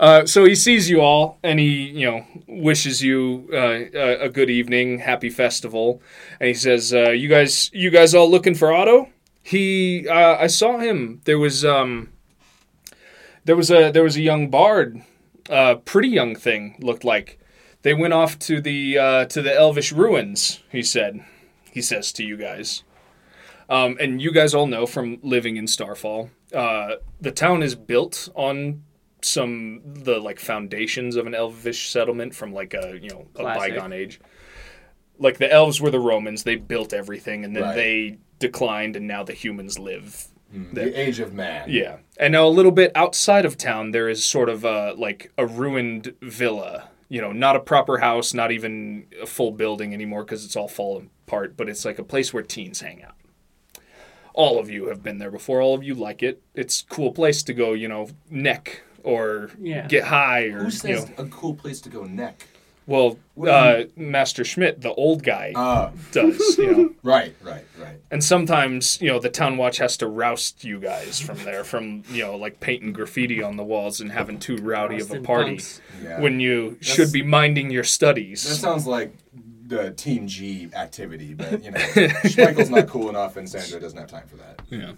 Uh, 0.00 0.24
so 0.24 0.46
he 0.46 0.54
sees 0.54 0.88
you 0.88 1.02
all, 1.02 1.38
and 1.42 1.60
he, 1.60 1.90
you 1.90 2.10
know, 2.10 2.24
wishes 2.48 3.02
you 3.02 3.46
uh, 3.52 4.24
a, 4.24 4.30
good 4.30 4.48
evening, 4.48 5.00
happy 5.00 5.28
festival, 5.28 6.00
and 6.40 6.48
he 6.48 6.54
says, 6.54 6.94
uh, 6.94 7.10
"You 7.10 7.28
guys, 7.28 7.70
you 7.74 7.90
guys 7.90 8.14
all 8.14 8.30
looking 8.30 8.54
for 8.54 8.72
Otto? 8.72 9.10
He, 9.42 10.08
uh, 10.08 10.38
I 10.38 10.46
saw 10.46 10.78
him. 10.78 11.20
There 11.26 11.38
was, 11.38 11.66
um, 11.66 12.08
there 13.44 13.56
was 13.56 13.70
a, 13.70 13.90
there 13.90 14.02
was 14.02 14.16
a 14.16 14.22
young 14.22 14.48
bard, 14.48 15.02
pretty 15.84 16.08
young 16.08 16.34
thing, 16.34 16.76
looked 16.80 17.04
like. 17.04 17.38
They 17.82 17.92
went 17.92 18.14
off 18.14 18.38
to 18.40 18.62
the, 18.62 18.96
uh, 18.96 19.24
to 19.26 19.42
the 19.42 19.54
Elvish 19.54 19.92
ruins. 19.92 20.60
He 20.72 20.82
said, 20.82 21.22
he 21.70 21.82
says 21.82 22.10
to 22.12 22.24
you 22.24 22.38
guys." 22.38 22.84
Um, 23.68 23.98
and 24.00 24.20
you 24.20 24.32
guys 24.32 24.54
all 24.54 24.66
know 24.66 24.86
from 24.86 25.18
living 25.22 25.58
in 25.58 25.66
Starfall, 25.66 26.30
the 26.50 27.32
town 27.34 27.62
is 27.62 27.74
built 27.74 28.30
on 28.34 28.82
some 29.24 29.80
the 29.84 30.18
like 30.18 30.38
foundations 30.40 31.16
of 31.16 31.26
an 31.26 31.34
elvish 31.34 31.90
settlement 31.90 32.34
from 32.34 32.52
like 32.52 32.74
a 32.74 32.98
you 33.00 33.10
know 33.10 33.26
a 33.36 33.40
Classic. 33.42 33.74
bygone 33.74 33.92
age. 33.92 34.20
Like 35.18 35.38
the 35.38 35.52
elves 35.52 35.80
were 35.80 35.90
the 35.90 36.00
Romans, 36.00 36.44
they 36.44 36.56
built 36.56 36.92
everything, 36.92 37.44
and 37.44 37.54
then 37.54 37.62
Right. 37.62 37.74
they 37.76 38.18
declined, 38.38 38.96
and 38.96 39.06
now 39.06 39.22
the 39.22 39.34
humans 39.34 39.78
live. 39.78 40.28
Hmm. 40.52 40.72
there. 40.74 40.86
The 40.86 41.00
age 41.00 41.20
of 41.20 41.32
man. 41.34 41.66
Yeah, 41.68 41.98
and 42.18 42.32
now 42.32 42.46
a 42.46 42.48
little 42.48 42.72
bit 42.72 42.90
outside 42.94 43.44
of 43.44 43.56
town, 43.56 43.90
there 43.92 44.08
is 44.08 44.24
sort 44.24 44.48
of 44.48 44.64
a 44.64 44.94
like 44.96 45.30
a 45.38 45.46
ruined 45.46 46.14
villa. 46.22 46.88
You 47.08 47.20
know, 47.20 47.32
not 47.32 47.56
a 47.56 47.60
proper 47.60 47.98
house, 47.98 48.32
not 48.34 48.50
even 48.52 49.06
a 49.20 49.26
full 49.26 49.50
building 49.50 49.92
anymore 49.92 50.22
because 50.24 50.44
it's 50.44 50.54
all 50.56 50.68
fallen 50.68 51.10
apart. 51.26 51.56
But 51.56 51.68
it's 51.68 51.84
like 51.84 51.98
a 51.98 52.04
place 52.04 52.32
where 52.32 52.42
teens 52.44 52.80
hang 52.80 53.02
out. 53.02 53.14
All 54.32 54.58
of 54.60 54.70
you 54.70 54.86
have 54.88 55.02
been 55.02 55.18
there 55.18 55.30
before. 55.30 55.60
All 55.60 55.74
of 55.74 55.82
you 55.82 55.94
like 55.94 56.22
it. 56.22 56.40
It's 56.54 56.82
a 56.82 56.86
cool 56.86 57.10
place 57.12 57.42
to 57.42 57.52
go. 57.52 57.72
You 57.72 57.88
know, 57.88 58.08
neck 58.30 58.82
or 59.04 59.50
Yeah. 59.60 59.86
get 59.86 60.04
high 60.04 60.44
or 60.44 60.64
Who 60.64 60.88
you 60.88 60.94
know. 60.96 61.08
a 61.18 61.24
cool 61.26 61.54
place 61.54 61.80
to 61.82 61.88
go 61.88 62.04
neck? 62.04 62.46
Well, 62.86 63.18
uh, 63.46 63.82
Master 63.94 64.42
Schmidt, 64.42 64.80
the 64.80 64.92
old 64.94 65.22
guy, 65.22 65.52
Uh, 65.54 65.90
does. 66.12 66.58
You 66.58 66.70
know. 66.72 66.90
right, 67.04 67.36
right, 67.40 67.64
right. 67.78 67.96
And 68.10 68.24
sometimes, 68.24 69.00
you 69.00 69.06
know, 69.08 69.20
the 69.20 69.28
town 69.28 69.56
watch 69.58 69.76
has 69.78 69.96
to 69.98 70.08
roust 70.08 70.64
you 70.64 70.80
guys 70.80 71.20
from 71.20 71.38
there, 71.44 71.62
from 71.62 72.02
you 72.10 72.24
know, 72.24 72.34
like 72.36 72.58
painting 72.58 72.92
graffiti 72.92 73.42
on 73.44 73.56
the 73.56 73.62
walls 73.62 74.00
and 74.00 74.10
having 74.10 74.40
too 74.40 74.56
rowdy 74.56 74.98
of 75.00 75.12
a 75.12 75.20
party. 75.20 75.60
Yeah. 76.02 76.18
when 76.20 76.40
you 76.40 76.78
should 76.80 77.12
be 77.12 77.22
minding 77.22 77.70
your 77.70 77.84
studies. 77.84 78.42
that 78.48 78.56
sounds 78.56 78.86
like 78.88 79.14
the 79.70 79.92
Team 79.92 80.26
G 80.26 80.68
activity, 80.74 81.32
but 81.32 81.64
you 81.64 81.70
know, 81.70 81.78
Schmeichel's 81.78 82.68
not 82.68 82.88
cool 82.88 83.08
enough, 83.08 83.36
and 83.36 83.48
Sandra 83.48 83.80
doesn't 83.80 83.98
have 83.98 84.10
time 84.10 84.26
for 84.26 84.36
that. 84.36 84.60
Yeah. 84.68 84.92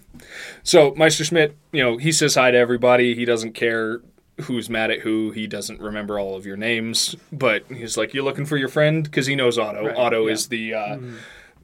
So 0.63 0.93
Meister 0.95 1.23
Schmidt, 1.23 1.55
you 1.71 1.81
know, 1.81 1.95
he 1.97 2.11
says 2.11 2.35
hi 2.35 2.51
to 2.51 2.57
everybody. 2.57 3.15
He 3.15 3.23
doesn't 3.23 3.53
care 3.53 4.01
who's 4.41 4.69
mad 4.69 4.89
at 4.91 4.99
who. 4.99 5.31
He 5.31 5.45
doesn't 5.47 5.79
remember 5.79 6.19
all 6.19 6.35
of 6.35 6.45
your 6.45 6.57
names, 6.57 7.15
but 7.31 7.63
he's 7.69 7.95
like, 7.97 8.13
"You're 8.13 8.23
looking 8.25 8.45
for 8.45 8.57
your 8.57 8.67
friend," 8.67 9.03
because 9.03 9.27
he 9.27 9.35
knows 9.35 9.57
Otto. 9.57 9.85
Right, 9.87 9.95
Otto 9.95 10.25
yeah. 10.27 10.33
is 10.33 10.47
the. 10.49 10.73
Uh, 10.73 10.97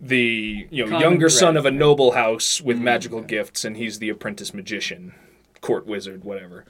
The 0.02 0.66
you 0.72 0.86
know 0.86 0.92
Common 0.92 1.02
younger 1.02 1.28
son 1.28 1.58
of 1.58 1.66
a 1.66 1.70
right. 1.72 1.78
noble 1.78 2.12
house 2.14 2.62
with 2.62 2.80
magical 2.80 3.20
gifts, 3.22 3.66
and 3.66 3.76
he's 3.76 4.00
the 4.00 4.08
apprentice 4.08 4.54
magician, 4.54 5.14
court 5.60 5.86
wizard, 5.86 6.24
whatever. 6.24 6.64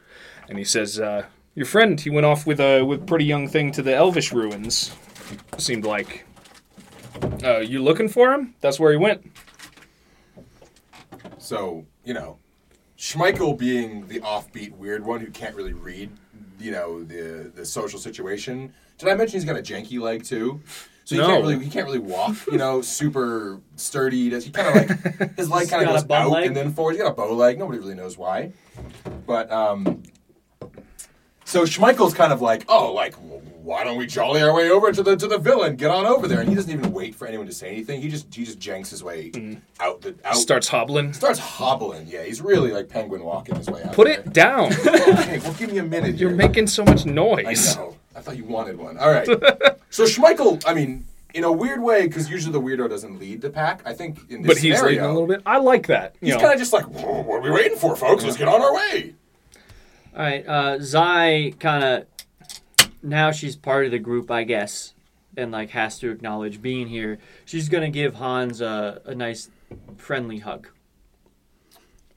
And 0.49 0.57
he 0.57 0.63
says, 0.63 0.99
uh, 0.99 1.25
"Your 1.53 1.67
friend, 1.67 2.01
he 2.01 2.09
went 2.09 2.25
off 2.25 2.47
with 2.47 2.59
a 2.59 2.81
with 2.81 3.05
pretty 3.05 3.25
young 3.25 3.47
thing 3.47 3.71
to 3.73 3.83
the 3.83 3.93
Elvish 3.93 4.33
ruins. 4.33 4.91
Seemed 5.59 5.85
like. 5.85 6.25
Uh, 7.43 7.59
you 7.59 7.81
looking 7.81 8.09
for 8.09 8.33
him? 8.33 8.55
That's 8.61 8.79
where 8.79 8.91
he 8.91 8.97
went. 8.97 9.25
So, 11.37 11.85
you 12.03 12.13
know, 12.13 12.37
Schmeichel 12.97 13.57
being 13.57 14.07
the 14.07 14.19
offbeat 14.19 14.71
weird 14.75 15.05
one 15.05 15.19
who 15.21 15.31
can't 15.31 15.55
really 15.55 15.73
read, 15.73 16.11
you 16.59 16.71
know, 16.71 17.03
the 17.03 17.51
the 17.53 17.65
social 17.65 17.99
situation. 17.99 18.73
Did 18.97 19.09
I 19.09 19.15
mention 19.15 19.39
he's 19.39 19.45
got 19.45 19.57
a 19.57 19.61
janky 19.61 19.99
leg 19.99 20.23
too? 20.23 20.61
So 21.05 21.15
he 21.15 21.21
No. 21.21 21.27
can't 21.27 21.41
really 21.43 21.63
he 21.63 21.69
can't 21.69 21.85
really 21.85 21.99
walk, 21.99 22.35
you 22.51 22.57
know, 22.57 22.81
super 22.99 23.61
sturdy. 23.77 24.23
He 24.25 24.29
does 24.29 24.45
he 24.45 24.51
kind 24.51 24.67
of 24.67 24.75
like 25.19 25.35
his 25.37 25.49
leg 25.49 25.69
kind 25.69 25.83
of 25.83 25.89
goes 25.89 26.03
bum 26.03 26.23
out 26.23 26.31
leg? 26.31 26.47
and 26.47 26.55
then 26.55 26.73
forward. 26.73 26.93
He's 26.93 27.01
got 27.01 27.11
a 27.11 27.15
bow 27.15 27.33
leg. 27.33 27.57
Nobody 27.57 27.79
really 27.79 27.95
knows 27.95 28.17
why. 28.17 28.51
But 29.25 29.49
um 29.51 30.03
so 31.45 31.63
Schmeichel's 31.63 32.13
kind 32.13 32.31
of 32.31 32.41
like, 32.43 32.63
oh, 32.69 32.93
like, 32.93 33.13
w- 33.15 33.41
why 33.63 33.83
don't 33.83 33.97
we 33.97 34.05
jolly 34.07 34.41
our 34.41 34.53
way 34.53 34.69
over 34.69 34.91
to 34.91 35.03
the 35.03 35.15
to 35.15 35.27
the 35.27 35.37
villa 35.37 35.67
and 35.67 35.77
get 35.77 35.91
on 35.91 36.05
over 36.05 36.27
there? 36.27 36.39
And 36.39 36.49
he 36.49 36.55
doesn't 36.55 36.71
even 36.71 36.91
wait 36.91 37.13
for 37.15 37.27
anyone 37.27 37.45
to 37.47 37.53
say 37.53 37.67
anything. 37.69 38.01
He 38.01 38.09
just 38.09 38.33
he 38.33 38.45
just 38.45 38.59
janks 38.59 38.89
his 38.89 39.03
way 39.03 39.31
out 39.79 40.01
the 40.01 40.15
out 40.23 40.35
Starts 40.35 40.67
hobbling. 40.67 41.13
starts 41.13 41.39
hobbling. 41.39 42.07
Yeah, 42.07 42.23
he's 42.23 42.41
really 42.41 42.71
like 42.71 42.89
penguin 42.89 43.23
walking 43.23 43.55
his 43.55 43.69
way 43.69 43.83
out. 43.83 43.93
Put 43.93 44.07
there. 44.07 44.19
it 44.19 44.33
down. 44.33 44.71
Okay, 45.19 45.39
well, 45.39 45.53
give 45.53 45.71
me 45.71 45.79
a 45.79 45.83
minute. 45.83 46.15
You're 46.17 46.29
here. 46.29 46.37
making 46.37 46.67
so 46.67 46.83
much 46.85 47.05
noise. 47.05 47.39
I 47.45 47.49
noise. 47.49 47.75
know. 47.75 47.95
I 48.15 48.21
thought 48.21 48.37
you 48.37 48.45
wanted 48.45 48.77
one. 48.77 48.97
All 48.97 49.11
right. 49.11 49.25
so 49.89 50.03
Schmeichel, 50.05 50.63
I 50.65 50.73
mean, 50.73 51.05
in 51.33 51.43
a 51.43 51.51
weird 51.51 51.81
way, 51.81 52.07
because 52.07 52.29
usually 52.29 52.53
the 52.53 52.61
weirdo 52.61 52.89
doesn't 52.89 53.19
lead 53.19 53.41
the 53.41 53.49
pack. 53.49 53.81
I 53.85 53.93
think 53.93 54.19
in 54.29 54.41
this 54.41 54.47
But 54.47 54.57
he's 54.57 54.75
scenario, 54.77 54.87
leading 54.87 55.05
a 55.05 55.13
little 55.13 55.27
bit. 55.27 55.41
I 55.45 55.57
like 55.57 55.87
that. 55.87 56.15
You 56.21 56.33
He's 56.33 56.41
kind 56.41 56.53
of 56.53 56.59
just 56.59 56.73
like, 56.73 56.87
what 56.89 57.37
are 57.37 57.41
we 57.41 57.51
waiting 57.51 57.77
for, 57.77 57.95
folks? 57.95 58.23
Let's 58.23 58.37
get 58.37 58.47
on 58.47 58.61
our 58.61 58.73
way. 58.73 59.13
All 60.15 60.23
right, 60.23 60.47
uh, 60.47 60.79
Zai 60.81 61.53
kind 61.59 61.83
of 61.83 62.05
now 63.01 63.31
she's 63.31 63.55
part 63.55 63.85
of 63.85 63.91
the 63.91 63.99
group, 63.99 64.29
I 64.31 64.43
guess, 64.43 64.93
and 65.37 65.51
like 65.51 65.69
has 65.71 65.99
to 65.99 66.11
acknowledge 66.11 66.61
being 66.61 66.87
here. 66.87 67.19
She's 67.45 67.69
gonna 67.69 67.89
give 67.89 68.15
Hans 68.15 68.61
a, 68.61 69.01
a 69.05 69.15
nice, 69.15 69.49
friendly 69.97 70.39
hug. 70.39 70.67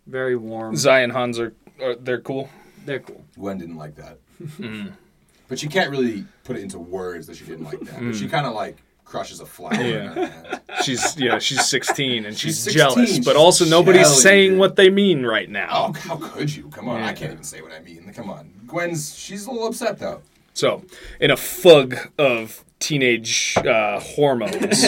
Very 0.07 0.37
warm. 0.37 0.77
Zai 0.77 1.01
and 1.01 1.13
Hans 1.13 1.39
are, 1.39 1.55
are 1.81 1.95
they're 1.95 2.21
cool. 2.21 2.49
They're 2.85 3.01
cool. 3.01 3.25
Gwen 3.39 3.59
didn't 3.59 3.77
like 3.77 3.95
that, 3.97 4.19
Hmm. 4.57 4.89
but 5.49 5.59
she 5.59 5.69
can't 5.69 5.91
really 5.91 6.25
put 6.45 6.57
it 6.57 6.63
into 6.63 6.79
words 6.79 7.27
that 7.29 7.37
she 7.37 7.45
didn't 7.45 7.65
like 7.65 7.81
that. 7.81 8.01
But 8.03 8.17
she 8.17 8.27
kind 8.29 8.47
of 8.47 8.55
like 8.55 8.79
crushes 9.05 9.39
a 9.41 9.47
flower. 9.47 9.75
in 9.75 9.87
Yeah. 9.87 10.09
her 10.15 10.27
hand. 10.27 10.61
She's 10.83 11.17
yeah, 11.17 11.39
she's 11.39 11.65
16 11.69 12.25
and 12.27 12.37
she's, 12.37 12.57
She's 12.57 12.63
16, 12.65 12.79
jealous, 12.79 13.19
but 13.21 13.33
she's 13.33 13.37
also 13.37 13.65
nobody's 13.67 14.09
jelly, 14.09 14.21
saying 14.21 14.51
dude. 14.53 14.59
what 14.59 14.75
they 14.75 14.91
mean 14.91 15.25
right 15.25 15.49
now. 15.49 15.69
Oh, 15.71 15.93
how 15.93 16.17
could 16.17 16.53
you? 16.55 16.69
Come 16.71 16.89
on, 16.89 17.01
I 17.03 17.13
can't 17.13 17.31
even 17.33 17.45
say 17.45 17.61
what 17.63 17.71
I 17.73 17.79
mean. 17.81 18.11
Come 18.13 18.31
on, 18.31 18.51
Gwen's 18.67 19.17
she's 19.17 19.47
a 19.47 19.51
little 19.53 19.69
upset 19.69 19.99
though. 20.01 20.23
So, 20.55 20.85
in 21.21 21.31
a 21.31 21.37
fug 21.37 21.97
of 22.19 22.65
teenage 22.79 23.57
uh, 23.59 24.01
hormones, 24.01 24.83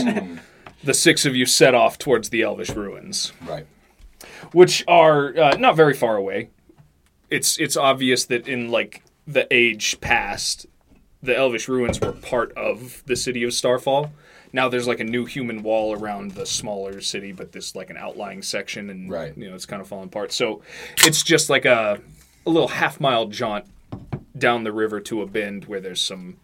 the 0.85 0.95
six 0.95 1.25
of 1.25 1.35
you 1.35 1.47
set 1.47 1.75
off 1.75 1.99
towards 1.99 2.29
the 2.31 2.43
Elvish 2.43 2.71
ruins. 2.71 3.33
Right. 3.47 3.67
which 4.53 4.85
are 4.87 5.37
uh, 5.39 5.57
not 5.57 5.77
very 5.77 5.95
far 5.95 6.17
away. 6.17 6.51
It's 7.31 7.59
it's 7.59 7.77
obvious 7.77 8.27
that 8.27 8.47
in 8.47 8.71
like 8.71 9.03
the 9.27 9.47
age 9.53 9.99
past, 10.01 10.67
the 11.23 11.35
Elvish 11.37 11.69
ruins 11.69 11.99
were 12.01 12.13
part 12.13 12.53
of 12.53 13.03
the 13.07 13.17
city 13.17 13.43
of 13.45 13.53
Starfall. 13.55 14.13
Now 14.53 14.69
there's 14.69 14.87
like 14.87 15.01
a 15.01 15.05
new 15.05 15.25
human 15.25 15.63
wall 15.63 15.95
around 15.99 16.33
the 16.33 16.47
smaller 16.47 17.01
city, 17.01 17.33
but 17.33 17.51
this 17.53 17.75
like 17.75 17.91
an 17.91 17.97
outlying 17.97 18.43
section, 18.43 18.91
and 18.91 19.11
Right. 19.11 19.37
you 19.37 19.49
know 19.49 19.55
it's 19.55 19.67
kind 19.67 19.81
of 19.83 19.89
falling 19.89 20.07
apart. 20.09 20.31
So 20.33 20.63
it's 20.99 21.23
just 21.23 21.49
like 21.51 21.65
a 21.65 21.99
a 22.47 22.51
little 22.51 22.69
half 22.69 23.01
mile 23.01 23.27
jaunt 23.27 23.65
down 24.37 24.65
the 24.65 24.73
river 24.73 25.01
to 25.01 25.23
a 25.23 25.27
bend 25.27 25.67
where 25.67 25.81
there's 25.81 26.01
some 26.03 26.39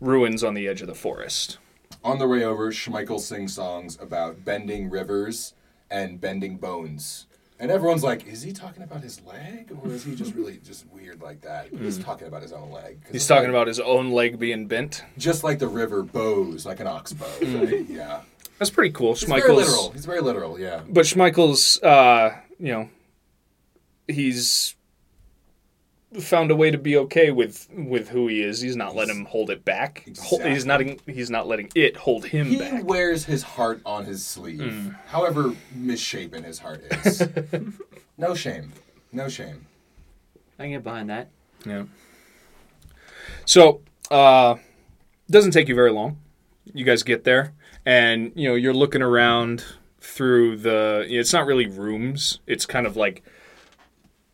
ruins 0.00 0.42
on 0.44 0.54
the 0.54 0.68
edge 0.68 0.80
of 0.80 0.86
the 0.88 0.94
forest. 0.94 1.58
On 2.04 2.18
the 2.18 2.26
way 2.28 2.44
over, 2.44 2.70
Schmeichel 2.70 3.20
sings 3.20 3.54
songs 3.54 3.98
about 4.00 4.44
bending 4.44 4.88
rivers 4.90 5.54
and 5.90 6.20
bending 6.20 6.56
bones. 6.56 7.26
And 7.58 7.70
everyone's 7.70 8.02
like, 8.02 8.26
is 8.26 8.40
he 8.40 8.52
talking 8.52 8.82
about 8.82 9.02
his 9.02 9.20
leg? 9.22 9.70
Or 9.82 9.90
is 9.90 10.02
he 10.04 10.14
just 10.14 10.34
really 10.34 10.58
just 10.64 10.86
weird 10.90 11.20
like 11.20 11.42
that? 11.42 11.70
But 11.70 11.82
he's 11.82 11.98
talking 11.98 12.26
about 12.26 12.40
his 12.40 12.52
own 12.52 12.70
leg. 12.70 13.04
Hmm. 13.06 13.12
He's 13.12 13.26
talking 13.26 13.44
like- 13.44 13.50
about 13.50 13.66
his 13.66 13.80
own 13.80 14.12
leg 14.12 14.38
being 14.38 14.66
bent. 14.66 15.04
Just 15.18 15.44
like 15.44 15.58
the 15.58 15.68
river 15.68 16.02
bows, 16.02 16.64
like 16.64 16.80
an 16.80 16.86
ox 16.86 17.12
bow, 17.12 17.26
right? 17.42 17.84
Yeah. 17.86 18.20
That's 18.58 18.70
pretty 18.70 18.92
cool. 18.92 19.12
He's 19.14 19.24
very 19.24 19.42
Schmeichel's- 19.42 19.56
literal. 19.56 19.90
He's 19.90 20.06
very 20.06 20.20
literal, 20.22 20.58
yeah. 20.58 20.82
but 20.88 21.04
Schmeichel's, 21.04 21.82
uh, 21.82 22.34
you 22.58 22.72
know, 22.72 22.88
he's 24.08 24.74
found 26.18 26.50
a 26.50 26.56
way 26.56 26.70
to 26.72 26.78
be 26.78 26.96
okay 26.96 27.30
with 27.30 27.68
with 27.72 28.08
who 28.08 28.26
he 28.26 28.42
is. 28.42 28.60
He's 28.60 28.74
not 28.76 28.96
letting 28.96 29.16
him 29.16 29.24
hold 29.26 29.50
it 29.50 29.64
back. 29.64 30.08
Hol- 30.20 30.40
He's 30.40 30.64
not. 30.66 30.80
He's 31.06 31.30
not 31.30 31.46
letting 31.46 31.70
it 31.74 31.96
hold 31.96 32.24
him 32.26 32.46
He 32.46 32.58
back. 32.58 32.84
wears 32.84 33.24
his 33.26 33.42
heart 33.42 33.80
on 33.86 34.04
his 34.06 34.24
sleeve, 34.26 34.60
Hmm. 34.72 34.88
however 35.06 35.54
misshapen 35.74 36.42
his 36.44 36.58
heart 36.58 36.82
is. 37.04 37.22
no 38.18 38.34
shame. 38.34 38.72
No 39.12 39.28
shame. 39.28 39.66
I 40.58 40.64
can 40.64 40.72
get 40.72 40.84
behind 40.84 41.10
that. 41.10 41.28
Yeah. 41.64 41.84
So, 43.44 43.80
uh, 44.10 44.56
doesn't 45.30 45.52
take 45.52 45.68
you 45.68 45.74
very 45.74 45.90
long. 45.92 46.18
You 46.72 46.84
guys 46.84 47.02
get 47.02 47.24
there, 47.24 47.52
and 47.84 48.32
you 48.34 48.48
know 48.48 48.54
you're 48.54 48.74
looking 48.74 49.02
around 49.02 49.64
through 50.00 50.56
the. 50.58 51.04
you 51.08 51.14
know, 51.16 51.20
It's 51.20 51.32
not 51.32 51.46
really 51.46 51.66
rooms. 51.66 52.40
It's 52.46 52.66
kind 52.66 52.86
of 52.86 52.96
like 52.96 53.22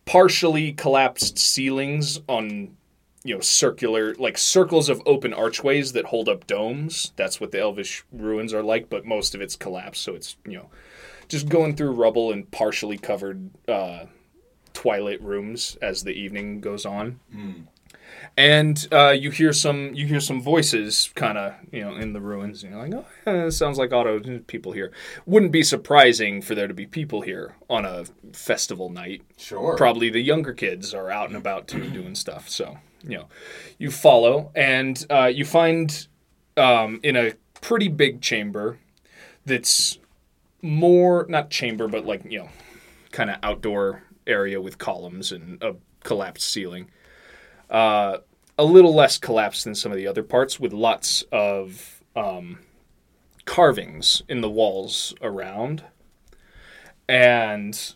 partially 0.07 0.72
collapsed 0.72 1.38
ceilings 1.38 2.20
on 2.28 2.76
you 3.24 3.34
know 3.34 3.40
circular 3.40 4.14
like 4.14 4.38
circles 4.38 4.88
of 4.88 5.02
open 5.04 5.34
archways 5.34 5.92
that 5.92 6.07
hold 6.07 6.28
up 6.28 6.46
domes. 6.46 7.12
That's 7.16 7.40
what 7.40 7.50
the 7.50 7.61
elvish 7.61 8.04
ruins 8.12 8.54
are 8.54 8.62
like 8.62 8.88
but 8.88 9.04
most 9.04 9.34
of 9.34 9.40
it's 9.40 9.57
collapsed 9.57 10.02
so 10.02 10.14
it's 10.14 10.36
you 10.46 10.54
know 10.57 10.70
just 11.28 11.48
going 11.48 11.74
through 11.74 11.90
rubble 11.90 12.30
and 12.32 12.48
partially 12.52 12.96
covered 12.96 13.50
uh, 13.68 14.04
twilight 14.72 15.20
rooms 15.22 15.76
as 15.82 16.04
the 16.04 16.12
evening 16.12 16.61
goes 16.61 16.86
on 16.86 17.18
and 18.37 18.87
uh, 18.93 19.11
you 19.11 19.31
hear 19.31 19.53
some 19.53 19.95
you 19.95 20.07
hear 20.07 20.20
some 20.20 20.41
voices 20.41 21.11
kind 21.14 21.39
of 21.39 21.55
you 21.72 21.81
know 21.81 21.95
in 21.95 22.12
the 22.12 22.20
ruins 22.20 22.62
and 22.62 22.72
you're 22.72 22.83
like 22.83 22.95
oh 22.95 23.05
yeah, 23.27 23.47
it 23.47 23.53
sounds 23.53 23.79
like 23.79 23.93
auto 23.93 24.39
people 24.47 24.72
here. 24.72 24.93
Wouldn't 25.27 25.53
be 25.53 25.62
surprising 25.62 26.43
for 26.43 26.55
there 26.55 26.68
to 26.68 26.74
be 26.74 26.87
people 26.87 27.20
here 27.20 27.57
on 27.68 27.85
a 27.85 28.05
festival 28.33 28.91
night. 28.91 29.22
Sure. 29.37 29.77
probably 29.77 30.11
the 30.11 30.20
younger 30.20 30.53
kids 30.53 30.95
are 30.95 31.11
out 31.11 31.29
and 31.29 31.37
about 31.37 31.68
too 31.68 31.89
doing 31.91 32.14
stuff 32.14 32.49
so 32.49 32.79
you 33.03 33.18
know. 33.18 33.29
You 33.79 33.91
follow 33.91 34.51
and 34.55 35.05
uh, 35.11 35.27
you 35.27 35.45
find 35.45 36.07
um, 36.57 37.01
in 37.03 37.16
a 37.16 37.33
pretty 37.61 37.89
big 37.89 38.20
chamber 38.20 38.79
that's 39.45 39.99
more 40.62 41.27
not 41.29 41.51
chamber 41.51 41.87
but 41.89 42.05
like 42.05 42.24
you 42.24 42.39
know 42.39 42.49
kind 43.12 43.31
of 43.31 43.37
outdoor 43.43 44.03
area 44.27 44.61
with 44.61 44.79
columns 44.79 45.33
and 45.33 45.62
a 45.62 45.77
collapsed 46.03 46.49
ceiling 46.49 46.89
uh, 47.71 48.19
a 48.59 48.64
little 48.64 48.95
less 48.95 49.19
collapsed 49.19 49.64
than 49.64 49.75
some 49.75 49.93
of 49.93 49.99
the 49.99 50.07
other 50.07 50.23
parts 50.23 50.59
with 50.59 50.73
lots 50.73 51.25
of 51.33 52.03
um, 52.14 52.59
carvings 53.45 54.23
in 54.29 54.41
the 54.41 54.51
walls 54.51 55.14
around 55.21 55.85
and 57.09 57.95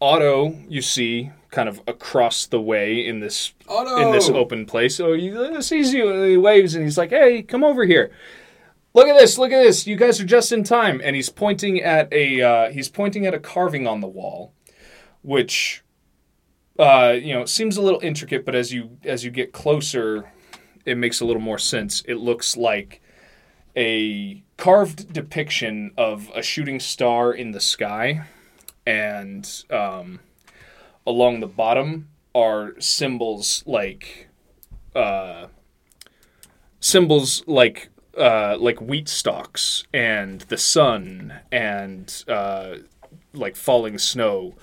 Otto, 0.00 0.58
you 0.68 0.82
see, 0.82 1.30
kind 1.50 1.68
of 1.68 1.80
across 1.86 2.46
the 2.46 2.60
way 2.60 3.06
in 3.06 3.20
this 3.20 3.52
Otto! 3.68 3.96
in 3.96 4.12
this 4.12 4.28
open 4.28 4.66
place. 4.66 4.96
So 4.96 5.14
he 5.14 5.34
uh, 5.34 5.60
sees 5.60 5.92
you, 5.92 6.10
and 6.10 6.30
he 6.30 6.36
waves, 6.36 6.74
and 6.74 6.84
he's 6.84 6.98
like, 6.98 7.10
"Hey, 7.10 7.42
come 7.42 7.62
over 7.64 7.84
here. 7.84 8.10
Look 8.92 9.06
at 9.08 9.18
this. 9.18 9.38
Look 9.38 9.52
at 9.52 9.62
this. 9.62 9.86
You 9.86 9.96
guys 9.96 10.20
are 10.20 10.26
just 10.26 10.52
in 10.52 10.64
time." 10.64 11.00
And 11.02 11.16
he's 11.16 11.30
pointing 11.30 11.80
at 11.80 12.12
a 12.12 12.42
uh, 12.42 12.70
he's 12.70 12.88
pointing 12.88 13.26
at 13.26 13.34
a 13.34 13.38
carving 13.38 13.86
on 13.86 14.00
the 14.00 14.08
wall, 14.08 14.52
which 15.22 15.83
uh, 16.78 17.16
you 17.20 17.32
know 17.32 17.44
seems 17.44 17.76
a 17.76 17.82
little 17.82 18.00
intricate, 18.02 18.44
but 18.44 18.54
as 18.54 18.72
you 18.72 18.98
as 19.04 19.24
you 19.24 19.30
get 19.30 19.52
closer, 19.52 20.32
it 20.84 20.96
makes 20.96 21.20
a 21.20 21.24
little 21.24 21.42
more 21.42 21.58
sense. 21.58 22.02
It 22.06 22.16
looks 22.16 22.56
like 22.56 23.00
a 23.76 24.42
carved 24.56 25.12
depiction 25.12 25.92
of 25.96 26.30
a 26.34 26.42
shooting 26.42 26.80
star 26.80 27.32
in 27.32 27.52
the 27.52 27.60
sky, 27.60 28.26
and 28.86 29.64
um, 29.70 30.20
along 31.06 31.40
the 31.40 31.46
bottom 31.46 32.08
are 32.34 32.78
symbols 32.80 33.62
like 33.66 34.28
uh, 34.94 35.46
symbols 36.80 37.44
like 37.46 37.90
uh, 38.18 38.56
like 38.58 38.80
wheat 38.80 39.08
stalks 39.08 39.84
and 39.92 40.42
the 40.42 40.58
sun 40.58 41.40
and 41.50 42.24
uh, 42.28 42.76
like 43.32 43.56
falling 43.56 43.98
snow, 43.98 44.54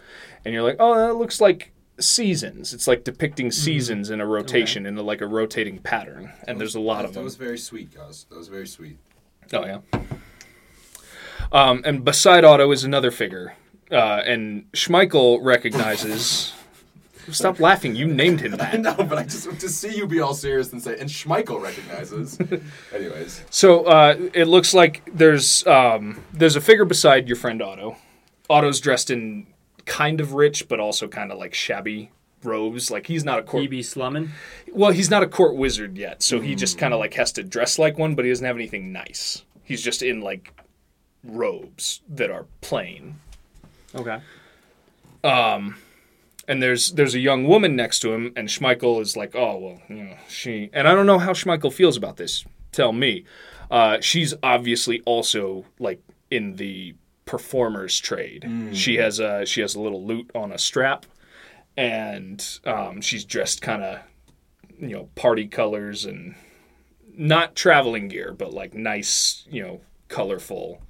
and 0.43 0.53
you're 0.53 0.63
like, 0.63 0.77
oh, 0.79 0.95
that 0.95 1.15
looks 1.15 1.39
like 1.41 1.71
seasons. 1.99 2.73
It's 2.73 2.87
like 2.87 3.03
depicting 3.03 3.51
seasons 3.51 4.09
in 4.09 4.19
a 4.21 4.25
rotation 4.25 4.85
in 4.85 4.97
a, 4.97 5.01
like 5.03 5.21
a 5.21 5.27
rotating 5.27 5.79
pattern, 5.79 6.31
and 6.47 6.59
there's 6.59 6.75
a 6.75 6.79
lot 6.79 7.05
of 7.05 7.11
that 7.11 7.19
them. 7.19 7.23
was 7.25 7.35
very 7.35 7.57
sweet, 7.57 7.93
Gus. 7.93 8.23
That 8.29 8.37
was 8.37 8.47
very 8.47 8.67
sweet. 8.67 8.97
Oh 9.53 9.65
yeah. 9.65 9.79
Um, 11.51 11.81
and 11.85 12.03
beside 12.05 12.43
Otto 12.45 12.71
is 12.71 12.83
another 12.83 13.11
figure, 13.11 13.55
uh, 13.91 14.21
and 14.25 14.71
Schmeichel 14.71 15.39
recognizes. 15.43 16.53
Stop 17.29 17.59
laughing! 17.59 17.95
You 17.95 18.07
named 18.07 18.41
him 18.41 18.53
I 18.55 18.57
that. 18.57 18.79
know, 18.79 18.95
but 18.95 19.17
I 19.17 19.23
just 19.23 19.45
want 19.47 19.59
to 19.61 19.69
see 19.69 19.95
you 19.95 20.07
be 20.07 20.19
all 20.21 20.33
serious 20.33 20.71
and 20.73 20.81
say, 20.81 20.97
and 20.99 21.07
Schmeichel 21.09 21.61
recognizes. 21.61 22.39
Anyways, 22.93 23.43
So 23.51 23.83
uh, 23.85 24.15
it 24.33 24.45
looks 24.45 24.73
like 24.73 25.03
there's 25.13 25.65
um, 25.67 26.19
there's 26.33 26.55
a 26.55 26.61
figure 26.61 26.83
beside 26.85 27.27
your 27.27 27.37
friend 27.37 27.61
Otto. 27.61 27.97
Otto's 28.49 28.79
dressed 28.79 29.11
in 29.11 29.45
kind 29.85 30.21
of 30.21 30.33
rich, 30.33 30.67
but 30.67 30.79
also 30.79 31.07
kind 31.07 31.31
of 31.31 31.37
like 31.37 31.53
shabby 31.53 32.11
robes. 32.43 32.91
Like 32.91 33.07
he's 33.07 33.23
not 33.23 33.39
a 33.39 33.43
court. 33.43 33.71
EB 33.71 33.83
slumming. 33.83 34.31
Well, 34.71 34.91
he's 34.91 35.09
not 35.09 35.23
a 35.23 35.27
court 35.27 35.55
wizard 35.55 35.97
yet, 35.97 36.23
so 36.23 36.39
he 36.39 36.55
just 36.55 36.77
kind 36.77 36.93
of 36.93 36.99
like 36.99 37.13
has 37.15 37.31
to 37.33 37.43
dress 37.43 37.77
like 37.79 37.97
one, 37.97 38.15
but 38.15 38.25
he 38.25 38.31
doesn't 38.31 38.45
have 38.45 38.55
anything 38.55 38.91
nice. 38.91 39.43
He's 39.63 39.81
just 39.81 40.01
in 40.01 40.21
like 40.21 40.53
robes 41.23 42.01
that 42.09 42.31
are 42.31 42.45
plain. 42.61 43.19
Okay. 43.93 44.19
Um, 45.23 45.77
and 46.47 46.61
there's 46.61 46.91
there's 46.93 47.15
a 47.15 47.19
young 47.19 47.45
woman 47.45 47.75
next 47.75 47.99
to 47.99 48.13
him, 48.13 48.33
and 48.35 48.47
Schmeichel 48.47 49.01
is 49.01 49.15
like, 49.15 49.35
oh 49.35 49.57
well, 49.57 49.81
you 49.89 50.03
know, 50.03 50.17
she 50.27 50.69
and 50.73 50.87
I 50.87 50.95
don't 50.95 51.05
know 51.05 51.19
how 51.19 51.31
Schmeichel 51.31 51.71
feels 51.71 51.97
about 51.97 52.17
this. 52.17 52.43
Tell 52.71 52.93
me, 52.93 53.25
uh, 53.69 53.99
she's 54.01 54.33
obviously 54.41 55.01
also 55.05 55.65
like 55.79 56.01
in 56.29 56.55
the 56.55 56.95
performer's 57.31 57.97
trade. 57.97 58.45
She 58.73 58.97
has 58.97 59.19
a 59.19 59.45
she 59.45 59.61
has 59.61 59.73
a 59.73 59.79
little 59.79 60.05
lute 60.05 60.29
on 60.35 60.51
a 60.51 60.57
strap, 60.57 61.05
and 61.77 62.45
um, 62.65 62.99
she's 62.99 63.23
dressed 63.23 63.61
kind 63.61 63.81
of 63.81 63.99
you 64.77 64.89
know 64.89 65.09
party 65.15 65.47
colors 65.47 66.03
and 66.03 66.35
not 67.15 67.55
traveling 67.55 68.09
gear, 68.09 68.33
but 68.37 68.53
like 68.53 68.73
nice 68.73 69.45
you 69.49 69.63
know 69.63 69.79
colorful. 70.09 70.81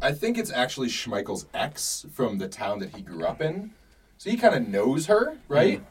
I 0.00 0.12
think 0.12 0.38
it's 0.38 0.52
actually 0.52 0.86
Schmeichel's 0.86 1.46
ex 1.52 2.06
from 2.12 2.38
the 2.38 2.46
town 2.46 2.78
that 2.78 2.94
he 2.94 3.02
grew 3.02 3.26
up 3.26 3.42
in, 3.42 3.72
so 4.18 4.30
he 4.30 4.36
kind 4.36 4.54
of 4.54 4.68
knows 4.68 5.06
her, 5.06 5.36
right? 5.48 5.82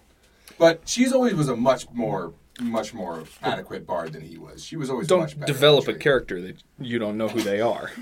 But 0.57 0.83
she's 0.85 1.11
always 1.11 1.33
was 1.33 1.49
a 1.49 1.57
much 1.57 1.85
more, 1.91 2.33
much 2.61 2.93
more 2.93 3.25
adequate 3.43 3.85
bard 3.85 4.13
than 4.13 4.21
he 4.21 4.37
was. 4.37 4.63
She 4.63 4.77
was 4.77 4.89
always 4.89 5.09
much 5.09 5.31
Don't 5.31 5.39
better. 5.41 5.51
develop 5.51 5.89
a 5.89 5.95
character 5.95 6.39
that 6.43 6.63
you 6.79 6.97
don't 6.97 7.17
know 7.17 7.27
who 7.27 7.41
they 7.41 7.59
are. 7.59 7.91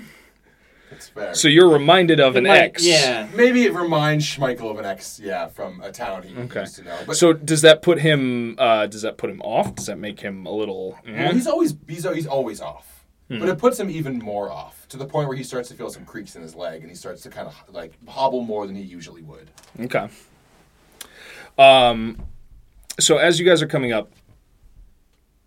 That's 0.90 1.08
fair. 1.08 1.34
So 1.34 1.48
you're 1.48 1.68
reminded 1.68 2.20
of 2.20 2.36
an 2.36 2.44
Might- 2.44 2.58
ex. 2.58 2.84
Yeah. 2.84 3.26
Maybe 3.34 3.64
it 3.64 3.74
reminds 3.74 4.24
Schmeichel 4.24 4.70
of 4.70 4.78
an 4.78 4.84
ex, 4.84 5.18
yeah, 5.22 5.48
from 5.48 5.80
a 5.80 5.90
town 5.90 6.22
he 6.22 6.36
Okay. 6.36 6.60
used 6.60 6.76
to 6.76 6.82
know. 6.84 6.96
But 7.06 7.16
So 7.16 7.32
does 7.32 7.62
that 7.62 7.82
put 7.82 7.98
him? 8.00 8.54
Uh, 8.58 8.86
does 8.86 9.02
that 9.02 9.16
put 9.18 9.28
him 9.30 9.40
off? 9.42 9.74
Does 9.74 9.86
that 9.86 9.98
make 9.98 10.20
him 10.20 10.46
a 10.46 10.50
little? 10.52 10.96
eh? 11.06 11.24
well, 11.24 11.32
he's 11.34 11.46
always 11.48 11.74
he's, 11.88 12.04
he's 12.04 12.26
always 12.26 12.60
off. 12.60 13.04
Hmm. 13.28 13.40
But 13.40 13.48
it 13.48 13.58
puts 13.58 13.80
him 13.80 13.90
even 13.90 14.18
more 14.20 14.52
off 14.52 14.86
to 14.88 14.96
the 14.96 15.04
point 15.06 15.26
where 15.26 15.36
he 15.36 15.42
starts 15.42 15.68
to 15.70 15.74
feel 15.74 15.90
some 15.90 16.04
creaks 16.04 16.36
in 16.36 16.42
his 16.42 16.54
leg 16.54 16.82
and 16.82 16.88
he 16.90 16.94
starts 16.94 17.22
to 17.22 17.30
kind 17.30 17.48
of 17.48 17.54
like 17.74 17.92
hobble 18.06 18.42
more 18.42 18.68
than 18.68 18.76
he 18.76 18.82
usually 18.82 19.22
would. 19.22 19.50
Okay. 19.80 20.08
Um, 21.58 22.22
so 23.00 23.16
as 23.16 23.40
you 23.40 23.44
guys 23.46 23.62
are 23.62 23.66
coming 23.66 23.92
up, 23.92 24.12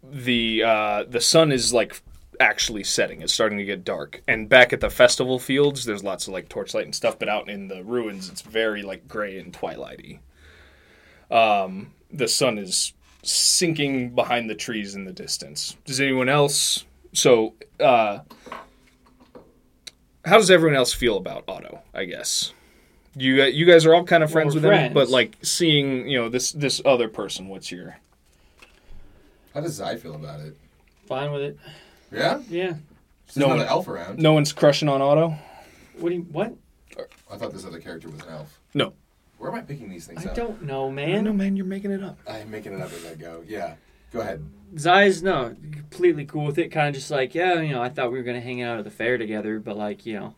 the 0.04 0.64
uh, 0.66 1.04
the 1.08 1.22
sun 1.22 1.52
is 1.52 1.74
like 1.74 2.02
actually 2.40 2.84
setting. 2.84 3.22
It's 3.22 3.34
starting 3.34 3.58
to 3.58 3.66
get 3.66 3.84
dark. 3.84 4.22
And 4.28 4.48
back 4.50 4.74
at 4.74 4.82
the 4.82 4.90
festival 4.90 5.40
fields, 5.40 5.86
there's 5.86 6.04
lots 6.04 6.28
of 6.28 6.34
like 6.34 6.50
torchlight 6.50 6.86
and 6.86 6.96
stuff. 6.96 7.20
But 7.20 7.30
out 7.30 7.50
in 7.50 7.68
the 7.68 7.84
ruins, 7.84 8.30
it's 8.30 8.42
very 8.42 8.82
like 8.82 9.08
gray 9.08 9.38
and 9.40 9.54
twilighty. 9.54 10.20
Um, 11.32 11.94
the 12.12 12.28
sun 12.28 12.58
is 12.58 12.94
sinking 13.24 14.16
behind 14.16 14.50
the 14.50 14.56
trees 14.56 14.96
in 14.96 15.06
the 15.06 15.14
distance. 15.14 15.76
Does 15.86 16.00
anyone 16.00 16.30
else? 16.30 16.86
So, 17.14 17.56
uh, 17.80 18.20
how 20.26 20.38
does 20.38 20.52
everyone 20.52 20.76
else 20.76 20.94
feel 20.94 21.18
about 21.18 21.44
Otto? 21.48 21.82
I 21.94 22.06
guess 22.06 22.54
you 23.16 23.44
you 23.44 23.66
guys 23.66 23.86
are 23.86 23.94
all 23.94 24.04
kind 24.04 24.24
of 24.24 24.32
friends 24.32 24.56
we're 24.56 24.62
with 24.62 24.72
him, 24.72 24.94
but 24.94 25.10
like 25.10 25.38
seeing 25.42 26.08
you 26.08 26.18
know 26.18 26.30
this 26.30 26.52
this 26.52 26.82
other 26.86 27.10
person. 27.10 27.48
What's 27.48 27.72
your 27.72 27.98
How 29.54 29.62
does 29.62 29.82
I 29.82 29.96
feel 29.96 30.16
about 30.16 30.40
it? 30.42 30.56
Fine 31.08 31.32
with 31.32 31.42
it. 31.42 31.58
Yeah? 32.12 32.42
Yeah. 32.50 32.74
There's 33.26 33.38
No 33.38 33.46
another 33.48 33.60
one- 33.60 33.68
elf 33.68 33.88
around. 33.88 34.20
no 34.20 34.34
one's 34.34 34.52
crushing 34.54 34.90
on 34.90 35.02
Otto? 35.02 35.36
What 36.00 36.10
do 36.10 36.16
you 36.16 36.22
what? 36.32 36.56
I 37.32 37.38
thought 37.38 37.54
this 37.54 37.66
other 37.66 37.80
character 37.80 38.10
was 38.10 38.22
an 38.22 38.30
elf. 38.30 38.60
No. 38.74 38.94
Where 39.38 39.50
am 39.52 39.56
I 39.58 39.62
picking 39.62 39.90
these 39.90 40.06
things 40.08 40.26
I 40.26 40.30
up? 40.30 40.36
don't 40.36 40.64
know, 40.64 40.90
Man, 40.92 41.24
no 41.24 41.30
man. 41.32 41.38
man, 41.38 41.56
you're 41.56 41.66
making 41.66 41.92
it 41.92 42.04
up. 42.04 42.18
I'm 42.28 42.50
making 42.52 42.74
it 42.74 42.82
up 42.82 42.92
as 42.92 43.06
I 43.06 43.14
go. 43.16 43.44
Yeah. 43.48 43.76
Go 44.12 44.20
ahead. 44.22 44.44
Zai's 44.78 45.22
no, 45.24 45.56
completely 45.72 46.26
cool 46.26 46.46
with 46.46 46.58
it. 46.58 46.70
Kind 46.70 46.90
of 46.90 46.96
just 46.96 47.10
like, 47.12 47.34
yeah, 47.36 47.60
you 47.62 47.72
know, 47.74 47.82
I 47.82 47.90
thought 47.90 48.12
we 48.12 48.18
were 48.18 48.24
gonna 48.24 48.42
hang 48.42 48.62
out 48.62 48.78
at 48.80 48.84
the 48.84 48.92
fair 48.92 49.18
together, 49.18 49.60
but 49.60 49.78
like, 49.78 50.06
you 50.06 50.20
know, 50.20 50.36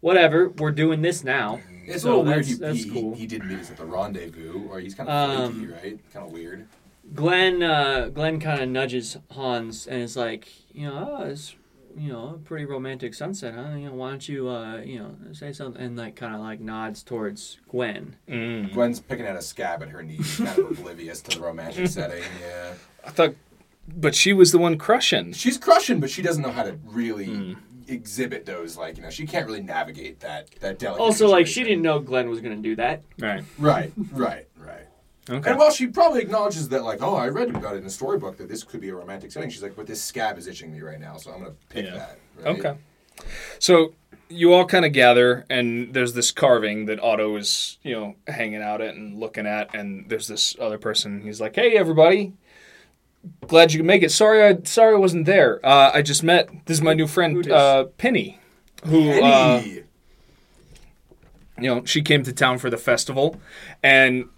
whatever. 0.00 0.48
We're 0.50 0.70
doing 0.70 1.02
this 1.02 1.24
now. 1.24 1.60
It's 1.86 2.02
So 2.04 2.08
a 2.08 2.10
little 2.10 2.24
weird. 2.24 2.36
that's- 2.44 2.48
He, 2.48 2.54
that's 2.54 2.84
he, 2.84 2.90
cool. 2.90 3.14
he 3.14 3.26
did 3.26 3.44
meet 3.44 3.58
us 3.58 3.70
at 3.70 3.76
the 3.76 3.84
rendezvous, 3.84 4.68
or 4.70 4.78
he's 4.80 4.94
kind 4.94 5.08
of 5.08 5.40
Um, 5.40 5.52
flaky, 5.54 5.72
right? 5.72 6.12
Kind 6.12 6.26
of 6.26 6.32
weird. 6.32 6.66
Glenn, 7.14 7.62
uh, 7.62 8.10
Glenn 8.12 8.40
kind 8.40 8.60
of 8.62 8.68
nudges 8.68 9.16
Hans 9.30 9.86
and 9.86 10.02
is 10.02 10.16
like, 10.16 10.48
you 10.72 10.86
know, 10.86 11.16
oh, 11.18 11.24
it's 11.24 11.54
you 11.96 12.12
know 12.12 12.34
a 12.36 12.38
pretty 12.38 12.64
romantic 12.64 13.14
sunset, 13.14 13.54
huh? 13.54 13.74
You 13.74 13.86
know, 13.86 13.94
why 13.94 14.10
don't 14.10 14.28
you, 14.28 14.48
uh, 14.48 14.76
you 14.78 14.98
know, 15.00 15.16
say 15.32 15.52
something? 15.52 15.80
And 15.82 15.96
like 15.96 16.16
kind 16.16 16.34
of 16.34 16.40
like 16.40 16.60
nods 16.60 17.02
towards 17.02 17.58
Gwen. 17.68 18.16
Mm. 18.28 18.72
Gwen's 18.72 19.00
picking 19.00 19.26
at 19.26 19.36
a 19.36 19.42
scab 19.42 19.82
at 19.82 19.88
her 19.88 20.02
knees, 20.02 20.36
kind 20.36 20.58
of 20.58 20.70
oblivious 20.78 21.20
to 21.22 21.38
the 21.38 21.44
romantic 21.44 21.88
setting. 21.88 22.22
Yeah. 22.40 22.74
I 23.06 23.10
thought, 23.10 23.34
but 23.88 24.14
she 24.14 24.32
was 24.32 24.52
the 24.52 24.58
one 24.58 24.76
crushing. 24.78 25.32
She's 25.32 25.56
crushing, 25.58 25.98
but 25.98 26.10
she 26.10 26.22
doesn't 26.22 26.42
know 26.42 26.52
how 26.52 26.62
to 26.64 26.78
really 26.84 27.24
Hmm. 27.24 27.52
exhibit 27.88 28.44
those. 28.44 28.76
Like 28.76 28.96
you 28.98 29.02
know, 29.02 29.10
she 29.10 29.26
can't 29.26 29.46
really 29.46 29.62
navigate 29.62 30.20
that 30.20 30.50
that 30.60 30.78
delicate. 30.78 31.02
Also, 31.02 31.26
like 31.26 31.46
she 31.46 31.64
didn't 31.64 31.82
know 31.82 31.98
Glenn 32.00 32.28
was 32.28 32.40
gonna 32.40 32.56
do 32.56 32.76
that. 32.76 33.02
Right. 33.18 33.42
Right, 33.58 33.92
right, 34.12 34.12
right. 34.12 34.47
Okay. 35.30 35.50
And 35.50 35.58
while 35.58 35.70
she 35.70 35.86
probably 35.86 36.20
acknowledges 36.22 36.68
that, 36.70 36.84
like, 36.84 37.02
oh, 37.02 37.14
I 37.14 37.28
read 37.28 37.50
about 37.54 37.74
it 37.74 37.78
in 37.80 37.86
a 37.86 37.90
storybook 37.90 38.36
that 38.38 38.48
this 38.48 38.64
could 38.64 38.80
be 38.80 38.88
a 38.88 38.94
romantic 38.94 39.30
setting, 39.30 39.50
she's 39.50 39.62
like, 39.62 39.76
but 39.76 39.86
this 39.86 40.02
scab 40.02 40.38
is 40.38 40.46
itching 40.46 40.72
me 40.72 40.80
right 40.80 40.98
now, 41.00 41.16
so 41.16 41.32
I'm 41.32 41.40
gonna 41.40 41.54
pick 41.68 41.84
Yeah. 41.86 41.94
that. 41.94 42.18
Right? 42.38 42.58
Okay. 42.58 42.74
So 43.58 43.94
you 44.28 44.52
all 44.54 44.64
kind 44.64 44.84
of 44.84 44.92
gather, 44.92 45.44
and 45.50 45.92
there's 45.92 46.14
this 46.14 46.30
carving 46.30 46.86
that 46.86 47.00
Otto 47.00 47.36
is, 47.36 47.78
you 47.82 47.92
know, 47.94 48.14
hanging 48.26 48.62
out 48.62 48.80
at 48.80 48.94
and 48.94 49.18
looking 49.18 49.46
at, 49.46 49.74
and 49.74 50.08
there's 50.08 50.28
this 50.28 50.56
other 50.60 50.78
person. 50.78 51.22
He's 51.22 51.40
like, 51.40 51.56
"Hey, 51.56 51.76
everybody, 51.76 52.32
glad 53.46 53.72
you 53.72 53.78
could 53.80 53.86
make 53.86 54.02
it. 54.02 54.10
Sorry, 54.12 54.42
I 54.44 54.58
sorry 54.64 54.94
I 54.94 54.98
wasn't 54.98 55.26
there. 55.26 55.64
Uh, 55.66 55.90
I 55.94 56.02
just 56.02 56.22
met. 56.22 56.48
This 56.66 56.76
is 56.78 56.82
my 56.82 56.94
new 56.94 57.06
friend, 57.06 57.42
dis? 57.42 57.52
uh, 57.52 57.84
Penny, 57.96 58.38
who, 58.84 59.10
uh, 59.22 59.62
you 59.64 59.84
know, 61.58 61.84
she 61.84 62.02
came 62.02 62.22
to 62.22 62.32
town 62.32 62.58
for 62.58 62.70
the 62.70 62.76
festival, 62.78 63.40
and 63.82 64.28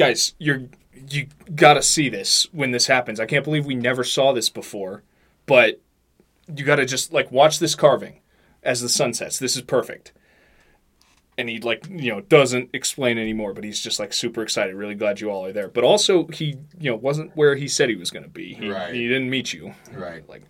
guys, 0.00 0.34
you're 0.38 0.62
you 1.10 1.26
gotta 1.54 1.82
see 1.82 2.08
this 2.08 2.46
when 2.52 2.72
this 2.72 2.86
happens. 2.86 3.20
I 3.20 3.26
can't 3.26 3.44
believe 3.44 3.66
we 3.66 3.74
never 3.74 4.04
saw 4.04 4.32
this 4.32 4.50
before, 4.50 5.02
but 5.46 5.80
you 6.54 6.64
gotta 6.64 6.84
just 6.86 7.12
like 7.12 7.30
watch 7.30 7.58
this 7.58 7.74
carving 7.74 8.20
as 8.62 8.80
the 8.80 8.88
sun 8.88 9.14
sets. 9.14 9.38
This 9.38 9.56
is 9.56 9.62
perfect. 9.62 10.12
And 11.38 11.48
he 11.48 11.58
like 11.60 11.86
you 11.88 12.12
know 12.12 12.20
doesn't 12.20 12.70
explain 12.74 13.16
anymore, 13.18 13.54
but 13.54 13.64
he's 13.64 13.80
just 13.80 13.98
like 13.98 14.12
super 14.12 14.42
excited. 14.42 14.74
Really 14.74 14.94
glad 14.94 15.20
you 15.20 15.30
all 15.30 15.46
are 15.46 15.52
there. 15.52 15.68
But 15.68 15.84
also 15.84 16.26
he 16.28 16.56
you 16.78 16.90
know 16.90 16.96
wasn't 16.96 17.36
where 17.36 17.54
he 17.54 17.68
said 17.68 17.88
he 17.88 17.96
was 17.96 18.10
gonna 18.10 18.28
be. 18.28 18.54
He, 18.54 18.68
Right. 18.68 18.92
he 18.94 19.06
didn't 19.08 19.30
meet 19.30 19.52
you. 19.52 19.74
right. 19.92 20.28
Like, 20.28 20.42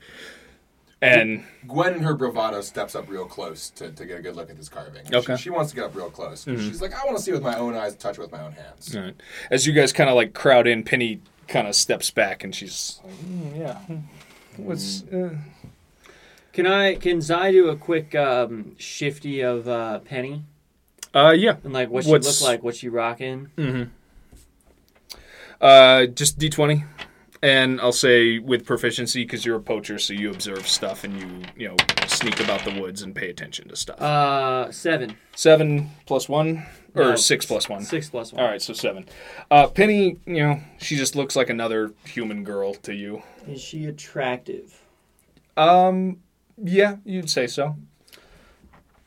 and 1.02 1.44
Gwen 1.66 1.94
in 1.94 2.02
her 2.02 2.14
bravado 2.14 2.60
steps 2.60 2.94
up 2.94 3.08
real 3.08 3.24
close 3.26 3.70
to, 3.70 3.90
to 3.90 4.04
get 4.06 4.18
a 4.18 4.22
good 4.22 4.36
look 4.36 4.50
at 4.50 4.56
this 4.56 4.68
carving. 4.68 5.02
Okay. 5.14 5.36
She, 5.36 5.44
she 5.44 5.50
wants 5.50 5.70
to 5.70 5.76
get 5.76 5.84
up 5.86 5.94
real 5.96 6.10
close. 6.10 6.44
She's 6.44 6.82
like, 6.82 6.92
I 6.94 7.04
want 7.06 7.16
to 7.16 7.22
see 7.22 7.32
with 7.32 7.42
my 7.42 7.56
own 7.58 7.74
eyes, 7.74 7.94
touch 7.96 8.18
it 8.18 8.20
with 8.20 8.32
my 8.32 8.42
own 8.42 8.52
hands. 8.52 8.94
All 8.94 9.02
right. 9.02 9.16
As 9.50 9.66
you 9.66 9.72
guys 9.72 9.92
kind 9.92 10.10
of 10.10 10.16
like 10.16 10.34
crowd 10.34 10.66
in, 10.66 10.82
Penny 10.82 11.20
kind 11.48 11.66
of 11.66 11.74
steps 11.74 12.10
back 12.10 12.44
and 12.44 12.54
she's 12.54 13.00
like, 13.04 13.14
"Mm, 13.14 13.58
yeah, 13.58 13.78
what's 14.56 15.02
uh, 15.12 15.36
Can 16.52 16.66
I? 16.66 16.94
Can 16.94 17.20
Zai 17.20 17.50
do 17.52 17.68
a 17.68 17.76
quick 17.76 18.14
um, 18.14 18.76
shifty 18.78 19.40
of 19.40 19.66
uh, 19.68 19.98
Penny 20.00 20.44
uh 21.12 21.30
yeah, 21.36 21.56
and 21.64 21.72
like 21.72 21.90
what 21.90 22.04
she 22.04 22.10
What's- 22.10 22.40
look 22.40 22.48
like? 22.48 22.62
What 22.62 22.76
she 22.76 22.88
rocking? 22.88 23.48
Mm 23.56 23.72
hmm. 23.72 25.14
uh 25.60 26.06
just 26.06 26.38
d 26.38 26.48
twenty, 26.48 26.84
and 27.42 27.80
I'll 27.80 27.92
say 27.92 28.38
with 28.38 28.64
proficiency 28.66 29.24
because 29.24 29.44
you're 29.46 29.56
a 29.56 29.60
poacher, 29.62 29.98
so 29.98 30.12
you 30.12 30.30
observe 30.30 30.66
stuff 30.68 31.04
and 31.04 31.18
you 31.20 31.42
you 31.56 31.68
know 31.68 31.76
sneak 32.06 32.40
about 32.40 32.64
the 32.64 32.78
woods 32.80 33.02
and 33.02 33.14
pay 33.14 33.30
attention 33.30 33.68
to 33.68 33.76
stuff. 33.76 34.00
Uh, 34.00 34.70
seven, 34.72 35.16
seven 35.34 35.90
plus 36.06 36.28
one 36.28 36.66
or 36.94 37.02
No, 37.04 37.16
six 37.16 37.46
plus 37.46 37.68
one. 37.68 37.82
six 37.82 38.10
plus 38.10 38.32
one. 38.32 38.42
All 38.42 38.48
right, 38.50 38.60
so 38.60 38.72
seven. 38.72 39.06
Uh, 39.50 39.66
Penny, 39.68 40.18
you 40.26 40.42
know, 40.42 40.60
she 40.78 40.96
just 40.96 41.16
looks 41.16 41.36
like 41.36 41.48
another 41.50 41.92
human 42.04 42.44
girl 42.44 42.74
to 42.74 42.94
you. 42.94 43.22
Is 43.48 43.60
she 43.62 43.86
attractive? 43.86 44.82
Um, 45.56 46.18
yeah, 46.62 46.96
you'd 47.04 47.30
say 47.30 47.46
so. 47.46 47.76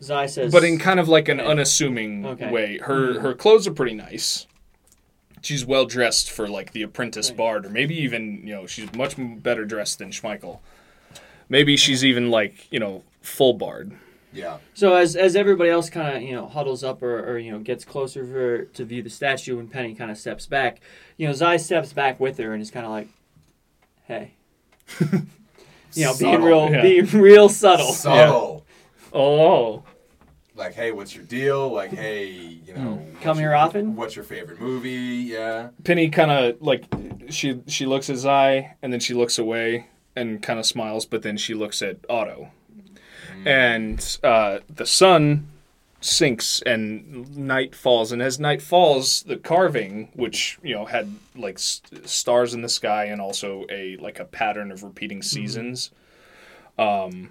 Zai 0.01 0.25
says, 0.25 0.51
but 0.51 0.63
in 0.65 0.79
kind 0.79 0.99
of 0.99 1.07
like 1.07 1.29
an 1.29 1.39
Okay. 1.39 1.49
unassuming 1.49 2.25
Okay. 2.25 2.51
way. 2.51 2.77
Her 2.79 3.19
her 3.21 3.33
clothes 3.33 3.67
are 3.67 3.73
pretty 3.73 3.93
nice. 3.95 4.47
She's 5.43 5.65
well 5.65 5.85
dressed 5.85 6.31
for 6.31 6.47
like 6.47 6.71
the 6.71 6.81
apprentice 6.81 7.29
Right. 7.29 7.37
bard, 7.37 7.65
or 7.67 7.69
maybe 7.69 7.95
even 7.95 8.41
you 8.47 8.53
know 8.55 8.65
she's 8.65 8.91
much 8.95 9.13
better 9.17 9.65
dressed 9.65 9.99
than 9.99 10.09
Schmeichel. 10.09 10.59
Maybe 11.49 11.77
she's 11.77 12.03
even 12.03 12.31
like 12.31 12.71
you 12.71 12.79
know 12.79 13.03
full 13.21 13.53
bard. 13.53 13.91
Yeah. 14.31 14.57
So 14.73 14.95
as 14.95 15.15
as 15.15 15.35
everybody 15.35 15.69
else 15.69 15.89
kind 15.91 16.15
of 16.17 16.23
you 16.23 16.33
know 16.33 16.47
huddles 16.47 16.83
up 16.83 17.03
or, 17.03 17.19
or 17.29 17.37
you 17.37 17.51
know 17.51 17.59
gets 17.59 17.85
closer 17.85 18.25
for 18.25 18.63
to 18.73 18.85
view 18.85 19.03
the 19.03 19.09
statue, 19.09 19.59
and 19.59 19.69
Penny 19.69 19.93
kind 19.93 20.09
of 20.09 20.17
steps 20.17 20.47
back, 20.47 20.79
you 21.17 21.27
know 21.27 21.33
Zai 21.33 21.57
steps 21.57 21.93
back 21.93 22.19
with 22.19 22.37
her 22.39 22.53
and 22.53 22.61
is 22.61 22.71
kind 22.71 22.85
of 22.85 22.91
like, 22.93 23.09
"Hey," 24.07 24.31
you 25.93 26.05
know, 26.05 26.13
being 26.17 26.41
real, 26.41 26.71
Yeah. 26.71 26.81
being 26.81 27.05
real 27.07 27.49
subtle. 27.49 27.91
Subtle. 27.91 28.65
Oh, 29.11 29.83
Like, 30.55 30.73
hey, 30.75 30.91
what's 30.91 31.15
your 31.15 31.25
deal? 31.25 31.69
Like, 31.69 31.91
hey, 31.91 32.25
you 32.27 32.73
know, 32.75 32.79
Hmm. 32.95 33.15
Come 33.21 33.39
your- 33.39 33.49
here 33.49 33.55
often? 33.55 33.95
What's 33.95 34.15
your 34.15 34.25
favorite 34.25 34.59
movie? 34.61 34.91
Yeah. 34.91 35.69
Penny 35.83 36.09
kind 36.09 36.29
of 36.31 36.61
like 36.61 36.83
she 37.29 37.61
she 37.67 37.85
looks 37.85 38.09
at 38.09 38.17
Zai 38.17 38.75
and 38.81 38.93
then 38.93 38.99
she 38.99 39.13
looks 39.13 39.39
away 39.39 39.87
and 40.15 40.43
kind 40.43 40.59
of 40.59 40.65
smiles, 40.65 41.05
but 41.07 41.23
then 41.23 41.37
she 41.37 41.53
looks 41.55 41.81
at 41.81 41.97
Otto, 42.07 42.49
and 43.45 44.17
uh, 44.23 44.59
the 44.69 44.85
sun 44.85 45.47
sinks 46.01 46.61
and 46.65 47.35
night 47.37 47.73
falls 47.73 48.11
and 48.11 48.21
as 48.21 48.37
night 48.37 48.61
falls 48.61 49.23
the 49.23 49.37
carving 49.37 50.09
which 50.13 50.59
you 50.61 50.75
know 50.75 50.83
had 50.83 51.09
like 51.33 51.55
s- 51.55 51.81
stars 52.03 52.53
in 52.53 52.61
the 52.61 52.67
sky 52.67 53.05
and 53.05 53.21
also 53.21 53.65
a 53.69 53.95
like 53.97 54.19
a 54.19 54.25
pattern 54.25 54.69
of 54.69 54.83
repeating 54.83 55.21
seasons 55.21 55.91
um 56.77 57.29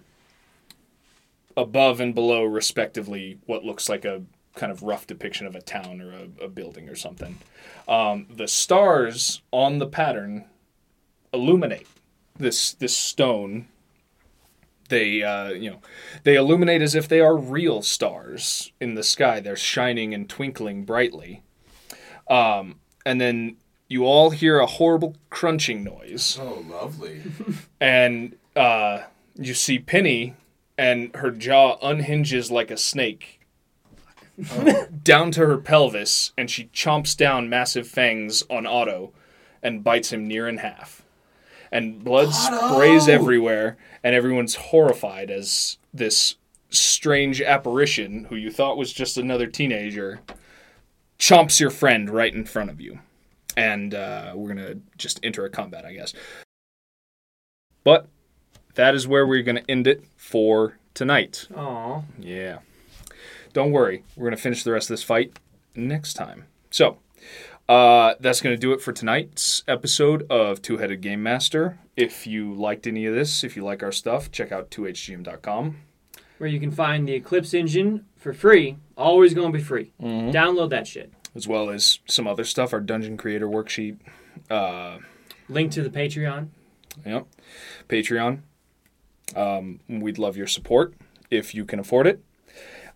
above 1.57 2.00
and 2.00 2.14
below 2.14 2.44
respectively 2.44 3.38
what 3.46 3.64
looks 3.64 3.88
like 3.88 4.05
a 4.05 4.22
kind 4.55 4.70
of 4.70 4.82
rough 4.82 5.07
depiction 5.07 5.46
of 5.46 5.55
a 5.55 5.62
town 5.62 6.00
or 6.00 6.12
a, 6.12 6.44
a 6.44 6.48
building 6.48 6.88
or 6.88 6.94
something. 6.94 7.38
Um, 7.88 8.26
the 8.30 8.48
stars 8.48 9.42
on 9.50 9.78
the 9.78 9.86
pattern 9.86 10.46
illuminate 11.32 11.86
this 12.36 12.74
this 12.74 12.96
stone. 12.96 13.68
They 14.88 15.22
uh, 15.22 15.50
you 15.50 15.70
know 15.70 15.80
they 16.24 16.36
illuminate 16.36 16.82
as 16.82 16.94
if 16.94 17.09
they 17.09 17.20
are 17.20 17.36
real 17.36 17.82
stars 17.82 18.72
in 18.80 18.94
the 18.94 19.03
sky. 19.03 19.40
They're 19.40 19.57
shining 19.57 20.12
and 20.12 20.28
twinkling 20.28 20.84
brightly. 20.84 21.42
Um, 22.28 22.76
and 23.05 23.20
then 23.20 23.57
you 23.88 24.05
all 24.05 24.30
hear 24.30 24.59
a 24.59 24.66
horrible 24.66 25.16
crunching 25.28 25.84
noise. 25.84 26.38
Oh, 26.40 26.64
lovely. 26.68 27.22
and 27.80 28.36
uh, 28.57 29.03
you 29.34 29.55
see 29.55 29.78
penny 29.78 30.34
and 30.83 31.14
her 31.14 31.30
jaw 31.30 31.78
unhinges 31.80 32.51
like 32.51 32.68
a 32.68 32.76
snake 32.76 33.39
down 35.05 35.30
to 35.30 35.47
her 35.47 35.57
pelvis 35.57 36.33
and 36.37 36.51
she 36.51 36.64
chomps 36.74 37.16
down 37.16 37.49
massive 37.49 37.87
fangs 37.87 38.43
on 38.51 38.66
otto 38.66 39.12
and 39.62 39.85
bites 39.85 40.12
him 40.12 40.26
near 40.26 40.49
in 40.49 40.57
half. 40.57 41.05
And 41.70 42.03
blood 42.03 42.30
Otto! 42.33 42.74
sprays 42.74 43.09
everywhere 43.09 43.76
and 44.03 44.12
everyone's 44.12 44.57
horrified 44.57 45.30
as 45.30 45.78
this 45.95 46.35
strange 46.70 47.41
apparition 47.41 48.24
who 48.24 48.35
you 48.35 48.51
thought 48.51 48.76
was 48.76 48.93
just 48.93 49.16
another 49.16 49.47
teenager 49.47 50.18
chomps 51.16 51.61
your 51.61 51.70
friend 51.70 52.11
right 52.11 52.35
in 52.35 52.45
front 52.45 52.70
of 52.70 52.80
you. 52.80 52.99
And 53.57 53.95
uh, 53.95 54.33
we're 54.35 54.49
gonna 54.49 54.78
just 54.99 55.20
enter 55.22 55.45
a 55.45 55.51
combat 55.51 55.85
i 55.85 55.93
guess. 55.93 56.12
But 57.85 58.09
that 58.75 58.95
is 58.95 59.07
where 59.07 59.27
we're 59.27 59.43
gonna 59.43 59.62
end 59.68 59.87
it 59.87 60.05
for 60.16 60.79
tonight 60.95 61.49
Aw. 61.57 62.03
yeah. 62.18 62.59
Don't 63.53 63.70
worry. 63.70 64.03
We're 64.16 64.25
going 64.31 64.37
to 64.37 64.43
finish 64.43 64.64
the 64.64 64.73
rest 64.73 64.89
of 64.89 64.95
this 64.95 65.03
fight 65.03 65.39
next 65.75 66.14
time. 66.14 66.47
So, 66.70 66.97
uh, 67.68 68.14
that's 68.18 68.41
going 68.41 68.57
to 68.57 68.59
do 68.61 68.73
it 68.73 68.81
for 68.81 68.93
tonight's 68.95 69.62
episode 69.68 70.27
of 70.31 70.62
Two 70.62 70.79
Headed 70.79 71.03
Game 71.03 71.23
Master. 71.23 71.79
If 71.95 72.27
you 72.27 72.55
liked 72.55 72.87
any 72.87 73.05
of 73.05 73.14
this, 73.14 73.45
if 73.45 73.55
you 73.55 73.62
like 73.62 73.83
our 73.83 73.93
stuff, 73.93 74.31
check 74.33 74.53
out 74.53 74.70
2hgm.com. 74.70 75.77
where 76.39 76.49
you 76.49 76.59
can 76.59 76.70
find 76.70 77.07
the 77.07 77.12
Eclipse 77.12 77.53
engine 77.53 78.07
for 78.16 78.33
free. 78.33 78.79
Always 78.97 79.35
going 79.35 79.53
to 79.53 79.59
be 79.59 79.62
free. 79.62 79.93
Mm-hmm. 80.01 80.31
Download 80.31 80.70
that 80.70 80.87
shit. 80.87 81.12
as 81.35 81.47
well 81.47 81.68
as 81.68 81.99
some 82.07 82.27
other 82.27 82.45
stuff, 82.45 82.73
our 82.73 82.81
Dungeon 82.81 83.18
Creator 83.18 83.49
worksheet, 83.49 83.99
uh, 84.51 84.97
Link 85.51 85.73
to 85.73 85.83
the 85.83 85.91
Patreon. 85.91 86.49
yep, 87.05 87.27
Patreon. 87.87 88.41
Um, 89.35 89.81
we'd 89.89 90.18
love 90.18 90.37
your 90.37 90.47
support 90.47 90.95
if 91.31 91.55
you 91.55 91.64
can 91.64 91.79
afford 91.79 92.07
it. 92.07 92.23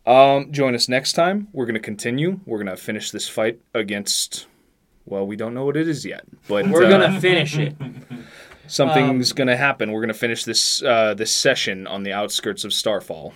Um, 0.06 0.52
join 0.52 0.74
us 0.74 0.88
next 0.88 1.14
time. 1.14 1.48
We're 1.52 1.66
going 1.66 1.74
to 1.74 1.80
continue. 1.80 2.40
We're 2.46 2.58
going 2.62 2.74
to 2.74 2.76
finish 2.76 3.10
this 3.10 3.28
fight 3.28 3.60
against. 3.74 4.46
Well, 5.04 5.26
we 5.26 5.36
don't 5.36 5.54
know 5.54 5.64
what 5.64 5.76
it 5.76 5.88
is 5.88 6.04
yet, 6.04 6.24
but 6.48 6.66
We're 6.68 6.84
uh, 6.84 6.90
gonna 6.90 7.20
finish 7.20 7.56
it. 7.56 7.76
something's 8.66 9.32
going 9.32 9.48
to 9.48 9.56
happen. 9.56 9.92
We're 9.92 10.00
going 10.00 10.08
to 10.08 10.14
finish 10.14 10.44
this 10.44 10.82
uh, 10.82 11.14
this 11.14 11.32
session 11.34 11.86
on 11.86 12.02
the 12.02 12.12
outskirts 12.12 12.64
of 12.64 12.72
Starfall. 12.72 13.34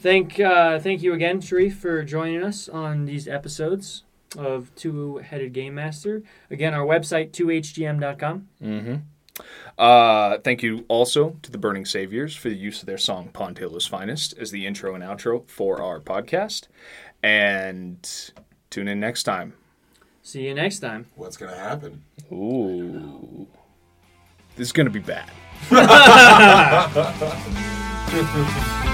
Thank 0.00 0.40
uh, 0.40 0.78
thank 0.80 1.02
you 1.02 1.14
again, 1.14 1.40
Sharif, 1.40 1.78
for 1.78 2.02
joining 2.02 2.42
us 2.42 2.68
on 2.68 3.04
these 3.04 3.28
episodes 3.28 4.04
of 4.36 4.74
Two 4.74 5.18
Headed 5.18 5.52
Game 5.52 5.74
Master. 5.74 6.22
Again, 6.50 6.74
our 6.74 6.84
website, 6.84 7.30
2hgm.com. 7.30 8.48
Mm-hmm. 8.62 8.94
Uh, 9.78 10.38
thank 10.38 10.62
you 10.62 10.84
also 10.88 11.36
to 11.42 11.50
the 11.50 11.58
Burning 11.58 11.84
Saviours 11.84 12.36
for 12.36 12.48
the 12.48 12.56
use 12.56 12.80
of 12.80 12.86
their 12.86 12.98
song 12.98 13.28
Pond 13.32 13.58
Hill 13.58 13.78
Finest 13.80 14.36
as 14.38 14.50
the 14.50 14.66
intro 14.66 14.94
and 14.94 15.02
outro 15.02 15.48
for 15.48 15.80
our 15.80 16.00
podcast. 16.00 16.68
And 17.22 18.32
tune 18.70 18.88
in 18.88 19.00
next 19.00 19.22
time. 19.22 19.54
See 20.22 20.46
you 20.46 20.54
next 20.54 20.80
time. 20.80 21.06
What's 21.16 21.36
gonna 21.36 21.56
happen? 21.56 22.04
Ooh. 22.30 23.46
This 24.56 24.68
is 24.68 24.72
going 24.72 24.86
to 24.86 24.90
be 24.90 25.00
bad. 25.00 25.30